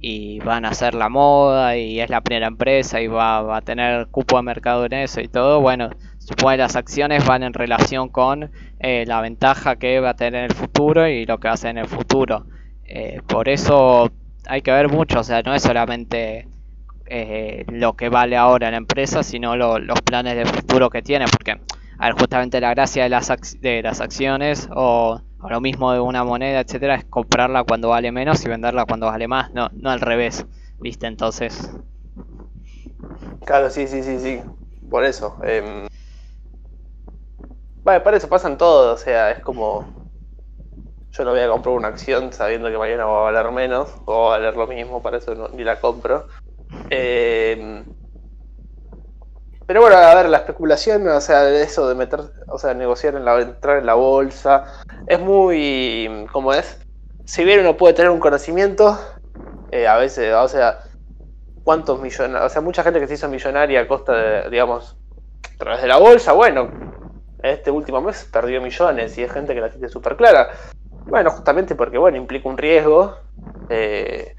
y 0.00 0.40
van 0.40 0.64
a 0.64 0.70
hacer 0.70 0.96
la 0.96 1.08
moda 1.08 1.76
y 1.76 2.00
es 2.00 2.10
la 2.10 2.20
primera 2.20 2.48
empresa 2.48 3.00
y 3.00 3.06
va, 3.06 3.42
va, 3.42 3.58
a 3.58 3.62
tener 3.62 4.08
cupo 4.08 4.36
de 4.36 4.42
mercado 4.42 4.86
en 4.86 4.94
eso 4.94 5.20
y 5.20 5.28
todo, 5.28 5.60
bueno, 5.60 5.90
supongo 6.18 6.50
que 6.50 6.56
las 6.56 6.74
acciones 6.74 7.24
van 7.24 7.44
en 7.44 7.52
relación 7.52 8.08
con 8.08 8.50
eh, 8.80 9.04
la 9.06 9.20
ventaja 9.20 9.76
que 9.76 10.00
va 10.00 10.10
a 10.10 10.16
tener 10.16 10.46
en 10.46 10.50
el 10.50 10.56
futuro 10.56 11.06
y 11.06 11.26
lo 11.26 11.38
que 11.38 11.46
va 11.46 11.52
a 11.52 11.54
hacer 11.54 11.70
en 11.70 11.78
el 11.78 11.86
futuro. 11.86 12.44
Eh, 12.86 13.20
por 13.28 13.48
eso 13.48 14.10
hay 14.48 14.62
que 14.62 14.72
ver 14.72 14.88
mucho, 14.88 15.20
o 15.20 15.22
sea, 15.22 15.42
no 15.42 15.54
es 15.54 15.62
solamente 15.62 16.48
eh, 17.06 17.64
lo 17.68 17.94
que 17.94 18.08
vale 18.08 18.36
ahora 18.36 18.70
la 18.70 18.76
empresa, 18.76 19.22
sino 19.22 19.56
los 19.56 20.00
planes 20.02 20.36
de 20.36 20.44
futuro 20.46 20.90
que 20.90 21.02
tiene, 21.02 21.26
porque 21.30 21.60
justamente 22.18 22.60
la 22.60 22.70
gracia 22.70 23.04
de 23.04 23.08
las, 23.08 24.00
acciones 24.00 24.68
o, 24.74 25.20
lo 25.48 25.60
mismo 25.60 25.92
de 25.92 26.00
una 26.00 26.24
moneda, 26.24 26.60
etcétera, 26.60 26.96
es 26.96 27.04
comprarla 27.04 27.64
cuando 27.64 27.90
vale 27.90 28.10
menos 28.12 28.44
y 28.44 28.48
venderla 28.48 28.84
cuando 28.84 29.06
vale 29.06 29.28
más, 29.28 29.52
no, 29.52 29.70
no 29.72 29.90
al 29.90 30.00
revés, 30.00 30.44
¿viste? 30.80 31.06
Entonces... 31.06 31.70
Claro, 33.44 33.70
sí, 33.70 33.86
sí, 33.86 34.02
sí, 34.02 34.18
sí, 34.18 34.40
por 34.90 35.04
eso. 35.04 35.36
Eh... 35.44 35.86
Para 37.84 38.16
eso 38.16 38.28
pasan 38.28 38.58
todo, 38.58 38.94
o 38.94 38.96
sea, 38.96 39.30
es 39.30 39.38
como 39.38 39.84
yo 41.16 41.24
no 41.24 41.30
voy 41.30 41.40
a 41.40 41.48
comprar 41.48 41.74
una 41.74 41.88
acción 41.88 42.32
sabiendo 42.32 42.68
que 42.68 42.76
mañana 42.76 43.06
va 43.06 43.20
a 43.28 43.32
valer 43.32 43.50
menos 43.52 43.88
o 44.04 44.24
va 44.24 44.34
a 44.34 44.38
valer 44.38 44.56
lo 44.56 44.66
mismo, 44.66 45.02
para 45.02 45.16
eso 45.16 45.48
ni 45.54 45.64
la 45.64 45.80
compro. 45.80 46.26
Eh, 46.90 47.84
pero 49.66 49.80
bueno, 49.80 49.96
a 49.96 50.14
ver, 50.14 50.28
la 50.28 50.38
especulación, 50.38 51.08
o 51.08 51.20
sea, 51.20 51.48
eso 51.50 51.88
de 51.88 51.96
meter, 51.96 52.20
o 52.46 52.56
sea, 52.56 52.72
negociar 52.74 53.16
en 53.16 53.24
la, 53.24 53.40
entrar 53.40 53.78
en 53.78 53.86
la 53.86 53.94
bolsa, 53.94 54.64
es 55.08 55.18
muy, 55.18 56.26
¿cómo 56.30 56.54
es? 56.54 56.78
Si 57.24 57.42
bien 57.42 57.60
uno 57.60 57.76
puede 57.76 57.94
tener 57.94 58.12
un 58.12 58.20
conocimiento, 58.20 58.96
eh, 59.72 59.88
a 59.88 59.96
veces, 59.96 60.32
o 60.32 60.46
sea, 60.46 60.78
cuántos 61.64 62.00
millonarios, 62.00 62.46
o 62.46 62.48
sea, 62.48 62.62
mucha 62.62 62.84
gente 62.84 63.00
que 63.00 63.08
se 63.08 63.14
hizo 63.14 63.28
millonaria 63.28 63.80
a 63.80 63.88
costa 63.88 64.12
de, 64.12 64.50
digamos, 64.50 64.96
a 65.52 65.58
través 65.58 65.82
de 65.82 65.88
la 65.88 65.96
bolsa, 65.96 66.32
bueno, 66.32 66.70
este 67.42 67.72
último 67.72 68.00
mes 68.00 68.28
perdió 68.32 68.60
millones 68.62 69.18
y 69.18 69.22
es 69.24 69.32
gente 69.32 69.52
que 69.52 69.60
la 69.60 69.70
tiene 69.70 69.88
súper 69.88 70.16
clara. 70.16 70.48
Bueno, 71.06 71.30
justamente 71.30 71.74
porque, 71.74 71.98
bueno, 71.98 72.16
implica 72.16 72.48
un 72.48 72.58
riesgo. 72.58 73.16
Eh, 73.68 74.34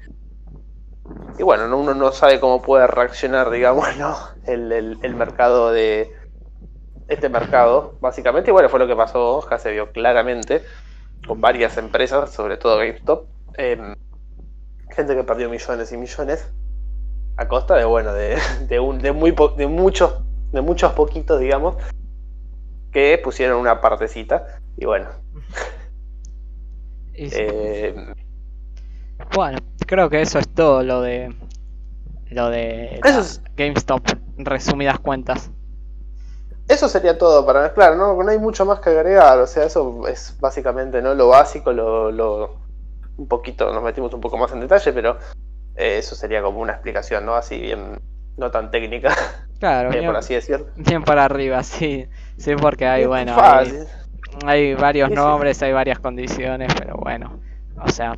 y 1.38 1.42
bueno, 1.42 1.64
uno 1.76 1.94
no 1.94 2.12
sabe 2.12 2.40
cómo 2.40 2.60
puede 2.60 2.86
reaccionar, 2.86 3.50
digamos, 3.50 3.86
¿no? 3.98 4.16
el, 4.46 4.72
el, 4.72 5.14
mercado 5.14 5.70
de... 5.70 6.12
Este 7.06 7.30
mercado, 7.30 7.94
básicamente, 8.00 8.50
y 8.50 8.52
bueno, 8.52 8.68
fue 8.68 8.78
lo 8.78 8.86
que 8.86 8.94
pasó, 8.94 9.48
ya 9.48 9.58
se 9.58 9.72
vio 9.72 9.92
claramente, 9.92 10.62
con 11.26 11.40
varias 11.40 11.78
empresas, 11.78 12.30
sobre 12.30 12.58
todo 12.58 12.76
GameStop. 12.76 13.26
Em, 13.54 13.94
gente 14.90 15.16
que 15.16 15.24
perdió 15.24 15.48
millones 15.48 15.90
y 15.90 15.96
millones 15.96 16.52
a 17.38 17.48
costa 17.48 17.76
de, 17.76 17.86
bueno, 17.86 18.12
de, 18.12 18.36
de, 18.68 18.78
un, 18.78 18.98
de, 18.98 19.12
muy 19.12 19.34
de 19.56 19.66
muchos, 19.66 20.20
de 20.52 20.60
muchos 20.60 20.92
poquitos, 20.92 21.40
digamos, 21.40 21.76
que 22.92 23.18
pusieron 23.24 23.58
una 23.58 23.80
partecita. 23.80 24.60
Y 24.76 24.84
bueno. 24.84 25.08
Eh, 27.20 27.96
bueno, 29.34 29.58
creo 29.86 30.10
que 30.10 30.20
eso 30.20 30.38
es 30.38 30.48
todo 30.48 30.82
lo 30.82 31.00
de 31.00 31.34
lo 32.30 32.50
de 32.50 33.00
GameStop, 33.56 34.02
resumidas 34.36 34.98
cuentas. 34.98 35.50
Eso 36.68 36.88
sería 36.88 37.16
todo 37.16 37.46
para 37.46 37.72
claro, 37.72 37.96
no, 37.96 38.22
no 38.22 38.30
hay 38.30 38.38
mucho 38.38 38.66
más 38.66 38.80
que 38.80 38.90
agregar, 38.90 39.38
o 39.38 39.46
sea, 39.46 39.64
eso 39.64 40.06
es 40.06 40.36
básicamente 40.38 41.00
no 41.00 41.14
lo 41.14 41.28
básico, 41.28 41.72
lo, 41.72 42.10
lo 42.12 42.56
un 43.16 43.26
poquito, 43.26 43.72
nos 43.72 43.82
metimos 43.82 44.12
un 44.14 44.20
poco 44.20 44.36
más 44.36 44.52
en 44.52 44.60
detalle, 44.60 44.92
pero 44.92 45.18
eh, 45.76 45.98
eso 45.98 46.14
sería 46.14 46.42
como 46.42 46.60
una 46.60 46.74
explicación, 46.74 47.24
¿no? 47.24 47.34
Así 47.34 47.58
bien, 47.58 48.00
no 48.36 48.50
tan 48.50 48.70
técnica. 48.70 49.14
Claro, 49.58 49.90
bien, 49.92 50.06
por 50.06 50.16
así 50.16 50.34
decirlo. 50.34 50.66
Bien 50.76 51.02
para 51.02 51.24
arriba, 51.24 51.62
sí. 51.62 52.08
Sí, 52.36 52.54
porque 52.54 52.86
hay, 52.86 53.06
bueno, 53.06 53.36
hay, 54.44 54.74
varios 54.74 55.10
nombres, 55.10 55.62
hay 55.62 55.72
varias 55.72 55.98
condiciones, 55.98 56.72
pero 56.78 56.96
bueno. 56.96 57.40
O 57.80 57.88
sea, 57.90 58.16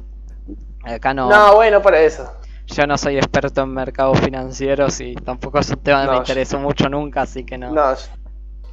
acá 0.84 1.14
no. 1.14 1.28
No, 1.28 1.54
bueno, 1.54 1.82
para 1.82 2.00
eso. 2.00 2.30
Yo 2.66 2.86
no 2.86 2.96
soy 2.96 3.16
experto 3.16 3.62
en 3.62 3.74
mercados 3.74 4.20
financieros 4.20 5.00
y 5.00 5.14
tampoco 5.14 5.58
es 5.58 5.70
un 5.70 5.78
tema 5.78 6.04
que 6.04 6.10
me 6.10 6.16
interesó 6.18 6.58
mucho 6.58 6.88
nunca, 6.88 7.22
así 7.22 7.44
que 7.44 7.58
no. 7.58 7.72
No, 7.72 7.94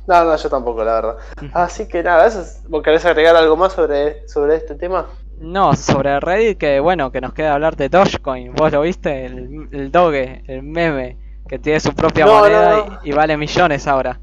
no, 0.08 0.24
no, 0.24 0.36
yo 0.36 0.50
tampoco, 0.50 0.84
la 0.84 0.94
verdad. 0.94 1.18
Así 1.54 1.88
que 1.88 2.02
nada, 2.02 2.26
eso 2.28 2.44
¿vos 2.70 2.82
querés 2.82 3.06
agregar 3.06 3.36
algo 3.36 3.58
más 3.58 3.74
sobre, 3.74 4.26
sobre 4.28 4.56
este 4.56 4.76
tema? 4.76 5.08
No, 5.40 5.76
sobre 5.76 6.20
Reddit, 6.20 6.58
que 6.58 6.80
bueno, 6.80 7.12
que 7.12 7.22
nos 7.22 7.34
queda 7.34 7.54
hablar 7.54 7.76
de 7.76 7.90
Dogecoin. 7.90 8.54
¿Vos 8.54 8.72
lo 8.72 8.82
viste? 8.82 9.26
El, 9.26 9.68
el 9.72 9.92
Doge, 9.92 10.44
el 10.48 10.63
meme, 10.63 11.18
que 11.48 11.60
tiene 11.60 11.80
su 11.80 11.94
propia 11.94 12.26
moneda 12.26 13.00
Y, 13.04 13.12
vale 13.12 13.38
millones 13.38 13.86
ahora. 13.86 14.20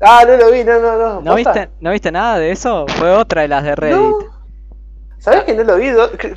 Ah, 0.00 0.24
no 0.26 0.36
lo 0.36 0.50
vi, 0.50 0.64
no, 0.64 0.80
no, 0.80 0.96
no. 0.96 1.20
¿No 1.20 1.34
viste, 1.34 1.70
¿No 1.80 1.92
viste 1.92 2.10
nada 2.10 2.38
de 2.38 2.50
eso? 2.50 2.86
Fue 2.88 3.10
otra 3.10 3.42
de 3.42 3.48
las 3.48 3.62
de 3.62 3.76
Reddit. 3.76 4.35
¿Sabes 5.18 5.44
que 5.44 5.54
no 5.54 5.64
lo 5.64 5.76
vi? 5.76 5.88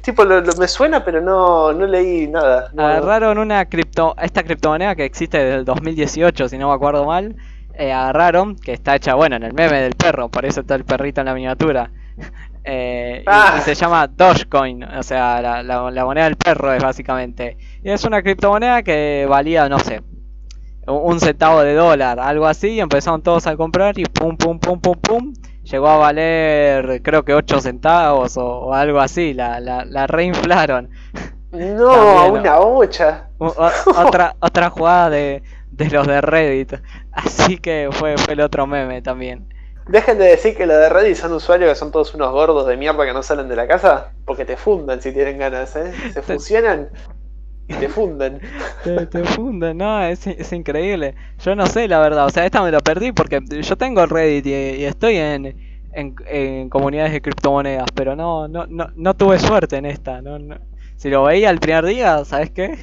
Tipo, 0.02 0.26
me 0.26 0.68
suena, 0.68 1.04
pero 1.04 1.22
no, 1.22 1.74
no 1.74 1.86
leí 1.86 2.28
nada. 2.28 2.72
agarraron 2.78 3.38
una 3.38 3.66
cripto, 3.66 4.16
esta 4.22 4.44
criptomoneda 4.44 4.96
que 4.96 5.06
existe 5.06 5.38
desde 5.38 5.60
el 5.60 5.66
2018, 5.66 6.50
si 6.50 6.58
no 6.58 6.70
me 6.70 6.74
acuerdo 6.74 7.06
mal. 7.06 7.36
Eh, 7.76 7.94
agarraron, 7.94 8.56
que 8.56 8.74
está 8.74 8.96
hecha, 8.96 9.16
bueno, 9.16 9.38
en 9.38 9.44
el 9.44 9.54
meme 9.54 9.82
del 9.82 9.96
perro, 9.96 10.28
por 10.30 10.46
eso 10.46 10.62
está 10.62 10.76
el 10.76 10.84
perrito 10.84 11.22
en 11.22 11.26
la 11.28 11.34
miniatura. 11.34 11.92
Eh, 12.66 13.24
ah. 13.26 13.56
y, 13.58 13.62
se 13.62 13.74
llama 13.74 14.06
Dogecoin, 14.06 14.84
o 14.84 15.02
sea, 15.02 15.42
la, 15.42 15.64
la, 15.64 16.06
moneda 16.06 16.26
del 16.26 16.36
perro 16.36 16.72
es 16.74 16.84
básicamente. 16.84 17.58
Y 17.82 17.90
es 17.90 18.04
una 18.04 18.22
criptomoneda 18.22 18.84
que 18.84 19.26
valía, 19.28 19.68
no 19.70 19.80
sé, 19.80 20.04
un 20.86 21.20
centavo 21.20 21.62
de 21.62 21.74
dólar, 21.74 22.20
algo 22.20 22.46
así, 22.46 22.72
y 22.72 22.80
empezaron 22.80 23.22
todos 23.22 23.48
a 23.48 23.56
comprar 23.56 23.98
y 23.98 24.04
pum, 24.04 24.38
pum, 24.38 24.60
pum, 24.60 24.80
pum, 24.80 25.00
pum, 25.00 25.34
llegó 25.70 25.88
a 25.88 25.98
valer 25.98 27.02
creo 27.04 27.24
que 27.24 27.34
8 27.34 27.62
centavos 27.62 28.38
o, 28.38 28.74
algo 28.74 29.00
así, 29.00 29.34
la, 29.34 29.60
la, 29.60 29.86
la 29.86 30.08
reinflaron. 30.08 30.90
No, 31.52 32.28
una 32.34 32.58
bocha. 32.60 33.30
otra, 33.38 34.36
otra 34.40 34.70
jugada 34.70 35.10
de, 35.10 35.44
de 35.72 35.90
los 35.90 36.08
de 36.08 36.22
Reddit. 36.22 36.74
Así 37.12 37.58
que 37.58 37.90
fue, 37.92 38.18
fue 38.18 38.34
el 38.34 38.42
otro 38.42 38.68
meme 38.68 39.02
también. 39.02 39.54
Dejen 39.88 40.20
de 40.20 40.26
decir 40.26 40.56
que 40.56 40.68
los 40.68 40.78
de 40.78 40.90
Reddit 40.90 41.16
son 41.16 41.34
usuarios 41.34 41.72
que 41.72 41.76
son 41.76 41.92
todos 41.92 42.14
unos 42.14 42.32
gordos 42.32 42.68
de 42.68 42.78
mierda 42.78 43.06
que 43.06 43.14
no 43.14 43.24
salen 43.24 43.48
de 43.48 43.56
la 43.56 43.68
casa, 43.68 44.12
porque 44.26 44.46
te 44.46 44.56
fundan 44.56 45.02
si 45.02 45.12
tienen 45.12 45.40
ganas, 45.40 45.76
¿eh? 45.76 45.92
Se 46.14 46.22
fusionan 46.22 46.90
y 47.70 47.74
te 47.76 47.88
funden. 47.88 48.40
Te, 48.84 49.06
te 49.06 49.24
funden, 49.24 49.78
no, 49.78 50.02
es, 50.04 50.26
es, 50.26 50.54
increíble. 50.54 51.16
Yo 51.40 51.56
no 51.56 51.66
sé, 51.68 51.88
la 51.88 52.00
verdad, 52.00 52.26
o 52.26 52.30
sea, 52.30 52.46
esta 52.46 52.64
me 52.64 52.72
lo 52.72 52.80
perdí 52.80 53.12
porque 53.12 53.42
yo 53.62 53.78
tengo 53.78 54.06
Reddit 54.06 54.46
y, 54.46 54.86
estoy 54.86 55.18
en, 55.18 55.56
en, 55.94 56.70
comunidades 56.70 57.12
de 57.12 57.22
criptomonedas, 57.22 57.88
pero 57.94 58.16
no, 58.16 58.48
no, 58.48 58.66
no, 58.68 58.88
no 58.96 59.14
tuve 59.16 59.38
suerte 59.38 59.78
en 59.78 59.86
esta. 59.86 60.22
No, 60.22 60.40
no. 60.40 60.58
Si 60.96 61.10
lo 61.10 61.24
veía 61.24 61.50
el 61.50 61.60
primer 61.60 61.86
día, 61.86 62.26
¿sabes 62.26 62.52
qué? 62.52 62.78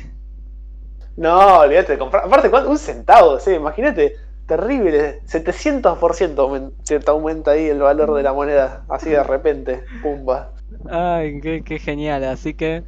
No, 1.17 1.61
olvídate 1.61 1.93
de 1.93 1.99
comprar. 1.99 2.25
Aparte, 2.25 2.49
Un 2.49 2.79
centavo, 2.79 3.39
sí, 3.41 3.53
imagínate 3.53 4.17
terrible. 4.47 5.21
700% 5.27 6.73
te 7.05 7.11
aumenta 7.11 7.53
ahí 7.53 7.67
el 7.67 7.81
valor 7.81 8.15
de 8.15 8.23
la 8.23 8.33
moneda, 8.33 8.85
así 8.89 9.11
de 9.11 9.23
repente, 9.23 9.83
pumba. 10.03 10.53
Ay, 10.89 11.41
qué, 11.41 11.79
genial. 11.79 12.25
Así 12.25 12.55
que 12.55 12.85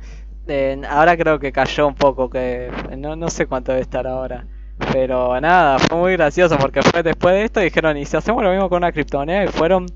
eh, 0.48 0.80
ahora 0.88 1.16
creo 1.16 1.38
que 1.38 1.52
cayó 1.52 1.86
un 1.86 1.94
poco, 1.94 2.28
que 2.28 2.70
no, 2.96 3.16
no 3.16 3.28
sé 3.28 3.46
cuánto 3.46 3.72
debe 3.72 3.82
estar 3.82 4.06
ahora. 4.06 4.46
Pero 4.92 5.40
nada, 5.40 5.78
fue 5.78 5.96
muy 5.98 6.12
gracioso 6.12 6.56
porque 6.56 6.82
fue 6.82 7.02
después 7.02 7.34
de 7.34 7.44
esto 7.44 7.60
dijeron, 7.60 7.96
¿y 7.96 8.04
si 8.04 8.16
hacemos 8.16 8.42
lo 8.42 8.50
mismo 8.50 8.68
con 8.68 8.78
una 8.78 8.92
criptomoneda? 8.92 9.44
Y 9.44 9.48
fueron 9.48 9.86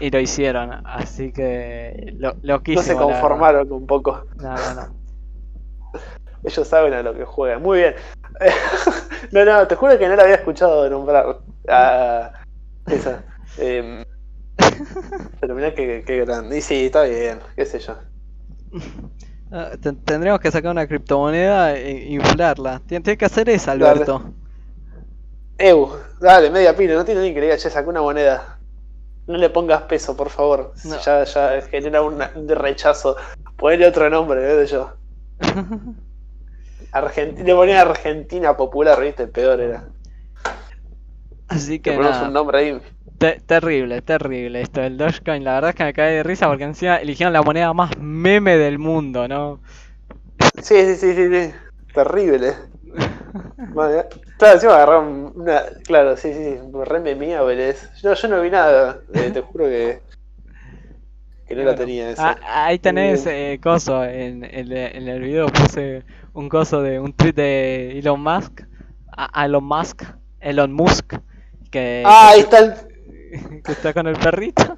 y 0.00 0.10
lo 0.10 0.18
hicieron. 0.18 0.86
Así 0.86 1.30
que 1.30 2.14
lo, 2.18 2.34
lo 2.42 2.62
No 2.66 2.82
se 2.82 2.96
conformaron 2.96 3.70
un 3.70 3.86
poco. 3.86 4.24
No, 4.36 4.54
no, 4.54 4.74
no. 4.74 5.00
Ellos 6.42 6.66
saben 6.66 6.94
a 6.94 7.02
lo 7.02 7.14
que 7.14 7.24
juegan. 7.24 7.62
Muy 7.62 7.78
bien. 7.78 7.94
no, 9.32 9.44
no, 9.44 9.68
te 9.68 9.74
juro 9.76 9.98
que 9.98 10.08
no 10.08 10.16
la 10.16 10.22
había 10.22 10.36
escuchado 10.36 10.88
nombrar. 10.88 11.38
Ah, 11.68 12.32
esa. 12.86 13.22
Em, 13.58 14.02
pero 15.40 15.54
mira 15.54 15.74
que, 15.74 16.00
grande. 16.24 16.58
Y 16.58 16.62
sí, 16.62 16.86
está 16.86 17.02
bien, 17.02 17.40
qué 17.54 17.66
sé 17.66 17.78
yo. 17.78 17.96
Ah, 19.52 19.72
tendremos 20.04 20.38
que 20.40 20.50
sacar 20.50 20.70
una 20.70 20.86
criptomoneda 20.86 21.76
e 21.76 22.12
inflarla. 22.12 22.80
Tienes 22.86 23.18
que 23.18 23.24
hacer 23.24 23.48
eso, 23.48 23.70
Alberto. 23.70 24.32
Eu, 25.58 25.98
dale, 26.20 26.50
media 26.50 26.74
pila, 26.74 26.94
no 26.94 27.04
tiene 27.04 27.20
ni 27.20 27.34
que 27.34 27.40
le 27.40 27.46
diga, 27.46 27.58
che, 27.58 27.68
saca 27.68 27.88
una 27.88 28.00
moneda. 28.00 28.58
No 29.26 29.36
le 29.36 29.50
pongas 29.50 29.82
peso, 29.82 30.16
por 30.16 30.30
favor. 30.30 30.72
Ya, 31.04 31.24
ya 31.24 31.62
genera 31.62 32.02
un 32.02 32.20
rechazo. 32.48 33.16
Ponle 33.56 33.86
otro 33.86 34.08
nombre, 34.08 34.40
de 34.40 34.66
yo. 34.66 34.92
Argentina, 36.92 37.46
le 37.46 37.54
ponía 37.54 37.80
Argentina 37.82 38.56
Popular, 38.56 39.00
¿viste? 39.00 39.26
Peor 39.26 39.60
era. 39.60 39.84
Así 41.48 41.80
que. 41.80 41.96
un 41.98 42.32
nombre 42.32 42.58
ahí. 42.58 42.80
Terrible, 43.28 44.02
terrible 44.02 44.62
esto 44.62 44.80
del 44.80 44.96
Dogecoin. 44.96 45.44
La 45.44 45.54
verdad 45.54 45.70
es 45.70 45.76
que 45.76 45.84
me 45.84 45.92
cae 45.92 46.12
de 46.14 46.22
risa 46.22 46.48
porque 46.48 46.64
encima 46.64 46.96
eligieron 46.96 47.32
la 47.32 47.42
moneda 47.42 47.72
más 47.72 47.96
meme 47.98 48.56
del 48.56 48.78
mundo, 48.78 49.28
¿no? 49.28 49.60
Sí, 50.62 50.74
sí, 50.86 50.96
sí, 50.96 51.14
sí, 51.14 51.28
sí. 51.28 51.54
Terrible. 51.94 52.54
claro, 53.74 54.54
encima 54.54 54.74
agarraron 54.74 55.32
una. 55.34 55.62
Claro, 55.84 56.16
sí, 56.16 56.32
sí, 56.32 56.56
re 56.84 57.00
memeable. 57.00 57.74
Yo, 58.02 58.14
yo 58.14 58.28
no 58.28 58.40
vi 58.40 58.50
nada, 58.50 59.00
eh, 59.12 59.30
te 59.32 59.40
juro 59.40 59.66
que. 59.66 60.00
Que 61.46 61.56
no 61.56 61.64
la 61.64 61.74
tenía 61.74 62.10
esa. 62.10 62.38
Ah, 62.42 62.66
ahí 62.66 62.78
tenés 62.78 63.26
eh, 63.26 63.58
coso, 63.60 64.04
en, 64.04 64.44
en, 64.44 64.70
en, 64.70 65.08
el 65.08 65.20
video 65.20 65.48
puse 65.48 66.04
un 66.32 66.48
coso 66.48 66.80
de 66.80 67.00
un 67.00 67.12
tweet 67.12 67.32
de 67.32 67.98
Elon 67.98 68.22
Musk, 68.22 68.62
a 69.10 69.46
Elon 69.46 69.64
Musk, 69.64 70.04
Elon 70.38 70.72
Musk, 70.72 71.14
que, 71.72 72.04
ah, 72.06 72.30
ahí 72.30 72.40
está 72.40 72.58
el... 72.58 72.89
que 73.64 73.72
está 73.72 73.92
con 73.92 74.06
el 74.06 74.16
perrito. 74.18 74.76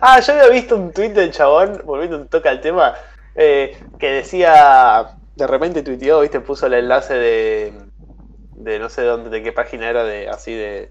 Ah, 0.00 0.20
yo 0.20 0.32
había 0.32 0.48
visto 0.48 0.76
un 0.76 0.92
tweet 0.92 1.10
del 1.10 1.32
chabón, 1.32 1.82
volviendo 1.84 2.16
un 2.16 2.28
toque 2.28 2.48
al 2.48 2.60
tema, 2.60 2.94
eh, 3.34 3.76
que 3.98 4.10
decía, 4.10 5.16
de 5.34 5.46
repente 5.46 5.82
tuiteó, 5.82 6.20
viste, 6.20 6.40
puso 6.40 6.66
el 6.66 6.74
enlace 6.74 7.14
de, 7.14 7.72
de 8.54 8.78
no 8.78 8.88
sé 8.88 9.02
dónde, 9.02 9.30
de 9.30 9.42
qué 9.42 9.52
página 9.52 9.88
era, 9.88 10.04
de 10.04 10.28
así 10.28 10.54
de, 10.54 10.90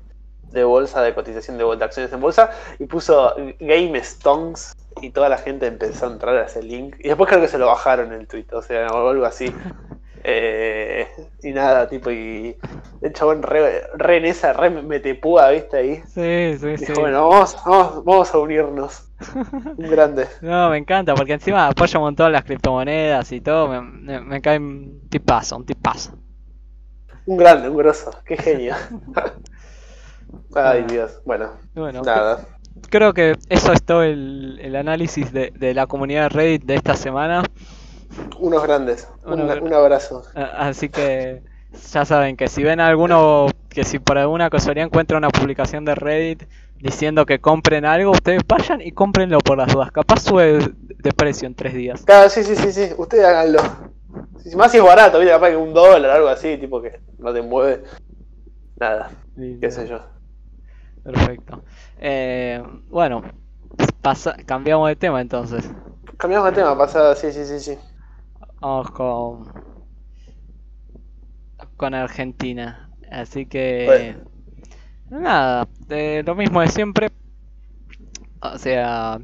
de 0.51 0.63
bolsa, 0.63 1.01
de 1.01 1.13
cotización 1.13 1.57
de, 1.57 1.75
de 1.75 1.85
acciones 1.85 2.11
en 2.11 2.19
bolsa, 2.19 2.51
y 2.77 2.85
puso 2.85 3.33
Game 3.59 3.97
Stones 3.99 4.75
y 5.01 5.11
toda 5.11 5.29
la 5.29 5.37
gente 5.37 5.67
empezó 5.67 6.07
a 6.07 6.11
entrar 6.11 6.35
a 6.37 6.45
ese 6.45 6.61
link. 6.61 6.95
Y 6.99 7.07
después 7.07 7.29
creo 7.29 7.41
que 7.41 7.47
se 7.47 7.57
lo 7.57 7.67
bajaron 7.67 8.13
el 8.13 8.27
tweet, 8.27 8.47
o 8.51 8.61
sea, 8.61 8.87
o 8.87 9.09
algo 9.09 9.25
así. 9.25 9.53
Eh, 10.27 11.07
y 11.43 11.51
nada, 11.51 11.87
tipo, 11.87 12.09
y 12.09 12.57
el 13.01 13.13
chabón 13.13 13.43
re, 13.43 13.83
re 13.95 14.17
en 14.17 14.25
esa, 14.25 14.53
re 14.53 14.69
metepúa, 14.71 15.51
¿viste? 15.51 15.77
Ahí. 15.77 16.01
Sí, 16.07 16.57
sí, 16.57 16.77
sí. 16.83 16.93
Bueno, 16.99 17.29
vamos, 17.29 17.55
vamos, 17.63 18.03
vamos 18.03 18.33
a 18.33 18.37
unirnos. 18.39 19.11
Un 19.77 19.89
grande. 19.89 20.27
No, 20.41 20.69
me 20.71 20.77
encanta, 20.77 21.13
porque 21.13 21.33
encima 21.33 21.67
apoya 21.67 21.99
un 21.99 22.05
montón 22.05 22.31
las 22.31 22.43
criptomonedas 22.43 23.31
y 23.31 23.39
todo. 23.41 23.67
Me, 23.67 23.81
me, 23.81 24.19
me 24.21 24.41
cae 24.41 24.57
un 24.57 25.07
tipazo, 25.09 25.57
un 25.57 25.65
tipazo. 25.65 26.17
Un 27.27 27.37
grande, 27.37 27.69
un 27.69 27.77
grosso, 27.77 28.11
qué 28.25 28.35
genio. 28.37 28.75
Ay, 30.55 30.83
Dios. 30.83 31.21
Bueno, 31.25 31.51
Bueno, 31.75 32.01
nada. 32.01 32.45
creo 32.89 33.13
que 33.13 33.35
eso 33.49 33.71
es 33.73 33.83
todo 33.83 34.03
el, 34.03 34.59
el 34.61 34.75
análisis 34.75 35.31
de, 35.31 35.51
de 35.55 35.73
la 35.73 35.87
comunidad 35.87 36.23
de 36.23 36.29
Reddit 36.29 36.63
de 36.65 36.75
esta 36.75 36.95
semana. 36.95 37.43
Unos 38.39 38.63
grandes. 38.63 39.07
Un, 39.25 39.73
abrazo. 39.73 40.23
Así 40.33 40.89
que 40.89 41.43
ya 41.91 42.05
saben 42.05 42.37
que 42.37 42.47
si 42.47 42.63
ven 42.63 42.79
alguno, 42.79 43.47
que 43.69 43.83
si 43.83 43.99
por 43.99 44.17
alguna 44.17 44.49
casualidad 44.49 44.85
encuentran 44.87 45.19
una 45.19 45.29
publicación 45.29 45.85
de 45.85 45.95
Reddit 45.95 46.43
diciendo 46.77 47.25
que 47.25 47.39
compren 47.39 47.85
algo, 47.85 48.11
ustedes 48.11 48.41
vayan 48.47 48.81
y 48.81 48.91
cómprenlo 48.91 49.39
por 49.39 49.57
las 49.57 49.73
dudas. 49.73 49.91
Capaz 49.91 50.21
sube 50.21 50.59
de 50.79 51.11
precio 51.11 51.47
en 51.47 51.55
tres 51.55 51.73
días. 51.73 52.03
Claro, 52.03 52.29
sí, 52.29 52.43
sí, 52.43 52.55
sí, 52.55 52.71
sí. 52.71 52.89
Ustedes 52.97 53.25
háganlo. 53.25 53.59
Sí, 54.43 54.51
sí, 54.51 54.55
más 54.55 54.71
si 54.71 54.77
es 54.77 54.83
barato, 54.83 55.19
¿viste? 55.19 55.33
Capaz 55.33 55.49
que 55.49 55.57
un 55.57 55.73
dólar, 55.73 56.11
algo 56.11 56.27
así, 56.27 56.57
tipo 56.57 56.81
que 56.81 56.99
no 57.17 57.33
te 57.33 57.41
mueve. 57.41 57.83
Nada, 58.77 59.09
qué 59.35 59.71
sé 59.71 59.87
yo. 59.87 60.01
Perfecto. 61.03 61.63
Eh, 61.97 62.61
bueno, 62.89 63.23
pasa- 64.01 64.35
cambiamos 64.45 64.89
de 64.89 64.95
tema 64.95 65.21
entonces. 65.21 65.69
Cambiamos 66.17 66.49
de 66.49 66.55
tema, 66.55 66.77
pasada, 66.77 67.15
sí, 67.15 67.31
sí, 67.31 67.45
sí, 67.45 67.59
sí. 67.59 67.77
Con, 68.69 69.45
con 71.77 71.93
Argentina. 71.93 72.89
Así 73.11 73.45
que 73.45 74.15
nada, 75.09 75.67
eh, 75.89 76.23
lo 76.25 76.35
mismo 76.35 76.61
de 76.61 76.67
siempre. 76.69 77.11
O 78.41 78.57
sea, 78.57 79.19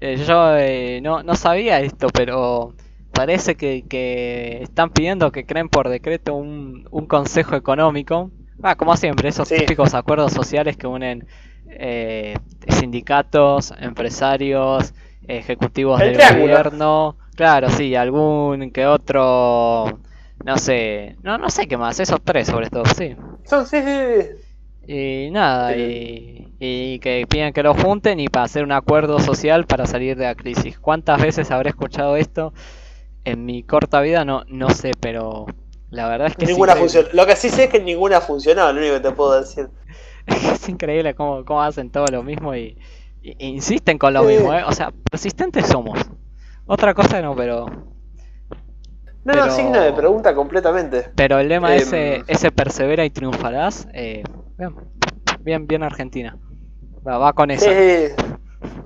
eh, 0.00 0.16
yo 0.16 0.56
eh, 0.56 1.00
no, 1.02 1.22
no 1.22 1.34
sabía 1.34 1.80
esto, 1.80 2.08
pero 2.12 2.74
parece 3.12 3.56
que, 3.56 3.84
que 3.88 4.62
están 4.62 4.90
pidiendo 4.90 5.32
que 5.32 5.46
creen 5.46 5.68
por 5.68 5.88
decreto 5.88 6.34
un, 6.34 6.86
un 6.90 7.06
consejo 7.06 7.56
económico. 7.56 8.30
Ah, 8.62 8.76
como 8.76 8.96
siempre, 8.96 9.28
esos 9.28 9.48
Sí. 9.48 9.56
típicos 9.56 9.94
acuerdos 9.94 10.32
sociales 10.32 10.76
que 10.76 10.86
unen 10.86 11.26
eh, 11.66 12.36
sindicatos, 12.68 13.72
empresarios, 13.78 14.94
ejecutivos 15.26 16.00
El 16.00 16.08
del 16.08 16.16
triángulo. 16.16 16.42
gobierno. 16.42 17.16
Claro, 17.38 17.70
sí, 17.70 17.94
algún 17.94 18.70
que 18.72 18.86
otro, 18.86 20.00
no 20.44 20.56
sé, 20.58 21.16
no, 21.22 21.38
no 21.38 21.48
sé 21.50 21.66
qué 21.68 21.76
más, 21.76 22.00
esos 22.00 22.20
tres 22.22 22.48
sobre 22.48 22.68
todo, 22.68 22.84
sí. 22.86 23.16
Son, 23.44 23.66
sí, 23.66 23.78
sí, 23.82 24.22
sí. 24.22 24.48
Y 24.86 25.30
nada, 25.32 25.76
y, 25.76 26.54
y 26.58 26.98
que 27.00 27.26
piden 27.28 27.52
que 27.52 27.62
lo 27.62 27.74
junten 27.74 28.20
y 28.20 28.28
para 28.28 28.44
hacer 28.46 28.64
un 28.64 28.72
acuerdo 28.72 29.18
social 29.20 29.66
para 29.66 29.86
salir 29.86 30.16
de 30.16 30.24
la 30.24 30.34
crisis. 30.34 30.78
¿Cuántas 30.78 31.20
veces 31.20 31.50
habré 31.50 31.70
escuchado 31.70 32.16
esto? 32.16 32.52
En 33.24 33.46
mi 33.46 33.62
corta 33.64 34.00
vida 34.02 34.24
no, 34.24 34.44
no 34.48 34.70
sé, 34.70 34.92
pero 35.00 35.46
la 35.90 36.08
verdad 36.08 36.28
es 36.28 36.36
que 36.36 36.46
Ninguna 36.46 36.74
increíble. 36.74 36.76
funcionó. 36.76 37.08
Lo 37.12 37.26
que 37.26 37.36
sí 37.36 37.50
sé 37.50 37.64
es 37.64 37.70
que 37.70 37.80
ninguna 37.80 38.16
ha 38.18 38.20
funcionado, 38.22 38.72
lo 38.72 38.78
único 38.80 38.94
que 38.94 39.00
te 39.00 39.12
puedo 39.12 39.38
decir. 39.40 39.68
Es 40.26 40.68
increíble 40.68 41.14
cómo, 41.14 41.44
cómo 41.44 41.62
hacen 41.62 41.90
todo 41.90 42.10
lo 42.10 42.22
mismo 42.22 42.54
y, 42.54 42.78
y- 43.22 43.36
insisten 43.46 43.98
con 43.98 44.14
lo 44.14 44.24
Sí. 44.24 44.24
mismo, 44.24 44.52
¿eh? 44.54 44.62
O 44.64 44.72
sea, 44.72 44.92
persistentes 45.10 45.66
somos. 45.66 45.98
Otra 46.68 46.92
cosa 46.94 47.20
no, 47.22 47.34
pero 47.34 47.66
No, 49.24 49.32
Pero- 49.34 49.46
no, 49.46 49.52
signo 49.52 49.80
de 49.80 49.92
pregunta 49.92 50.34
completamente. 50.34 51.10
pero 51.14 51.38
el 51.38 51.48
lema 51.48 51.74
Em. 51.74 51.82
ese, 51.82 52.22
ese 52.28 52.50
persevera 52.50 53.04
y 53.04 53.10
triunfarás, 53.10 53.86
eh, 53.92 54.22
bien, 54.56 54.74
bien, 55.40 55.66
bien 55.66 55.82
Argentina. 55.82 56.36
Va, 57.06 57.18
va 57.18 57.32
con 57.32 57.50
eso. 57.50 57.66
Sí, 57.66 58.14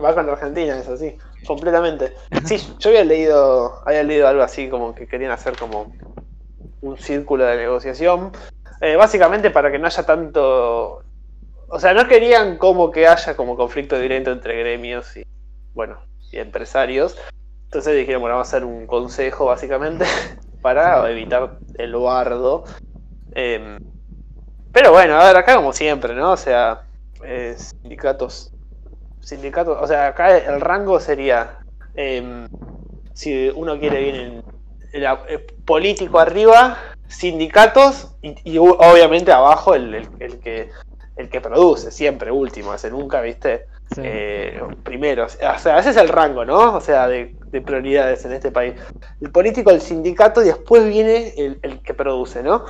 va 0.03 0.15
con 0.15 0.29
Argentina, 0.29 0.79
eso 0.79 0.97
sí, 0.97 1.17
completamente. 1.47 2.13
Sí, 2.45 2.57
yo 2.81 2.91
había 2.91 3.05
leído, 3.05 3.73
había 3.87 4.03
leído 4.03 4.27
algo 4.27 4.43
así 4.43 4.69
como 4.69 4.95
que 4.95 5.07
querían 5.07 5.31
hacer 5.33 5.57
como 5.57 5.93
un 6.81 6.99
círculo 6.99 7.45
de 7.45 7.57
negociación, 7.57 8.33
eh, 8.81 8.97
básicamente 8.97 9.51
para 9.51 9.71
que 9.71 9.79
no 9.79 9.87
haya 9.87 10.05
tanto, 10.05 11.03
o 11.69 11.79
sea, 11.79 11.95
no 11.95 12.09
querían 12.09 12.59
como 12.59 12.91
que 12.91 13.07
haya 13.07 13.37
como 13.37 13.57
conflicto 13.57 13.97
directo 13.99 14.33
entre 14.33 14.59
gremios 14.59 15.17
y, 15.17 15.25
bueno, 15.75 15.99
y 16.33 16.39
empresarios. 16.39 17.17
Entonces 17.73 17.97
dijeron, 17.97 18.21
bueno, 18.21 18.37
vamos 18.37 18.49
a 18.53 18.57
hacer 18.57 18.65
un 18.67 18.87
consejo 18.87 19.47
básicamente 19.47 20.05
para 20.63 21.11
evitar 21.11 21.59
el 21.75 21.97
bardo. 21.97 22.65
Em, 23.33 23.79
pero 24.73 24.93
bueno, 24.93 25.17
a 25.21 25.27
ver, 25.27 25.37
acá 25.37 25.57
como 25.57 25.73
siempre, 25.73 26.15
¿no? 26.15 26.33
O 26.33 26.37
sea, 26.37 26.85
eh, 27.25 27.57
sindicatos. 27.83 28.51
Sindicatos, 29.21 29.79
o 29.81 29.87
sea, 29.87 30.09
acá 30.09 30.37
el 30.39 30.61
rango 30.61 31.01
sería. 31.01 31.61
em, 31.95 32.47
si 33.15 33.51
uno 33.55 33.79
quiere 33.79 34.01
bien 34.03 34.17
el, 34.17 35.07
el 35.29 35.45
político 35.65 36.19
arriba, 36.19 36.79
sindicatos 37.07 38.17
y, 38.23 38.59
obviamente 38.59 39.33
abajo 39.33 39.75
el, 39.75 39.95
el- 39.95 40.09
el 40.21 40.41
que 40.41 40.71
el 41.17 41.29
que 41.31 41.41
produce, 41.43 41.91
siempre 41.91 42.31
último, 42.33 42.75
ese 42.75 42.91
nunca, 42.91 43.21
viste, 43.21 43.67
Sí. 43.95 44.01
eh, 44.05 44.61
primero. 44.83 45.27
O 45.27 45.29
sea, 45.29 45.79
ese 45.79 45.91
es 45.91 45.97
el 45.97 46.09
rango, 46.09 46.45
¿no? 46.45 46.77
O 46.77 46.81
sea, 46.81 47.07
de, 47.09 47.37
de 47.51 47.61
prioridades 47.61 48.25
en 48.25 48.33
este 48.33 48.51
país. 48.51 48.75
El 49.21 49.31
político, 49.31 49.71
el 49.71 49.81
sindicato 49.81 50.43
y 50.43 50.47
después 50.47 50.87
viene 50.89 51.33
el, 51.37 51.59
el 51.63 51.81
que 51.83 51.95
produce, 51.95 52.43
¿no? 52.43 52.65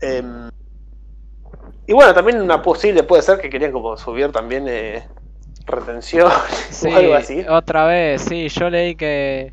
Em, 0.00 0.48
y 1.86 1.92
bueno, 1.92 2.12
también 2.14 2.40
una 2.40 2.62
posible 2.62 3.02
puede 3.02 3.22
ser 3.22 3.40
que 3.40 3.50
querían 3.50 3.72
como 3.72 3.96
subir 3.96 4.30
también 4.30 4.66
eh, 4.68 5.06
retención 5.66 6.30
Sí, 6.70 6.88
o 6.88 6.96
algo 6.96 7.14
así. 7.14 7.44
otra 7.48 7.86
vez, 7.86 8.22
sí, 8.22 8.48
yo 8.48 8.70
leí 8.70 8.94
que... 8.94 9.52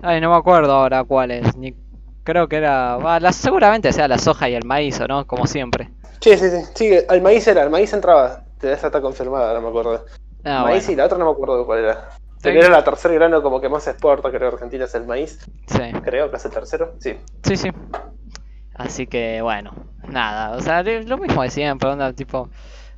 Ay, 0.00 0.20
no 0.20 0.30
me 0.30 0.36
acuerdo 0.36 0.72
ahora 0.72 1.04
cuál 1.04 1.30
es, 1.32 1.56
ni... 1.56 1.74
creo 2.24 2.48
que 2.48 2.56
era... 2.56 2.98
la- 3.20 3.32
seguramente 3.32 3.92
sea 3.92 4.08
la 4.08 4.18
soja 4.18 4.48
y 4.48 4.54
el 4.54 4.64
maíz, 4.64 5.00
¿o 5.00 5.06
no? 5.06 5.26
Como 5.26 5.46
siempre. 5.46 5.90
Sí, 6.20 6.36
sí, 6.38 6.50
sí, 6.50 6.56
sí, 6.74 6.98
el 7.08 7.20
maíz 7.20 7.46
era, 7.48 7.62
el 7.64 7.70
maíz 7.70 7.92
entraba, 7.92 8.44
esa 8.70 8.88
está 8.88 9.00
confirmada, 9.00 9.54
no 9.54 9.62
me 9.62 9.68
acuerdo. 9.68 10.04
Ah, 10.44 10.62
maíz 10.64 10.86
bueno, 10.86 10.92
y 10.92 10.96
la 10.96 11.04
otra 11.06 11.18
no 11.18 11.24
me 11.26 11.30
acuerdo 11.32 11.64
cuál 11.66 11.80
era. 11.80 12.08
Pero 12.42 12.58
era 12.58 12.68
la 12.68 12.82
tercer 12.84 13.14
grano 13.14 13.42
como 13.42 13.60
que 13.60 13.68
más 13.68 13.86
exporta, 13.86 14.30
creo, 14.30 14.48
Argentina 14.48 14.84
es 14.84 14.94
el 14.94 15.06
maíz, 15.06 15.38
sí, 15.66 15.92
creo 16.02 16.28
que 16.30 16.36
es 16.36 16.44
el 16.44 16.50
tercero, 16.50 16.94
sí. 16.98 17.16
sí, 17.44 17.56
sí. 17.56 17.70
Así 18.74 19.06
que, 19.06 19.40
bueno, 19.42 19.72
nada, 20.08 20.56
o 20.56 20.60
sea, 20.60 20.82
lo 20.82 21.18
mismo 21.18 21.42
de 21.42 21.50
siempre, 21.50 21.88
onda, 21.88 22.12
tipo... 22.12 22.48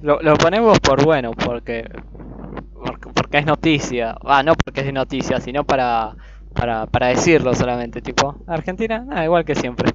Lo, 0.01 0.21
lo 0.23 0.35
ponemos 0.37 0.81
por 0.81 1.05
bueno, 1.05 1.33
porque, 1.33 1.89
porque... 2.73 3.09
Porque 3.15 3.39
es 3.39 3.47
noticia. 3.47 4.17
Ah, 4.25 4.43
no 4.43 4.55
porque 4.55 4.81
es 4.81 4.93
noticia, 4.93 5.41
sino 5.41 5.65
para... 5.65 6.15
Para, 6.55 6.87
para 6.87 7.09
decirlo 7.09 7.53
solamente, 7.53 8.01
tipo, 8.01 8.37
Argentina, 8.47 9.01
nada, 9.01 9.25
igual 9.25 9.45
que 9.45 9.57
siempre. 9.57 9.93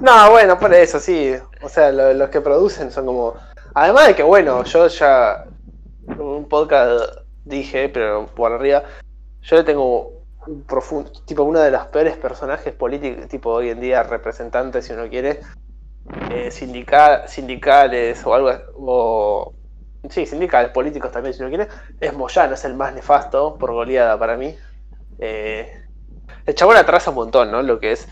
No, 0.00 0.30
bueno, 0.30 0.58
por 0.58 0.74
eso, 0.74 1.00
sí. 1.00 1.32
O 1.62 1.68
sea, 1.70 1.90
lo- 1.90 2.12
los 2.12 2.28
que 2.28 2.42
producen 2.42 2.90
son 2.90 3.06
como. 3.06 3.34
Además 3.74 4.08
de 4.08 4.14
que, 4.14 4.22
bueno, 4.22 4.64
yo 4.64 4.86
ya. 4.88 5.44
En 6.08 6.20
un 6.20 6.48
podcast 6.48 7.18
dije, 7.44 7.88
pero 7.88 8.26
por 8.26 8.52
arriba. 8.52 8.82
Yo 9.42 9.56
le 9.56 9.64
tengo 9.64 10.24
un 10.46 10.62
profundo. 10.64 11.10
Tipo, 11.26 11.42
uno 11.42 11.60
de 11.60 11.70
los 11.70 11.86
peores 11.86 12.16
personajes 12.16 12.72
políticos, 12.72 13.28
tipo 13.28 13.50
hoy 13.50 13.70
en 13.70 13.80
día, 13.80 14.02
representantes, 14.02 14.86
si 14.86 14.92
uno 14.94 15.08
quiere. 15.08 15.40
eh, 16.30 16.50
sindical, 16.50 17.28
sindicales 17.28 18.24
o 18.24 18.34
algo. 18.34 18.50
O, 18.76 19.52
sí, 20.08 20.24
sindicales, 20.26 20.70
políticos 20.72 21.12
también, 21.12 21.34
si 21.34 21.42
uno 21.42 21.50
quiere. 21.50 21.68
Es 22.00 22.14
Moyano, 22.14 22.54
es 22.54 22.64
el 22.64 22.74
más 22.74 22.94
nefasto 22.94 23.56
por 23.58 23.72
goleada 23.72 24.18
para 24.18 24.36
mí. 24.36 24.56
Eh, 25.18 25.84
el 26.46 26.54
chabón 26.54 26.76
atrasa 26.78 27.10
un 27.10 27.16
montón, 27.16 27.50
¿no? 27.50 27.60
Lo 27.62 27.78
que 27.78 27.92
es 27.92 28.08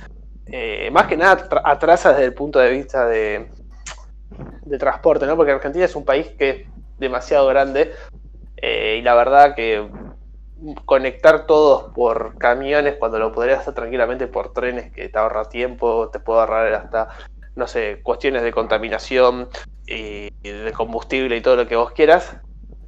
eh, 0.46 0.90
más 0.92 1.06
que 1.06 1.16
nada 1.16 1.48
tra- 1.48 1.62
atrasa 1.64 2.10
desde 2.10 2.24
el 2.24 2.34
punto 2.34 2.58
de 2.58 2.70
vista 2.70 3.06
de, 3.06 3.48
de 4.66 4.78
transporte, 4.78 5.26
¿no? 5.26 5.36
Porque 5.36 5.52
Argentina 5.52 5.84
es 5.84 5.96
un 5.96 6.04
país 6.04 6.28
que 6.38 6.50
es 6.50 6.56
demasiado 6.98 7.46
grande 7.46 7.92
eh, 8.56 8.96
y 8.98 9.02
la 9.02 9.14
verdad 9.14 9.54
que 9.54 9.88
conectar 10.84 11.46
todos 11.46 11.92
por 11.94 12.36
camiones 12.38 12.96
cuando 12.96 13.18
lo 13.18 13.32
podrías 13.32 13.60
hacer 13.60 13.74
tranquilamente 13.74 14.26
por 14.26 14.52
trenes 14.52 14.90
que 14.90 15.08
te 15.08 15.18
ahorra 15.18 15.44
tiempo, 15.48 16.08
te 16.08 16.18
puede 16.18 16.40
ahorrar 16.40 16.72
hasta, 16.74 17.08
no 17.54 17.66
sé, 17.66 18.00
cuestiones 18.02 18.42
de 18.42 18.52
contaminación 18.52 19.48
y, 19.86 20.28
y 20.42 20.50
de 20.50 20.72
combustible 20.72 21.36
y 21.36 21.42
todo 21.42 21.56
lo 21.56 21.66
que 21.66 21.76
vos 21.76 21.92
quieras. 21.92 22.36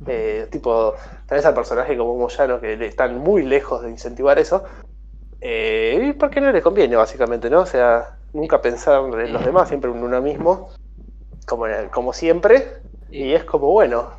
Eh, 0.07 0.47
tipo, 0.51 0.95
tenés 1.27 1.45
al 1.45 1.55
personaje 1.55 1.97
como 1.97 2.17
Moyano 2.17 2.61
que 2.61 2.77
le 2.77 2.87
están 2.87 3.19
muy 3.19 3.43
lejos 3.43 3.83
de 3.83 3.91
incentivar 3.91 4.39
eso. 4.39 4.65
Eh, 5.41 6.09
y 6.09 6.13
porque 6.15 6.41
no 6.41 6.51
les 6.51 6.63
conviene, 6.63 6.97
básicamente, 6.97 7.51
¿no? 7.51 7.61
O 7.61 7.67
sea, 7.67 8.17
nunca 8.33 8.61
pensar 8.61 9.03
en 9.21 9.33
los 9.33 9.45
demás, 9.45 9.69
siempre 9.69 9.91
en 9.91 10.03
uno 10.03 10.21
mismo, 10.21 10.71
como, 11.49 11.67
como 11.91 12.13
siempre. 12.13 12.83
Y 13.11 13.33
es 13.33 13.45
como, 13.45 13.69
bueno, 13.73 14.13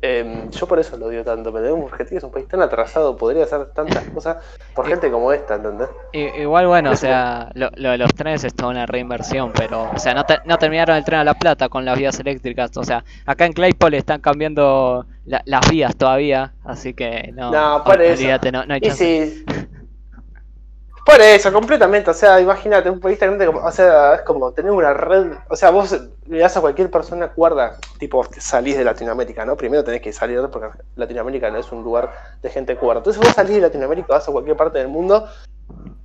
em, 0.00 0.50
yo 0.50 0.66
por 0.66 0.78
eso 0.78 0.96
lo 0.96 1.06
odio 1.06 1.24
tanto. 1.24 1.52
Me 1.52 1.60
debo 1.60 1.86
Argentina 1.86 2.18
es 2.18 2.24
un 2.24 2.32
país 2.32 2.48
tan 2.48 2.62
atrasado, 2.62 3.16
podría 3.16 3.44
hacer 3.44 3.66
tantas 3.72 4.04
cosas 4.08 4.38
por 4.74 4.86
gente 4.86 5.10
como 5.10 5.32
esta, 5.32 5.54
¿entendés? 5.56 5.88
Igual, 6.12 6.66
bueno, 6.66 6.90
o 6.90 6.96
sea, 6.96 7.50
lo, 7.54 7.70
lo 7.76 7.90
de 7.90 7.98
los 7.98 8.12
trenes 8.14 8.44
es 8.44 8.54
toda 8.54 8.70
una 8.70 8.84
reinversión, 8.84 9.50
pero, 9.52 9.90
o 9.94 9.98
sea, 9.98 10.12
no, 10.12 10.24
te- 10.24 10.40
no 10.44 10.58
terminaron 10.58 10.96
el 10.96 11.04
tren 11.04 11.20
a 11.20 11.24
La 11.24 11.32
Plata 11.34 11.70
con 11.70 11.84
las 11.86 11.98
vías 11.98 12.18
eléctricas. 12.20 12.76
O 12.76 12.84
sea, 12.84 13.02
acá 13.24 13.46
en 13.46 13.52
Claypole 13.54 13.96
están 13.96 14.20
cambiando 14.20 15.06
la- 15.24 15.42
las 15.46 15.70
vías 15.70 15.96
todavía, 15.96 16.52
así 16.64 16.92
que 16.92 17.30
no, 17.32 17.50
No, 17.50 17.82
por 17.84 18.02
eso. 18.02 18.20
olvídate, 18.20 18.52
no, 18.52 18.66
no 18.66 18.74
hay 18.74 18.80
Y 18.80 18.88
chance. 18.88 19.44
Por 21.12 21.20
eso, 21.20 21.52
completamente. 21.52 22.10
O 22.10 22.14
sea, 22.14 22.40
imagínate, 22.40 22.88
un 22.88 22.98
grande 22.98 23.44
como. 23.44 23.58
O 23.60 23.70
sea, 23.70 24.14
es 24.14 24.22
como 24.22 24.50
tener 24.52 24.72
una 24.72 24.94
red. 24.94 25.32
O 25.50 25.56
sea, 25.56 25.68
vos 25.68 25.94
le 26.26 26.38
das 26.38 26.56
a 26.56 26.62
cualquier 26.62 26.90
persona 26.90 27.28
cuerda, 27.28 27.76
tipo, 27.98 28.24
salís 28.38 28.78
de 28.78 28.84
Latinoamérica, 28.84 29.44
¿no? 29.44 29.54
Primero 29.54 29.84
tenés 29.84 30.00
que 30.00 30.10
salir 30.10 30.40
porque 30.50 30.68
Latinoamérica 30.96 31.50
no 31.50 31.58
es 31.58 31.70
un 31.70 31.82
lugar 31.82 32.12
de 32.40 32.48
gente 32.48 32.76
cuerda. 32.76 33.00
Entonces 33.00 33.22
vos 33.22 33.34
salís 33.34 33.56
de 33.56 33.60
Latinoamérica, 33.60 34.14
vas 34.14 34.26
a 34.26 34.32
cualquier 34.32 34.56
parte 34.56 34.78
del 34.78 34.88
mundo 34.88 35.28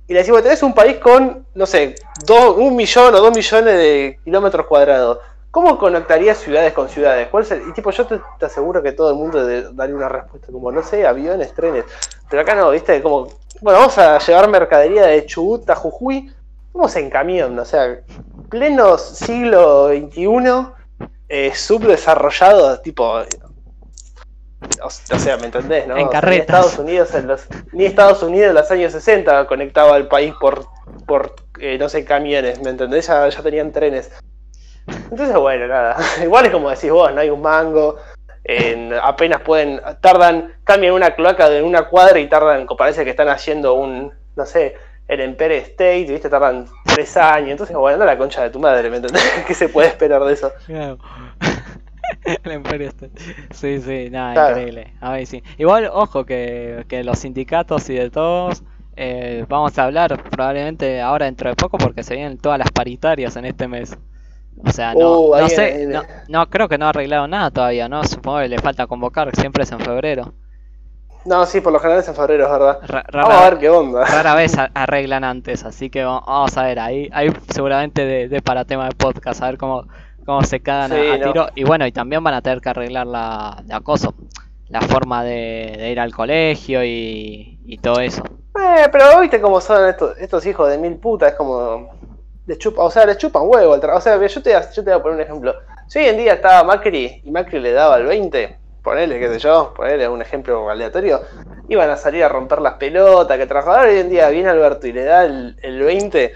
y 0.06 0.12
le 0.12 0.18
decimos, 0.20 0.42
tenés 0.42 0.62
un 0.62 0.74
país 0.74 0.98
con, 0.98 1.46
no 1.54 1.66
sé, 1.66 1.94
dos, 2.26 2.56
un 2.58 2.76
millón 2.76 3.14
o 3.14 3.20
dos 3.20 3.34
millones 3.34 3.76
de 3.76 4.18
kilómetros 4.24 4.66
cuadrados. 4.66 5.18
¿Cómo 5.50 5.78
conectarías 5.78 6.38
ciudades 6.38 6.72
con 6.72 6.88
ciudades? 6.88 7.28
¿Cuál 7.28 7.46
Y 7.68 7.72
tipo, 7.72 7.90
yo 7.90 8.06
te, 8.06 8.20
aseguro 8.44 8.82
que 8.82 8.92
todo 8.92 9.10
el 9.10 9.16
mundo 9.16 9.46
daría 9.72 9.96
una 9.96 10.08
respuesta 10.08 10.52
como, 10.52 10.70
no 10.70 10.82
sé, 10.82 11.06
aviones, 11.06 11.54
trenes. 11.54 11.84
Pero 12.28 12.42
acá 12.42 12.54
no, 12.54 12.70
¿viste? 12.70 13.02
Como, 13.02 13.28
bueno, 13.62 13.78
vamos 13.80 13.96
a 13.98 14.18
llevar 14.18 14.48
mercadería 14.48 15.06
de 15.06 15.24
Chubut 15.24 15.68
a 15.70 15.74
Jujuy. 15.74 16.32
Vamos 16.74 16.94
en 16.96 17.08
camión, 17.08 17.58
o 17.58 17.64
sea, 17.64 17.98
pleno 18.50 18.98
siglo 18.98 19.88
XXI, 19.88 20.68
eh, 21.28 21.52
subdesarrollado, 21.54 22.78
tipo, 22.80 23.22
o, 24.82 24.90
sea, 24.90 25.36
¿me 25.38 25.46
entendés? 25.46 25.86
No? 25.86 25.96
En 25.96 26.08
ni 26.08 26.36
Estados 26.36 26.78
Unidos 26.78 27.14
en 27.14 27.26
los, 27.26 27.46
ni 27.72 27.84
Estados 27.84 28.22
Unidos 28.22 28.50
en 28.50 28.54
los 28.54 28.70
años 28.70 28.92
60 28.92 29.46
conectaba 29.46 29.94
al 29.94 30.08
país 30.08 30.34
por, 30.40 30.66
por 31.06 31.34
eh, 31.60 31.78
no 31.78 31.88
sé, 31.88 32.04
camiones, 32.04 32.60
¿me 32.62 32.70
entendés? 32.70 33.06
Ya, 33.06 33.28
ya 33.28 33.42
tenían 33.42 33.72
trenes. 33.72 34.10
Entonces, 35.10 35.36
bueno, 35.36 35.66
nada. 35.66 35.96
Igual 36.22 36.46
es 36.46 36.52
como 36.52 36.70
decís 36.70 36.90
vos, 36.90 37.12
no 37.12 37.20
hay 37.20 37.30
un 37.30 37.42
mango. 37.42 37.96
apenas 39.02 39.40
pueden, 39.42 39.80
tardan, 40.00 40.54
cambian 40.64 40.94
una 40.94 41.14
cloaca 41.14 41.48
de 41.48 41.62
una 41.62 41.84
cuadra 41.88 42.18
y 42.18 42.28
tardan, 42.28 42.66
parece 42.76 43.04
que 43.04 43.10
están 43.10 43.28
haciendo 43.28 43.74
un, 43.74 44.12
no 44.36 44.46
sé, 44.46 44.76
el 45.08 45.20
Empire 45.20 45.58
State, 45.58 46.06
¿viste? 46.08 46.28
Tardan 46.28 46.66
tres 46.84 47.16
años. 47.16 47.52
Entonces, 47.52 47.76
bueno, 47.76 47.94
anda 47.94 48.06
la 48.06 48.18
concha 48.18 48.42
de 48.42 48.50
tu 48.50 48.60
madre, 48.60 48.90
¿me 48.90 48.96
entendés? 48.96 49.22
¿Qué 49.46 49.54
se 49.54 49.68
puede 49.68 49.88
esperar 49.88 50.22
de 50.24 50.34
eso? 50.34 50.52
el 52.44 52.52
Imperio 52.52 52.92
Sí, 53.50 53.80
sí, 53.80 54.08
nada, 54.10 54.50
increíble. 54.50 54.92
A 55.00 55.12
ver, 55.12 55.26
sí. 55.26 55.42
Igual, 55.56 55.90
ojo, 55.92 56.24
que, 56.24 56.84
que 56.88 57.04
los 57.04 57.18
sindicatos 57.18 57.88
y 57.88 57.94
de 57.94 58.10
todos, 58.10 58.62
eh, 58.96 59.44
vamos 59.48 59.78
a 59.78 59.84
hablar 59.84 60.22
probablemente 60.24 61.00
ahora 61.00 61.26
dentro 61.26 61.48
de 61.48 61.56
poco 61.56 61.78
porque 61.78 62.02
se 62.02 62.14
vienen 62.14 62.38
todas 62.38 62.58
las 62.58 62.70
paritarias 62.70 63.36
en 63.36 63.46
este 63.46 63.68
mes. 63.68 63.96
O 64.64 64.70
sea, 64.70 64.94
no, 64.94 65.20
uh, 65.20 65.38
no 65.38 65.48
sé, 65.48 65.86
no, 65.86 66.02
no, 66.28 66.50
creo 66.50 66.68
que 66.68 66.78
no 66.78 66.86
ha 66.86 66.88
arreglado 66.90 67.28
nada 67.28 67.50
todavía, 67.50 67.88
¿no? 67.88 68.04
Supongo 68.04 68.40
que 68.40 68.48
le 68.48 68.58
falta 68.58 68.86
convocar, 68.86 69.34
siempre 69.36 69.62
es 69.62 69.72
en 69.72 69.80
febrero. 69.80 70.32
No, 71.24 71.44
sí, 71.46 71.60
por 71.60 71.72
lo 71.72 71.78
general 71.78 72.00
es 72.00 72.08
en 72.08 72.14
febrero, 72.14 72.44
es 72.44 72.50
verdad. 72.50 73.04
vamos 73.12 73.34
a 73.34 73.50
ver 73.50 73.58
qué 73.58 73.68
onda. 73.68 74.04
Rara 74.04 74.34
vez 74.34 74.56
arreglan 74.74 75.24
antes, 75.24 75.64
así 75.64 75.90
que 75.90 76.04
vamos 76.04 76.56
a 76.56 76.62
ver, 76.62 76.78
ahí, 76.78 77.08
ahí 77.12 77.30
seguramente 77.52 78.04
de, 78.04 78.28
de 78.28 78.42
para 78.42 78.64
tema 78.64 78.88
de 78.88 78.94
podcast, 78.94 79.42
a 79.42 79.46
ver 79.46 79.58
cómo, 79.58 79.84
cómo 80.28 80.42
se 80.42 80.60
cagan 80.60 80.92
a, 80.92 81.24
tiro. 81.24 81.48
Y 81.54 81.64
bueno, 81.64 81.86
y 81.86 81.92
también 81.92 82.22
van 82.22 82.34
a 82.34 82.42
tener 82.42 82.60
que 82.60 82.68
arreglar 82.68 83.06
la 83.06 83.62
de 83.64 83.74
acoso, 83.74 84.14
la 84.68 84.82
forma 84.82 85.24
de, 85.24 85.88
ir 85.90 85.98
al 85.98 86.14
colegio 86.14 86.84
y, 86.84 87.78
todo 87.82 88.00
eso. 88.00 88.22
Eh, 88.54 88.88
pero 88.92 89.20
viste 89.20 89.40
cómo 89.40 89.60
son 89.60 89.88
estos, 89.88 90.18
estos 90.18 90.44
hijos 90.44 90.68
de 90.68 90.76
mil 90.76 90.96
putas, 90.96 91.30
es 91.30 91.34
como. 91.34 91.97
Les 92.48 92.58
chupa, 92.58 92.82
o 92.82 92.90
sea, 92.90 93.04
les 93.06 93.18
chupan 93.18 93.42
huevo. 93.46 93.74
O 93.74 94.00
sea, 94.00 94.26
yo 94.26 94.42
te, 94.42 94.50
yo 94.52 94.82
te 94.82 94.90
voy 94.90 94.92
a 94.92 95.02
poner 95.02 95.16
un 95.16 95.22
ejemplo. 95.22 95.54
Si 95.86 95.98
hoy 95.98 96.06
en 96.06 96.16
día 96.16 96.32
estaba 96.34 96.64
Macri 96.64 97.20
y 97.22 97.30
Macri 97.30 97.60
le 97.60 97.72
daba 97.72 97.98
el 97.98 98.06
20, 98.06 98.58
ponele, 98.82 99.18
qué 99.20 99.28
sé 99.28 99.38
yo, 99.38 99.72
ponele 99.76 100.08
un 100.08 100.22
ejemplo 100.22 100.68
aleatorio, 100.70 101.22
iban 101.68 101.90
a 101.90 101.96
salir 101.96 102.24
a 102.24 102.28
romper 102.28 102.60
las 102.62 102.74
pelotas, 102.74 103.36
que 103.36 103.46
trabajador 103.46 103.88
hoy 103.88 103.98
en 103.98 104.08
día 104.08 104.28
viene 104.30 104.48
Alberto 104.48 104.86
y 104.86 104.92
le 104.92 105.04
da 105.04 105.24
el, 105.24 105.58
el 105.62 105.82
20 105.82 106.34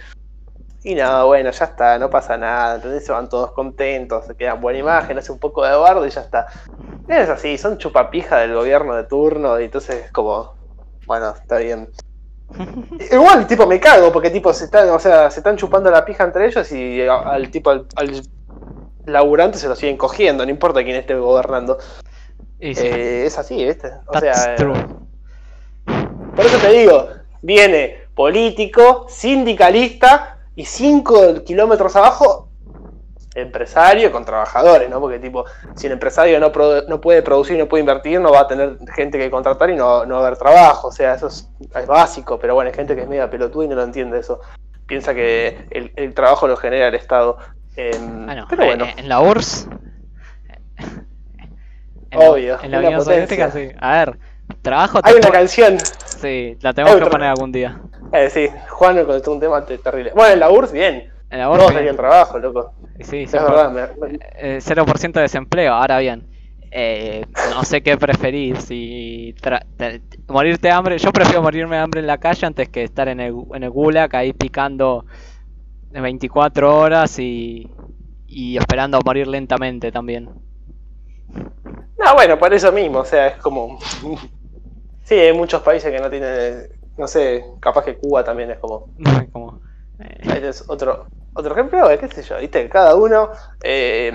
y 0.85 0.95
no, 0.95 1.27
bueno, 1.29 1.51
ya 1.51 1.65
está, 1.65 1.99
no 1.99 2.11
pasa 2.11 2.37
nada, 2.37 2.77
entonces 2.77 3.07
se 3.07 3.13
van 3.13 3.29
todos 3.29 3.53
contentos, 3.53 4.27
se 4.27 4.37
quedan 4.37 4.61
buena 4.61 4.81
imagen, 4.81 5.17
hace 5.19 5.33
un 5.33 5.39
poco 5.39 5.65
de 5.65 5.77
bardo 5.77 6.07
y 6.07 6.11
ya 6.11 6.23
está. 6.23 6.47
Es 7.07 7.29
así, 7.29 7.57
son 7.59 7.79
chupapija 7.79 8.39
del 8.39 8.55
gobierno 8.55 8.95
de 8.97 9.05
turno 9.05 9.61
y 9.61 9.65
entonces 9.65 10.07
es 10.07 10.13
como, 10.13 10.57
bueno, 11.07 11.31
está 11.31 11.59
bien. 11.59 11.89
Igual, 13.11 13.47
tipo, 13.47 13.67
me 13.67 13.81
cago 13.81 14.13
porque 14.13 14.31
tipo 14.31 14.53
se 14.53 14.65
están, 14.65 14.91
o 14.91 14.99
sea, 14.99 15.31
se 15.31 15.41
están 15.41 15.57
chupando 15.57 15.91
la 15.91 16.05
pija 16.05 16.25
entre 16.25 16.47
ellos 16.47 16.71
y 16.73 17.03
al 17.03 17.51
tipo 17.51 17.71
al, 17.71 17.87
laburante 19.07 19.59
se 19.59 19.69
lo 19.69 19.75
siguen 19.75 19.97
cogiendo, 19.97 20.45
no 20.45 20.51
importa 20.51 20.83
quién 20.83 20.97
esté 20.97 21.15
gobernando. 21.15 21.79
Eh, 22.61 23.25
es 23.27 23.39
así, 23.39 23.65
¿viste? 23.65 23.91
O 24.07 24.19
sea, 24.19 24.55
eh, 24.55 24.67
por 26.37 26.47
eso 26.47 26.59
te 26.59 26.71
digo, 26.71 27.09
viene 27.41 28.03
político, 28.15 29.07
sindicalista 29.09 30.39
y 30.55 30.65
cinco 30.65 31.43
kilómetros 31.45 31.97
abajo, 31.97 32.49
empresario 33.35 34.13
con 34.13 34.25
trabajadores, 34.25 34.89
¿no? 34.89 35.01
Porque 35.01 35.19
tipo, 35.19 35.45
si 35.75 35.87
el 35.87 35.95
empresario 35.95 36.39
no, 36.39 36.53
no 36.89 37.01
puede 37.01 37.23
producir, 37.23 37.59
no 37.59 37.69
puede 37.69 37.81
invertir, 37.81 38.21
no 38.21 38.33
va 38.33 38.41
a 38.41 38.49
tener 38.49 38.79
gente 38.95 39.19
que 39.19 39.31
contratar 39.31 39.71
y 39.71 39.77
no, 39.77 40.05
no 40.05 40.17
va 40.17 40.23
a 40.23 40.27
haber 40.27 40.39
trabajo. 40.39 40.89
O 40.89 40.93
sea, 40.93 41.15
eso 41.15 41.29
es, 41.29 41.49
básico, 41.87 42.39
pero 42.39 42.55
bueno, 42.55 42.71
hay 42.71 42.75
gente 42.75 42.95
que 42.95 43.03
es 43.03 43.09
media 43.09 43.31
pelotuda 43.31 43.65
y 43.65 43.69
no 43.69 43.75
lo 43.77 43.83
entiende 43.83 44.19
eso. 44.19 44.41
Piensa 44.87 45.15
que 45.15 45.67
el, 45.97 46.15
trabajo 46.15 46.47
lo 46.47 46.57
genera 46.57 46.89
el 46.89 46.95
Estado. 46.95 47.39
Em, 47.77 48.27
pero 48.49 48.65
bueno. 48.65 48.87
En 48.97 49.09
la 49.09 49.21
URSS... 49.21 49.69
Obvio. 52.15 52.59
en 52.63 52.71
la 52.71 52.79
Unión 52.79 53.03
Soviética, 53.03 53.51
sí. 53.51 53.71
A 53.81 54.05
ver, 54.05 54.19
trabajo... 54.61 55.01
Hay 55.03 55.15
una 55.15 55.31
canción. 55.31 55.79
Sí, 55.79 56.59
la 56.61 56.75
tenemos 56.75 57.01
que 57.01 57.07
poner 57.07 57.29
algún 57.29 57.53
día. 57.53 57.81
Eh, 58.13 58.29
sí, 58.29 58.51
Juan 58.69 58.97
me 58.97 59.05
contestó 59.05 59.33
un 59.33 59.41
tema 59.41 59.65
terrible. 59.65 60.13
Bueno, 60.15 60.35
en 60.35 60.41
la 60.41 60.51
URSS, 60.51 60.73
bien. 60.73 61.11
En 61.31 61.39
la 61.39 61.51
URSS. 61.51 61.73
Todos 61.73 61.97
trabajo, 61.97 62.39
loco. 62.39 62.75
Sí, 63.01 63.23
es 63.23 63.33
verdad. 63.33 63.95
0% 63.97 65.05
eh, 65.05 65.13
de 65.13 65.21
desempleo, 65.21 65.73
ahora 65.73 65.99
bien. 65.99 66.29
Eh, 66.75 67.27
no 67.51 67.65
sé 67.65 67.83
qué 67.83 67.99
preferir, 67.99 68.59
si 68.61 69.35
morirte 70.29 70.69
de 70.69 70.73
hambre, 70.73 70.97
yo 70.97 71.13
prefiero 71.13 71.43
morirme 71.43 71.77
de 71.77 71.83
hambre 71.83 72.01
en 72.01 72.07
la 72.07 72.17
calle 72.17 72.47
antes 72.47 72.71
que 72.71 72.83
estar 72.83 73.09
en 73.09 73.21
el, 73.21 73.35
en 73.55 73.63
el 73.63 73.71
gulag 73.71 74.17
ahí 74.17 74.33
picando 74.33 75.05
24 75.91 76.75
horas 76.75 77.19
y, 77.19 77.71
y 78.27 78.57
esperando 78.57 78.97
a 78.97 79.01
morir 79.05 79.27
lentamente 79.29 79.93
también. 79.93 80.31
No, 81.99 82.15
bueno, 82.15 82.39
por 82.39 82.55
eso 82.55 82.73
mismo, 82.73 83.01
o 83.01 83.05
sea, 83.05 83.29
es 83.29 83.37
como... 83.37 83.79
Sí, 85.05 85.15
hay 85.15 85.33
muchos 85.33 85.61
países 85.63 85.93
que 85.93 86.01
no 86.01 86.09
tienen 86.09 86.69
no 86.97 87.07
sé, 87.07 87.45
capaz 87.61 87.85
que 87.85 87.97
Cuba 87.97 88.25
también 88.25 88.51
es 88.51 88.59
como. 88.59 88.89
como 89.33 89.61
eh. 89.99 90.49
es 90.49 90.65
otro, 90.69 91.07
otro 91.35 91.53
ejemplo, 91.53 91.89
qué 91.99 92.09
sé 92.09 92.23
yo, 92.23 92.39
viste, 92.39 92.69
cada 92.69 92.95
uno. 92.95 93.31
Eh, 93.63 94.13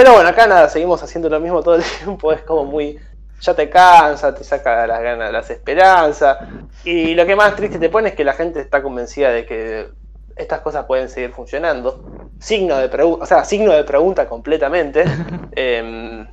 pero 0.00 0.14
bueno, 0.14 0.30
acá 0.30 0.46
nada, 0.46 0.66
seguimos 0.70 1.02
haciendo 1.02 1.28
lo 1.28 1.38
mismo 1.40 1.62
todo 1.62 1.74
el 1.74 1.82
tiempo, 1.98 2.32
es 2.32 2.40
como 2.40 2.64
muy. 2.64 2.98
Ya 3.42 3.54
te 3.54 3.68
cansa, 3.68 4.34
te 4.34 4.44
saca 4.44 4.86
las 4.86 5.02
ganas, 5.02 5.30
las 5.30 5.50
esperanzas. 5.50 6.38
Y 6.84 7.14
lo 7.14 7.26
que 7.26 7.36
más 7.36 7.54
triste 7.54 7.78
te 7.78 7.90
pone 7.90 8.08
es 8.08 8.14
que 8.14 8.24
la 8.24 8.32
gente 8.32 8.60
está 8.60 8.82
convencida 8.82 9.30
de 9.30 9.44
que 9.44 9.88
estas 10.36 10.60
cosas 10.60 10.86
pueden 10.86 11.10
seguir 11.10 11.32
funcionando. 11.32 12.30
Signo 12.38 12.78
de 12.78 12.88
pregunta, 12.88 13.24
o 13.24 13.26
sea, 13.26 13.44
signo 13.44 13.72
de 13.72 13.84
pregunta 13.84 14.26
completamente. 14.26 15.04
eh, 15.52 16.26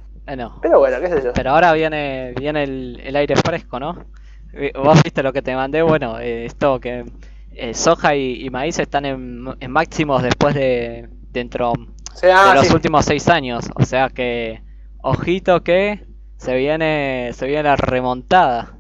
Pero 0.61 0.80
bueno, 0.80 0.99
qué 1.01 1.09
sé 1.09 1.22
yo. 1.22 1.34
Pero 1.34 1.51
ahora 1.51 1.74
viene, 1.74 2.34
viene 2.38 2.63
el, 2.63 3.01
el 3.03 3.15
aire 3.18 3.36
fresco, 3.36 3.80
¿no? 3.82 4.05
Eh, 4.53 4.72
vos 4.76 5.03
viste 5.03 5.22
lo 5.24 5.34
que 5.34 5.41
te 5.41 5.55
mandé, 5.55 5.82
bueno, 5.82 6.20
eh, 6.20 6.45
esto 6.45 6.80
que 6.80 7.05
eh, 7.51 7.74
soja 7.74 8.15
y, 8.15 8.49
maíz 8.49 8.80
están 8.80 9.05
en, 9.05 9.41
máximos 9.70 10.24
después 10.24 10.55
de 10.55 11.09
dentro 11.32 11.74
de 12.22 12.55
los 12.55 12.72
últimos 12.72 13.05
seis 13.05 13.28
años, 13.28 13.65
o 13.76 13.86
sea 13.86 14.09
que 14.09 14.61
ojito 15.01 15.63
que 15.63 16.05
se 16.38 16.55
viene 16.55 17.32
se 17.34 17.47
viene 17.47 17.63
la 17.63 17.76
remontada. 17.76 18.74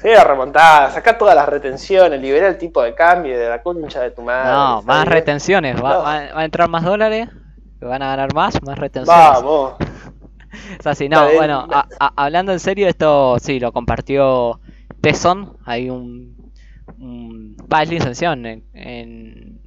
Sí, 0.00 0.08
la 0.08 0.24
remontada, 0.24 0.90
saca 0.90 1.16
todas 1.16 1.34
las 1.34 1.48
retenciones, 1.48 2.20
libera 2.20 2.48
el 2.48 2.58
tipo 2.58 2.82
de 2.82 2.94
cambio 2.94 3.38
de 3.38 3.48
la 3.48 3.62
concha 3.62 4.02
de 4.02 4.10
tu 4.10 4.22
madre. 4.22 4.52
No, 4.52 4.82
más 4.82 5.08
retenciones, 5.08 5.82
va, 5.82 6.18
a 6.34 6.44
entrar 6.44 6.68
más 6.68 6.84
dólares, 6.84 7.28
van 7.80 8.02
a 8.02 8.08
ganar 8.08 8.34
más, 8.34 8.62
más 8.62 8.78
retenciones. 8.78 9.24
Vamos. 9.24 9.74
es 10.78 10.86
así, 10.86 11.08
no, 11.08 11.26
bueno, 11.32 11.66
hablando 11.98 12.52
en 12.52 12.60
serio, 12.60 12.88
esto 12.88 13.38
sí, 13.40 13.58
lo 13.58 13.72
compartió 13.72 14.60
Tesson, 15.00 15.56
hay 15.64 15.88
un, 15.88 16.52
un 16.98 17.56
es 17.80 17.88
licenciado 17.88 18.34
en, 18.34 18.64
en, 18.74 19.60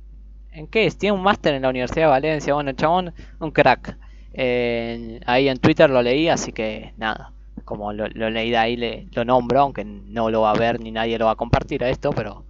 en, 0.59 0.67
qué 0.67 0.85
es, 0.85 0.97
tiene 0.97 1.15
un 1.15 1.23
máster 1.23 1.53
en 1.55 1.63
la 1.63 1.69
Universidad 1.69 2.05
de 2.05 2.11
Valencia, 2.11 2.53
bueno, 2.53 2.69
el 2.69 2.75
chabón, 2.75 3.13
un 3.39 3.51
crack. 3.51 3.97
ahí 4.35 5.49
en 5.49 5.57
Twitter 5.59 5.89
lo 5.89 6.01
leí, 6.01 6.29
así 6.29 6.51
que 6.51 6.93
nada, 6.97 7.33
como 7.65 7.93
lo, 7.93 8.07
leí 8.07 8.51
de 8.51 8.57
ahí 8.57 8.75
le, 8.75 9.07
lo 9.13 9.25
nombro, 9.25 9.61
aunque 9.61 9.83
no 9.83 10.29
lo 10.29 10.41
va 10.41 10.51
a 10.51 10.57
ver 10.57 10.79
ni 10.79 10.91
nadie 10.91 11.17
lo 11.17 11.25
va 11.25 11.31
a 11.31 11.35
compartir 11.35 11.83
a 11.83 11.89
esto, 11.89 12.11
pero 12.11 12.45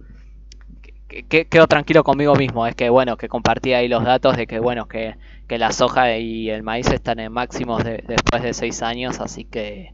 quedo 1.28 1.66
tranquilo 1.66 2.04
conmigo 2.04 2.34
mismo, 2.36 2.66
es 2.66 2.74
que 2.74 2.88
bueno, 2.88 3.16
que 3.16 3.28
compartí 3.28 3.72
ahí 3.72 3.88
los 3.88 4.04
datos 4.04 4.36
de 4.36 4.46
que 4.46 4.60
bueno, 4.60 4.86
que, 4.86 5.16
que 5.48 5.58
la 5.58 5.72
soja 5.72 6.16
y 6.16 6.50
el 6.50 6.62
maíz 6.62 6.88
están 6.88 7.18
en 7.18 7.32
máximos 7.32 7.82
después 7.84 8.42
de 8.42 8.54
seis 8.54 8.82
años, 8.82 9.20
así 9.20 9.44
que 9.44 9.92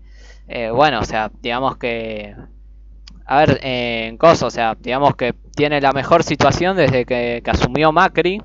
eh, 0.49 0.71
bueno, 0.71 1.01
o 1.01 1.05
sea, 1.05 1.31
digamos 1.41 1.77
que 1.77 2.37
a 3.27 3.39
ver, 3.39 3.59
en 3.63 4.17
Coso, 4.19 4.47
o 4.47 4.51
sea, 4.51 4.77
digamos 4.79 5.17
que 5.17 5.35
tiene 5.55 5.81
la 5.81 5.93
mejor 5.93 6.23
situación 6.23 6.77
desde 6.77 7.05
que, 7.05 7.43
asumió 7.47 7.91
Macri. 7.91 8.41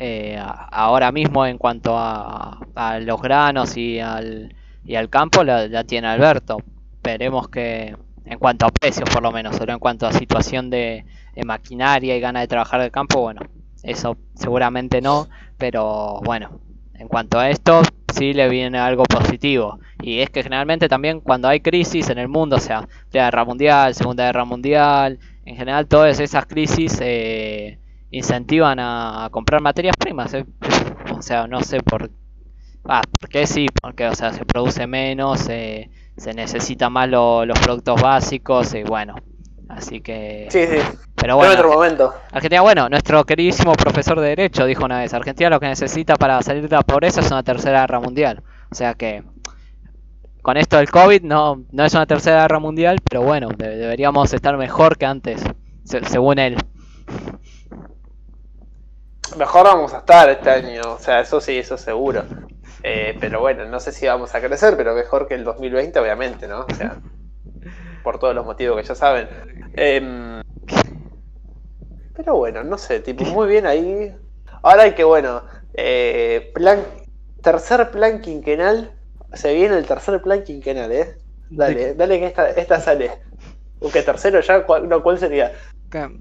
Eh, 0.00 0.38
ahora 0.40 1.10
mismo 1.10 1.44
en 1.44 1.58
cuanto 1.58 1.96
a, 1.96 2.60
los 3.00 3.20
granos 3.20 3.76
y 3.76 3.98
al, 3.98 4.54
y 4.84 4.94
al 4.94 5.08
campo 5.08 5.42
la, 5.42 5.82
tiene 5.84 6.08
Alberto. 6.08 6.58
Veremos 7.02 7.48
que 7.48 7.96
en 8.26 8.38
cuanto 8.38 8.66
a 8.66 8.70
precios 8.70 9.08
por 9.08 9.22
lo 9.22 9.32
menos, 9.32 9.56
pero 9.58 9.72
en 9.72 9.78
cuanto 9.78 10.06
a 10.06 10.12
situación 10.12 10.68
de, 10.68 11.04
maquinaria 11.44 12.16
y 12.16 12.20
gana 12.20 12.40
de 12.40 12.48
trabajar 12.48 12.82
del 12.82 12.90
campo, 12.90 13.20
bueno, 13.22 13.40
eso 13.82 14.18
seguramente 14.34 15.00
no, 15.00 15.28
pero 15.56 16.20
bueno, 16.22 16.60
en 16.98 17.08
cuanto 17.08 17.38
a 17.38 17.48
esto, 17.50 17.82
sí 18.12 18.32
le 18.32 18.48
viene 18.48 18.78
algo 18.78 19.04
positivo. 19.04 19.78
Y 20.02 20.20
es 20.20 20.30
que 20.30 20.42
generalmente 20.42 20.88
también 20.88 21.20
cuando 21.20 21.48
hay 21.48 21.60
crisis 21.60 22.10
en 22.10 22.18
el 22.18 22.28
mundo, 22.28 22.56
o 22.56 22.60
sea, 22.60 22.88
Primera 23.10 23.26
Guerra 23.26 23.44
Mundial, 23.44 23.94
Segunda 23.94 24.26
Guerra 24.26 24.44
Mundial, 24.44 25.18
en 25.44 25.56
general 25.56 25.86
todas 25.86 26.18
esas 26.20 26.46
crisis 26.46 26.98
eh, 27.00 27.78
incentivan 28.10 28.78
a, 28.80 29.28
comprar 29.30 29.62
materias 29.62 29.96
primas. 29.96 30.34
Eh. 30.34 30.44
O 31.16 31.22
sea, 31.22 31.46
no 31.46 31.60
sé 31.62 31.80
por, 31.80 32.10
ah, 32.84 33.02
qué 33.30 33.46
sí, 33.46 33.66
porque 33.80 34.06
o 34.06 34.14
sea, 34.14 34.32
se 34.32 34.44
produce 34.44 34.86
menos, 34.86 35.40
se 35.40 35.88
necesita 36.34 36.90
más 36.90 37.08
los 37.08 37.58
productos 37.60 38.00
básicos 38.02 38.74
y 38.74 38.82
bueno, 38.82 39.14
Así 39.68 40.00
que. 40.00 40.48
Sí, 40.50 40.66
sí. 40.66 40.78
Pero 41.14 41.36
bueno. 41.36 41.52
otro 41.52 41.72
momento. 41.72 42.14
Argentina, 42.32 42.62
bueno, 42.62 42.88
nuestro 42.88 43.24
queridísimo 43.24 43.72
profesor 43.74 44.18
de 44.20 44.28
Derecho 44.28 44.64
dijo 44.64 44.84
una 44.84 45.00
vez: 45.00 45.12
Argentina 45.12 45.50
lo 45.50 45.60
que 45.60 45.66
necesita 45.66 46.16
para 46.16 46.40
salir 46.42 46.68
de 46.68 46.76
la 46.76 46.82
pobreza 46.82 47.20
es 47.20 47.30
una 47.30 47.42
tercera 47.42 47.80
guerra 47.80 48.00
mundial. 48.00 48.42
O 48.70 48.74
sea 48.74 48.94
que. 48.94 49.22
Con 50.42 50.56
esto 50.56 50.78
del 50.78 50.90
COVID 50.90 51.22
no, 51.22 51.64
no 51.72 51.84
es 51.84 51.92
una 51.92 52.06
tercera 52.06 52.42
guerra 52.42 52.58
mundial, 52.58 53.00
pero 53.06 53.22
bueno, 53.22 53.48
deberíamos 53.48 54.32
estar 54.32 54.56
mejor 54.56 54.96
que 54.96 55.04
antes, 55.04 55.42
según 55.84 56.38
él. 56.38 56.56
Mejor 59.36 59.64
vamos 59.64 59.92
a 59.92 59.98
estar 59.98 60.30
este 60.30 60.48
año, 60.48 60.80
o 60.86 60.98
sea, 60.98 61.20
eso 61.20 61.40
sí, 61.40 61.58
eso 61.58 61.76
seguro. 61.76 62.24
Eh, 62.82 63.16
pero 63.20 63.40
bueno, 63.40 63.66
no 63.66 63.78
sé 63.80 63.92
si 63.92 64.06
vamos 64.06 64.34
a 64.34 64.40
crecer, 64.40 64.76
pero 64.76 64.94
mejor 64.94 65.26
que 65.26 65.34
el 65.34 65.44
2020, 65.44 65.98
obviamente, 65.98 66.48
¿no? 66.48 66.60
O 66.60 66.74
sea, 66.74 66.96
por 68.02 68.18
todos 68.18 68.34
los 68.34 68.44
motivos 68.44 68.76
que 68.80 68.86
ya 68.86 68.94
saben. 68.94 69.28
Em, 69.74 70.42
pero 72.14 72.36
bueno, 72.36 72.64
no 72.64 72.78
sé, 72.78 73.00
tipo, 73.00 73.24
muy 73.24 73.48
bien 73.48 73.66
ahí. 73.66 74.14
Ahora 74.62 74.84
hay 74.84 74.94
que, 74.94 75.04
bueno, 75.04 75.42
eh, 75.74 76.50
plan, 76.54 76.80
tercer 77.42 77.90
plan 77.90 78.20
quinquenal. 78.20 78.92
Se 79.34 79.54
viene 79.54 79.76
el 79.76 79.86
tercer 79.86 80.20
plan 80.22 80.42
quinquenal, 80.42 80.90
¿eh? 80.90 81.16
Dale, 81.50 81.94
dale 81.94 82.18
que 82.18 82.26
esta, 82.26 82.50
esta 82.50 82.80
sale. 82.80 83.12
¿Qué 83.92 84.02
tercero 84.02 84.40
ya? 84.40 84.64
¿Cuál, 84.66 84.88
no, 84.88 85.02
¿cuál 85.02 85.18
sería? 85.18 85.52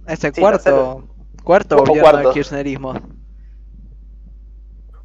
Ese 0.08 0.32
cuarto, 0.32 1.08
cuarto 1.44 1.84
gobierno 1.84 2.32
kirchnerismo. 2.32 2.94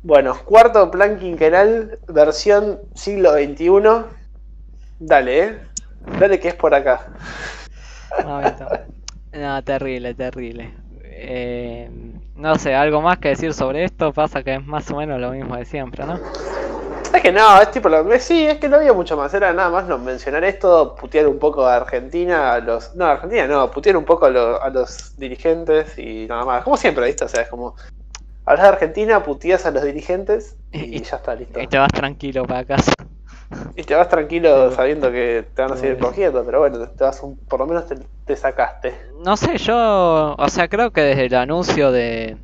Bueno, 0.02 0.36
cuarto 0.44 0.90
plan 0.90 1.18
quinquenal, 1.18 1.98
versión 2.08 2.80
siglo 2.94 3.32
XXI. 3.32 4.04
Dale, 4.98 5.44
¿eh? 5.44 5.58
Dale 6.18 6.38
que 6.40 6.48
es 6.48 6.54
por 6.54 6.74
acá. 6.74 7.06
No, 9.32 9.62
terrible, 9.64 10.14
terrible. 10.14 10.74
Eh, 11.02 11.90
no 12.34 12.56
sé, 12.56 12.74
algo 12.74 13.00
más 13.00 13.18
que 13.18 13.28
decir 13.28 13.54
sobre 13.54 13.84
esto. 13.84 14.12
Pasa 14.12 14.42
que 14.42 14.54
es 14.54 14.66
más 14.66 14.90
o 14.90 14.96
menos 14.96 15.20
lo 15.20 15.30
mismo 15.30 15.56
de 15.56 15.64
siempre, 15.64 16.04
¿no? 16.04 16.18
Es 17.14 17.20
que 17.20 17.30
no, 17.30 17.60
es 17.60 17.70
tipo 17.70 17.90
lo 17.90 18.04
sí, 18.18 18.46
es 18.46 18.58
que 18.58 18.70
no 18.70 18.76
había 18.76 18.94
mucho 18.94 19.18
más, 19.18 19.34
era 19.34 19.52
nada 19.52 19.68
más 19.68 19.86
no 19.86 19.98
mencionar 19.98 20.44
esto, 20.44 20.94
putear 20.94 21.26
un 21.26 21.38
poco 21.38 21.66
a 21.66 21.76
Argentina, 21.76 22.54
a 22.54 22.60
los, 22.60 22.94
no, 22.94 23.04
a 23.04 23.12
Argentina 23.12 23.46
no, 23.46 23.70
putear 23.70 23.98
un 23.98 24.04
poco 24.06 24.24
a, 24.24 24.70
los 24.70 25.14
dirigentes 25.18 25.98
y 25.98 26.26
nada 26.26 26.46
más, 26.46 26.64
como 26.64 26.78
siempre, 26.78 27.04
¿viste? 27.04 27.26
O 27.26 27.28
sea, 27.28 27.42
es 27.42 27.50
como, 27.50 27.76
hablas 28.46 28.62
de 28.62 28.68
Argentina, 28.68 29.22
puteas 29.22 29.66
a 29.66 29.70
los 29.70 29.82
dirigentes 29.82 30.56
y 30.72 31.02
ya 31.02 31.16
está, 31.16 31.34
listo. 31.34 31.60
Y 31.60 31.66
te 31.66 31.76
vas 31.76 31.92
tranquilo 31.92 32.44
para 32.44 32.64
casa. 32.64 32.92
Y 33.76 33.84
te 33.84 33.94
vas 33.94 34.08
tranquilo 34.08 34.70
sabiendo 34.72 35.10
que 35.10 35.46
te 35.54 35.62
van 35.62 35.72
a 35.72 35.76
seguir 35.76 35.98
cogiendo, 35.98 36.44
pero 36.44 36.60
bueno, 36.60 36.86
te 36.88 37.04
vas 37.04 37.22
por 37.48 37.60
lo 37.60 37.66
menos 37.66 37.84
te, 38.24 38.36
sacaste. 38.36 38.94
No 39.24 39.36
sé, 39.36 39.58
yo, 39.58 40.34
o 40.36 40.48
sea, 40.48 40.68
creo 40.68 40.90
que 40.90 41.02
desde 41.02 41.26
el 41.26 41.34
anuncio 41.34 41.92
de, 41.92 42.36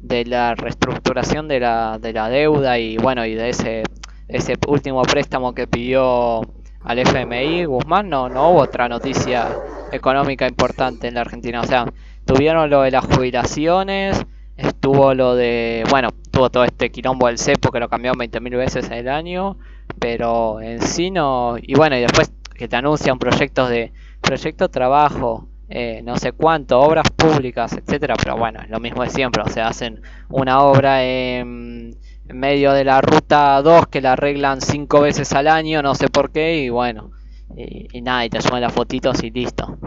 de 0.00 0.24
la 0.24 0.54
reestructuración 0.54 1.48
de 1.48 1.60
la, 1.60 1.98
de 1.98 2.12
la 2.12 2.28
deuda 2.28 2.78
y 2.78 2.96
bueno, 2.98 3.24
y 3.24 3.34
de 3.34 3.50
ese, 3.50 3.82
ese 4.28 4.56
último 4.66 5.02
préstamo 5.02 5.54
que 5.54 5.66
pidió 5.66 6.42
al 6.84 6.98
FMI, 6.98 7.64
Guzmán, 7.64 8.08
no, 8.08 8.28
no 8.28 8.50
hubo 8.50 8.60
otra 8.60 8.88
noticia 8.88 9.48
económica 9.92 10.48
importante 10.48 11.08
en 11.08 11.14
la 11.14 11.20
Argentina. 11.20 11.60
O 11.60 11.64
sea, 11.64 11.86
tuvieron 12.24 12.68
lo 12.70 12.82
de 12.82 12.90
las 12.90 13.04
jubilaciones, 13.04 14.24
estuvo 14.56 15.14
lo 15.14 15.34
de, 15.34 15.84
bueno, 15.90 16.10
tuvo 16.30 16.50
todo 16.50 16.64
este 16.64 16.90
quilombo 16.90 17.26
del 17.26 17.38
cepo 17.38 17.70
que 17.70 17.80
lo 17.80 17.88
cambió 17.88 18.12
20.000 18.12 18.56
veces 18.56 18.90
el 18.90 19.08
año 19.08 19.56
pero 19.98 20.60
en 20.60 20.80
sí 20.82 21.10
no. 21.10 21.56
Y 21.60 21.74
bueno, 21.74 21.96
y 21.96 22.00
después 22.00 22.32
que 22.54 22.68
te 22.68 22.76
anuncian 22.76 23.18
proyectos 23.18 23.68
de 23.70 23.92
proyecto 24.20 24.68
trabajo, 24.68 25.48
eh, 25.68 26.02
no 26.04 26.16
sé 26.16 26.32
cuánto, 26.32 26.80
obras 26.80 27.08
públicas, 27.10 27.72
etcétera, 27.72 28.14
pero 28.22 28.36
bueno, 28.36 28.60
es 28.62 28.70
lo 28.70 28.78
mismo 28.78 29.02
de 29.02 29.10
siempre, 29.10 29.42
o 29.42 29.48
sea, 29.48 29.68
hacen 29.68 30.02
una 30.28 30.60
obra 30.60 31.04
en, 31.04 31.96
medio 32.28 32.72
de 32.72 32.84
la 32.84 33.00
ruta 33.00 33.60
2 33.62 33.86
que 33.88 34.00
la 34.00 34.12
arreglan 34.12 34.60
cinco 34.60 35.00
veces 35.00 35.32
al 35.32 35.48
año, 35.48 35.82
no 35.82 35.94
sé 35.94 36.08
por 36.08 36.30
qué, 36.30 36.58
y 36.58 36.68
bueno, 36.68 37.10
y, 37.56 38.00
nada, 38.02 38.24
y 38.24 38.30
te 38.30 38.40
suben 38.40 38.60
las 38.60 38.72
fotitos 38.72 39.22
y 39.22 39.30
listo. 39.30 39.78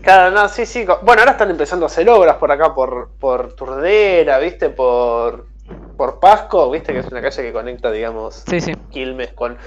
Claro, 0.00 0.34
no, 0.34 0.48
sí, 0.48 0.66
sí. 0.66 0.84
Bueno, 1.02 1.20
ahora 1.20 1.32
están 1.32 1.50
empezando 1.50 1.86
a 1.86 1.88
hacer 1.88 2.08
obras 2.08 2.36
por 2.36 2.50
acá, 2.50 2.74
por, 2.74 3.10
por 3.20 3.52
Turdera, 3.54 4.38
¿viste? 4.38 4.70
Por, 4.70 5.46
por 5.96 6.18
Pasco, 6.18 6.70
viste 6.70 6.92
que 6.92 7.00
es 7.00 7.06
una 7.06 7.20
calle 7.20 7.42
que 7.42 7.52
conecta, 7.52 7.90
digamos, 7.90 8.44
Quilmes 8.90 9.32
con, 9.32 9.58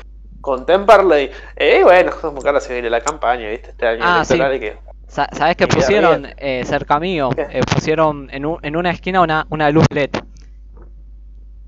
con 0.41 0.65
Temperley. 0.65 1.31
Eh, 1.55 1.81
bueno, 1.83 2.11
como 2.19 2.41
que 2.41 2.47
ahora 2.47 2.59
se 2.59 2.73
viene 2.73 2.89
la 2.89 3.01
campaña, 3.01 3.49
viste, 3.49 3.69
este 3.69 3.87
año 3.87 4.01
ah, 4.03 4.23
¿Sabes 4.25 5.55
qué 5.55 5.67
pusieron 5.67 6.27
eh, 6.37 6.63
cerca 6.65 6.99
mío? 6.99 7.29
Eh, 7.37 7.61
pusieron 7.71 8.27
en, 8.31 8.45
en 8.61 8.75
una 8.75 8.89
esquina 8.89 9.21
una, 9.21 9.45
una 9.49 9.69
luz 9.69 9.85
LED. 9.91 10.09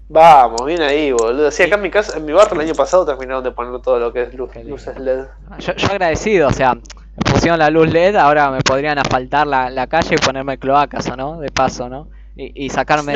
Vamos, 0.09 0.65
bien 0.65 0.81
ahí, 0.81 1.11
boludo. 1.11 1.51
Sí, 1.51 1.63
acá 1.63 1.75
en 1.75 1.81
mi 1.81 1.89
casa, 1.89 2.17
en 2.17 2.25
mi 2.25 2.31
barrio 2.31 2.55
el 2.61 2.67
año 2.67 2.75
pasado 2.75 3.05
terminaron 3.05 3.43
de 3.43 3.51
poner 3.51 3.81
todo 3.81 3.99
lo 3.99 4.13
que 4.13 4.23
es 4.23 4.33
luz, 4.33 4.55
luces 4.63 4.97
LED. 4.97 5.25
Yo, 5.59 5.73
yo 5.75 5.87
agradecido, 5.91 6.47
o 6.47 6.53
sea, 6.53 6.77
pusieron 7.23 7.59
la 7.59 7.69
luz 7.69 7.91
LED, 7.91 8.15
ahora 8.15 8.51
me 8.51 8.61
podrían 8.61 8.97
asfaltar 8.97 9.47
la, 9.47 9.69
la 9.69 9.87
calle 9.87 10.15
y 10.15 10.17
ponerme 10.17 10.57
cloacas, 10.57 11.07
¿o 11.09 11.15
no? 11.15 11.39
De 11.39 11.51
paso, 11.51 11.89
¿no? 11.89 12.07
y, 12.37 12.69
sacarme, 12.69 13.15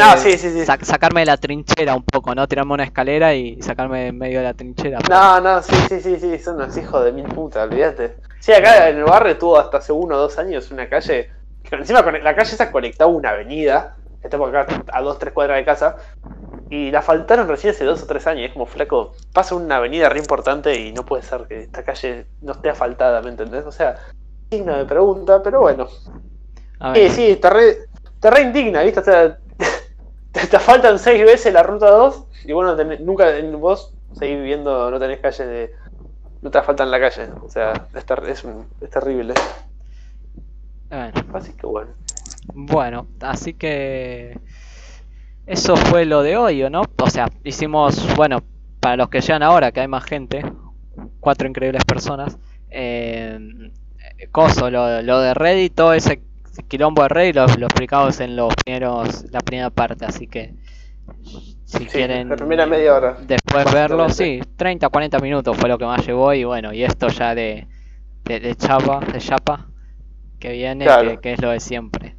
sacarme 0.82 1.20
de 1.22 1.26
la 1.28 1.38
trinchera 1.38 1.96
un 1.96 2.04
poco, 2.04 2.34
¿no? 2.34 2.48
Tirarme 2.48 2.74
una 2.74 2.84
escalera 2.84 3.36
y 3.36 3.62
sacarme 3.62 4.08
en 4.08 4.18
medio 4.18 4.40
de 4.40 4.46
la 4.46 4.54
trinchera. 4.56 4.98
No, 5.08 5.40
no, 5.40 5.62
sí, 5.62 5.76
sí, 5.90 6.02
sí, 6.02 6.18
sí, 6.20 6.40
son 6.40 6.56
unos 6.56 6.76
hijos 6.76 7.06
de 7.06 7.12
mil 7.12 7.26
putas, 7.26 7.70
olvídate. 7.70 8.16
Sí, 8.40 8.52
acá 8.52 8.90
en 8.90 8.98
el 8.98 9.04
barrio 9.04 9.38
tuvo 9.38 9.60
hasta 9.60 9.78
hace 9.78 9.92
uno 9.92 10.16
o 10.16 10.20
dos 10.20 10.40
años 10.40 10.72
una 10.72 10.90
calle, 10.90 11.30
que 11.64 11.76
encima 11.76 12.02
la 12.02 12.36
calle 12.36 12.50
se 12.50 12.72
conectaba 12.72 13.12
a 13.12 13.14
una 13.14 13.30
avenida, 13.30 13.96
por 14.30 14.56
acá 14.56 14.84
a 14.92 15.02
dos, 15.02 15.20
tres 15.20 15.34
cuadras 15.34 15.58
de 15.58 15.66
casa, 15.66 15.98
y 16.70 16.92
la 16.92 17.02
faltaron 17.02 17.48
recién 17.48 17.74
hace 17.74 17.84
dos 17.84 18.04
o 18.04 18.08
tres 18.08 18.28
años. 18.28 18.46
Es 18.46 18.54
como, 18.54 18.66
flaco, 18.66 19.14
pasa 19.34 19.56
una 19.56 19.78
avenida 19.78 20.10
re 20.10 20.20
importante 20.20 20.80
y 20.80 20.92
no 20.94 21.06
puede 21.06 21.24
ser 21.24 21.42
que 21.48 21.64
esta 21.64 21.84
calle 21.84 22.26
no 22.42 22.54
esté 22.54 22.70
asfaltada, 22.70 23.22
¿me 23.22 23.30
entendés? 23.30 23.66
O 23.66 23.72
sea, 23.72 23.98
digno 24.50 24.78
de 24.78 24.86
pregunta, 24.86 25.42
pero 25.44 25.62
bueno. 25.62 25.88
Sí, 26.96 27.10
sí, 27.10 27.32
está 27.32 27.50
re, 27.50 27.78
te 28.20 28.32
re 28.32 28.42
indigna, 28.42 28.84
¿viste? 28.84 29.02
O 29.02 29.04
sea, 29.04 29.38
te, 30.32 30.60
faltan 30.60 30.98
seis 30.98 31.24
veces 31.24 31.54
la 31.54 31.64
ruta 31.64 31.90
2 31.90 32.26
y 32.46 32.54
bueno, 32.54 32.76
nunca 33.00 33.38
en 33.38 33.60
vos 33.60 33.94
seguís 34.14 34.38
viviendo, 34.38 34.90
no 34.90 35.00
tenés 35.00 35.20
calle 35.20 35.46
de. 35.46 35.76
No 36.42 36.50
te 36.50 36.62
faltan 36.64 36.90
la 36.90 37.00
calle. 37.00 37.30
O 37.44 37.50
sea, 37.50 37.88
es, 37.94 38.06
es, 38.28 38.46
es 38.82 38.90
terrible. 38.90 39.36
Bueno. 40.90 41.14
Así 41.34 41.54
que 41.54 41.68
bueno. 41.68 41.92
Bueno, 42.54 43.08
así 43.22 43.54
que. 43.54 44.40
Eso 45.46 45.76
fue 45.76 46.06
lo 46.06 46.22
de 46.22 46.38
hoy, 46.38 46.64
¿o 46.64 46.70
no? 46.70 46.84
O 47.02 47.10
sea, 47.10 47.28
hicimos, 47.44 48.16
bueno, 48.16 48.42
para 48.80 48.96
los 48.96 49.10
que 49.10 49.22
llegan 49.22 49.44
ahora, 49.44 49.72
que 49.72 49.82
hay 49.82 49.88
más 49.88 50.04
gente, 50.06 50.44
cuatro 51.20 51.48
increíbles 51.48 51.84
personas. 51.84 52.38
Eh, 52.70 53.72
coso, 54.32 54.70
lo, 54.70 55.02
lo 55.02 55.20
de 55.20 55.34
Reddit, 55.34 55.74
todo 55.76 55.94
ese 55.94 56.22
quilombo 56.68 57.04
de 57.04 57.10
rey 57.10 57.34
lo, 57.34 57.46
lo 57.48 57.66
explicamos 57.68 58.20
en 58.20 58.36
los 58.36 58.54
primeros 58.56 59.26
la 59.32 59.40
primera 59.40 59.70
parte 59.70 60.06
así 60.06 60.28
que 60.28 60.54
si 61.66 61.86
quieren 61.86 62.30
la 62.30 62.36
primera 62.36 62.66
media 62.66 62.96
hora 62.96 63.18
después 63.22 63.74
verlo 63.74 64.10
sí 64.10 64.42
30 64.58 64.90
40 64.90 65.20
minutos 65.20 65.58
fue 65.58 65.70
lo 65.70 65.78
que 65.78 65.86
más 65.86 66.06
llevó 66.06 66.34
y 66.34 66.44
bueno 66.44 66.74
y 66.74 66.84
esto 66.84 67.08
ya 67.08 67.36
de 67.36 67.68
de, 68.26 68.56
chapa 68.56 69.00
de 69.00 69.20
chapa 69.20 69.68
que 70.40 70.52
viene 70.52 70.86
que, 71.22 71.34
es 71.34 71.42
lo 71.42 71.50
de 71.52 71.60
siempre 71.60 72.16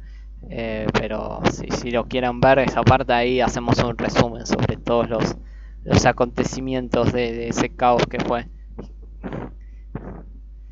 eh, 0.49 0.87
pero 0.93 1.41
si, 1.51 1.67
si 1.71 1.91
lo 1.91 2.05
quieran 2.05 2.39
ver 2.39 2.59
esa 2.59 2.81
parte 2.83 3.13
ahí 3.13 3.41
hacemos 3.41 3.77
un 3.79 3.97
resumen 3.97 4.45
sobre 4.45 4.77
todos 4.77 5.09
los 5.09 5.35
los 5.83 6.05
acontecimientos 6.05 7.11
de, 7.11 7.49
ese 7.49 7.75
caos 7.75 8.03
que 8.07 8.19
fue 8.19 8.47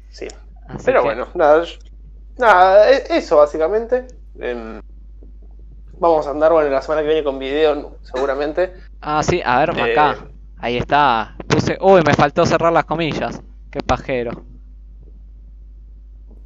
sí 0.09 0.27
pero 0.85 1.03
bueno 1.03 1.27
nada 1.33 1.65
nada, 2.37 2.91
e- 2.91 3.05
eso 3.09 3.37
básicamente. 3.37 4.07
Em, 4.39 4.79
vamos 5.99 6.27
a 6.27 6.31
andar, 6.31 6.51
bueno, 6.51 6.69
la 6.69 6.81
semana 6.81 7.01
que 7.01 7.07
viene 7.07 7.23
con 7.23 7.39
video, 7.39 7.97
seguramente. 8.01 8.73
Ah, 9.01 9.23
sí, 9.23 9.41
a 9.43 9.59
ver, 9.59 9.77
Eh, 9.77 9.91
acá. 9.91 10.17
Ahí 10.57 10.77
está. 10.77 11.35
Puse. 11.47 11.77
Uy, 11.81 12.01
me 12.05 12.13
faltó 12.13 12.45
cerrar 12.45 12.71
las 12.71 12.85
comillas. 12.85 13.41
Qué 13.71 13.79
pajero. 13.81 14.31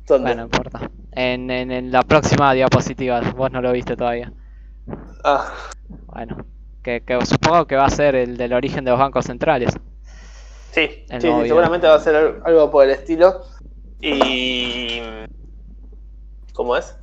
¿Dónde? 0.08 0.36
Bueno, 0.36 0.36
no 0.36 0.44
importa. 0.44 0.90
En, 1.16 1.50
en, 1.50 1.72
en 1.72 1.92
la 1.92 2.04
próxima 2.04 2.54
diapositiva. 2.54 3.22
Vos 3.36 3.52
no 3.52 3.62
lo 3.62 3.72
viste 3.72 3.96
todavía. 3.96 4.32
Ah, 5.24 5.52
Bueno. 6.08 6.46
Que, 6.84 7.02
que 7.02 7.26
supongo 7.26 7.66
que 7.66 7.76
va 7.76 7.86
a 7.86 7.90
ser 7.90 8.14
el 8.14 8.38
del 8.38 8.54
origen 8.54 8.86
de 8.86 8.92
los 8.92 9.00
bancos 9.00 9.26
centrales. 9.26 9.74
sí, 10.72 11.04
sí, 11.10 11.20
seguramente 11.48 11.88
va 11.88 11.96
a 11.96 12.00
ser 12.00 12.16
al- 12.16 12.42
algo 12.46 12.70
por 12.70 12.84
el 12.86 12.92
estilo. 12.92 13.42
Y. 14.02 15.02
¿Cómo 16.54 16.76
es? 16.78 16.96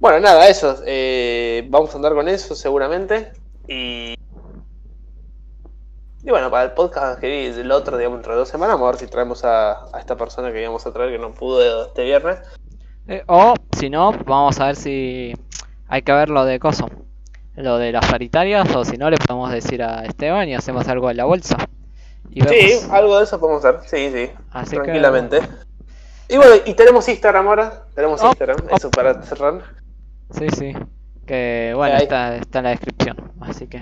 Bueno, 0.00 0.18
nada, 0.20 0.48
eso. 0.48 0.82
eh, 0.86 1.64
vamos 1.70 1.92
a 1.92 1.96
andar 1.96 2.14
con 2.14 2.28
eso, 2.28 2.54
seguramente. 2.56 3.32
Y. 3.68 4.14
Y 6.24 6.30
bueno, 6.30 6.50
para 6.50 6.64
el 6.64 6.72
podcast 6.72 7.20
que 7.20 7.28
vi 7.28 7.60
el 7.60 7.70
otro, 7.70 7.96
digamos, 7.96 8.18
dentro 8.18 8.32
de 8.32 8.40
dos 8.40 8.48
semanas, 8.48 8.74
vamos 8.74 8.88
a 8.88 8.90
ver 8.92 9.00
si 9.00 9.06
traemos 9.06 9.44
a, 9.44 9.84
a 9.96 10.00
esta 10.00 10.16
persona 10.16 10.50
que 10.52 10.60
íbamos 10.60 10.84
a 10.84 10.92
traer 10.92 11.12
que 11.12 11.18
no 11.18 11.32
pudo 11.32 11.86
este 11.86 12.02
viernes. 12.02 12.40
Eh, 13.08 13.22
o, 13.26 13.54
si 13.78 13.88
no, 13.90 14.12
vamos 14.26 14.58
a 14.60 14.66
ver 14.66 14.76
si 14.76 15.32
hay 15.88 16.02
que 16.02 16.12
ver 16.12 16.28
lo 16.30 16.44
de 16.44 16.58
Coso. 16.58 16.88
Lo 17.54 17.78
de 17.78 17.92
las 17.92 18.04
paritarias. 18.10 18.74
O 18.74 18.84
si 18.84 18.96
no, 18.96 19.08
le 19.10 19.16
podemos 19.16 19.50
decir 19.50 19.82
a 19.82 20.04
Esteban 20.04 20.48
y 20.48 20.54
hacemos 20.54 20.86
algo 20.88 21.10
en 21.10 21.16
la 21.16 21.24
bolsa. 21.24 21.56
Y 22.30 22.42
Sí, 22.42 22.80
algo 22.90 23.18
de 23.18 23.24
eso 23.24 23.38
podemos 23.40 23.64
hacer, 23.64 23.80
sí, 23.88 24.10
sí, 24.12 24.30
Así 24.50 24.70
que- 24.76 24.82
tranquilamente. 24.82 25.40
Y 26.28 26.36
bueno, 26.36 26.54
y 26.66 26.74
tenemos 26.74 27.08
Instagram 27.08 27.46
ahora, 27.46 27.84
tenemos 27.94 28.20
Oh, 28.20 28.26
Instagram, 28.26 28.56
oh. 28.70 28.76
eso 28.76 28.90
para 28.90 29.22
cerrar. 29.22 29.62
Sí, 30.32 30.48
sí. 30.50 30.72
Que 31.24 31.72
bueno, 31.76 31.96
está, 31.96 32.36
está 32.36 32.58
en 32.58 32.64
la 32.64 32.70
descripción. 32.70 33.32
Así 33.40 33.68
que. 33.68 33.80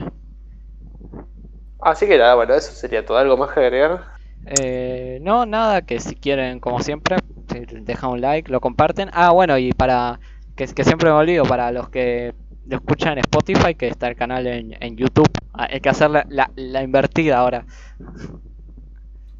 Así 1.80 2.06
que 2.06 2.18
nada, 2.18 2.34
bueno, 2.34 2.54
eso 2.54 2.72
sería 2.72 3.04
todo. 3.04 3.16
¿Algo 3.18 3.36
más 3.38 3.52
que 3.52 3.60
agregar? 3.60 4.04
Eh, 4.46 5.18
no, 5.22 5.46
nada, 5.46 5.82
que 5.82 6.00
si 6.00 6.14
quieren, 6.14 6.60
como 6.60 6.80
siempre, 6.80 7.16
si 7.18 7.33
dejan 7.60 8.10
un 8.10 8.20
like, 8.20 8.50
lo 8.50 8.60
comparten. 8.60 9.10
Ah, 9.12 9.30
bueno, 9.30 9.56
y 9.58 9.72
para. 9.72 10.20
Que, 10.56 10.66
que 10.66 10.84
siempre 10.84 11.08
me 11.10 11.16
olvido, 11.16 11.44
para 11.44 11.72
los 11.72 11.88
que 11.88 12.34
lo 12.66 12.76
escuchan 12.76 13.12
en 13.14 13.18
Spotify, 13.20 13.74
que 13.74 13.88
está 13.88 14.08
el 14.08 14.16
canal 14.16 14.46
en, 14.46 14.76
en 14.80 14.96
YouTube. 14.96 15.28
Ah, 15.52 15.66
Hay 15.70 15.80
que 15.80 15.88
hacer 15.88 16.10
la, 16.10 16.24
la, 16.28 16.50
la 16.54 16.82
invertida 16.82 17.38
ahora. 17.38 17.64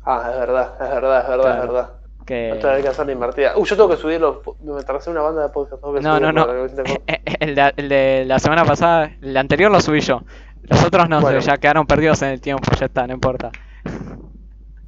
Ah, 0.05 0.29
es 0.33 0.39
verdad, 0.39 0.75
es 0.81 0.91
verdad, 0.91 1.21
es 1.23 1.29
verdad, 1.29 1.43
Claro. 1.43 1.63
es 1.63 1.69
verdad. 1.69 1.91
Que... 2.27 2.53
Otra 2.53 2.73
hay 2.75 2.83
que 2.83 2.89
hacer 2.89 3.05
la 3.07 3.13
invertida. 3.13 3.53
Uh, 3.57 3.65
yo 3.67 3.77
tengo 3.77 3.89
que 3.91 3.97
subirlo, 3.97 4.43
me 4.63 4.83
tardé 4.83 5.11
una 5.11 5.21
banda 5.21 5.43
de 5.43 5.49
podcast. 5.51 5.83
No, 5.83 6.19
no, 6.19 6.33
no. 6.33 6.47
El 7.41 7.55
de, 7.55 7.73
el 7.77 7.89
de 7.91 8.25
la 8.27 8.39
semana 8.39 8.65
pasada, 8.65 9.11
el 9.21 9.37
anterior 9.37 9.71
lo 9.71 9.81
subí 9.81 10.01
yo. 10.01 10.23
Los 10.63 10.83
otros 10.85 11.09
no 11.11 11.21
Bueno. 11.21 11.41
ya 11.41 11.59
quedaron 11.59 11.87
perdidos 11.87 12.23
en 12.23 12.31
el 12.31 12.41
tiempo, 12.41 12.63
ya 12.79 12.87
está, 12.87 13.07
no 13.07 13.13
importa. 13.13 13.51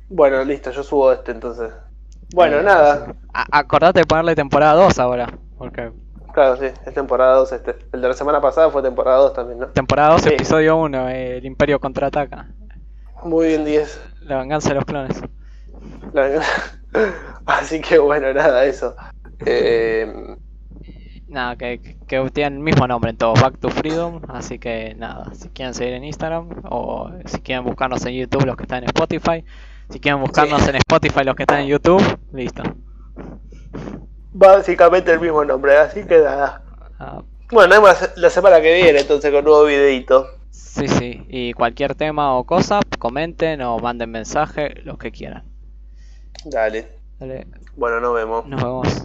Bueno, 0.09 0.43
listo, 0.45 0.71
yo 0.71 0.83
subo 0.83 1.13
este 1.13 1.33
entonces. 1.33 1.71
Bueno, 2.35 2.59
Eh, 2.59 2.63
nada. 2.63 3.15
Acordate 3.33 4.01
de 4.01 4.07
ponerle 4.07 4.35
temporada 4.35 4.75
2 4.75 4.99
ahora, 4.99 5.27
porque 5.59 5.93
Claro, 6.33 6.57
sí, 6.57 6.67
es 6.67 6.95
temporada 6.95 7.35
2 7.37 7.53
este. 7.53 7.77
El 7.93 8.03
de 8.03 8.09
la 8.09 8.15
semana 8.15 8.41
pasada 8.41 8.71
fue 8.71 8.83
temporada 8.83 9.19
2 9.19 9.33
también, 9.33 9.59
¿no? 9.61 9.67
temporada 9.69 10.11
2, 10.11 10.23
Sí. 10.23 10.29
episodio 10.31 10.77
1, 10.77 11.09
el 11.09 11.45
Imperio 11.47 11.81
contraataca. 11.81 12.49
Muy 13.23 13.49
bien, 13.49 13.65
10. 13.65 14.01
La 14.21 14.39
venganza 14.39 14.69
de 14.71 14.75
los 14.75 14.85
clones. 14.85 15.23
La- 16.13 16.43
Así 17.47 17.81
que 17.81 17.99
bueno, 17.99 18.33
nada, 18.35 18.65
eso. 18.65 18.95
Eh, 19.45 20.37
Nada, 21.29 21.57
que, 21.57 21.81
que 22.07 22.31
tienen 22.31 22.55
el 22.55 22.61
mismo 22.61 22.87
nombre 22.87 23.11
en 23.11 23.17
todos, 23.17 23.41
Back 23.41 23.59
to 23.59 23.69
Freedom. 23.69 24.21
Así 24.29 24.59
que 24.61 24.95
nada, 24.95 25.33
si 25.35 25.49
quieren 25.49 25.75
seguir 25.75 25.95
en 25.95 26.05
Instagram 26.05 26.49
o 26.71 27.11
si 27.25 27.41
quieren 27.41 27.65
buscarnos 27.65 28.05
en 28.07 28.15
YouTube 28.15 28.47
los 28.47 28.57
que 28.57 28.63
están 28.63 28.85
en 28.85 28.91
Spotify. 28.91 29.45
Si 29.91 30.01
quieren 30.01 30.21
buscarnos 30.21 30.63
Sí. 30.63 30.71
en 30.71 30.77
Spotify 30.77 31.25
los 31.25 31.35
que 31.37 31.43
están 31.45 31.61
en 31.61 31.69
YouTube, 31.69 32.03
listo. 32.33 32.63
básicamente 34.33 35.13
el 35.13 35.21
mismo 35.21 35.45
nombre, 35.45 35.77
así 35.79 36.05
que 36.05 36.19
nada. 36.19 36.63
Ah, 36.99 37.23
Bueno, 37.51 37.77
la, 38.17 38.31
semana 38.31 38.61
que 38.61 38.75
viene 38.75 39.01
entonces 39.01 39.31
con 39.31 39.39
un 39.41 39.45
nuevo 39.45 39.65
videito. 39.65 40.27
sí, 40.51 40.89
sí. 40.89 41.25
Y 41.29 41.53
cualquier 41.53 41.95
tema 41.95 42.37
o 42.37 42.45
cosa, 42.45 42.81
comenten 42.99 43.63
o 43.63 43.79
manden 43.79 44.11
mensaje, 44.11 44.75
lo 44.85 44.99
que 44.99 45.11
quieran. 45.13 45.45
Dale. 46.45 46.89
Dale, 47.19 47.47
Bueno, 47.77 48.01
nos 48.01 48.15
vemos. 48.15 48.47
nos 48.47 48.63
vemos. 48.63 49.05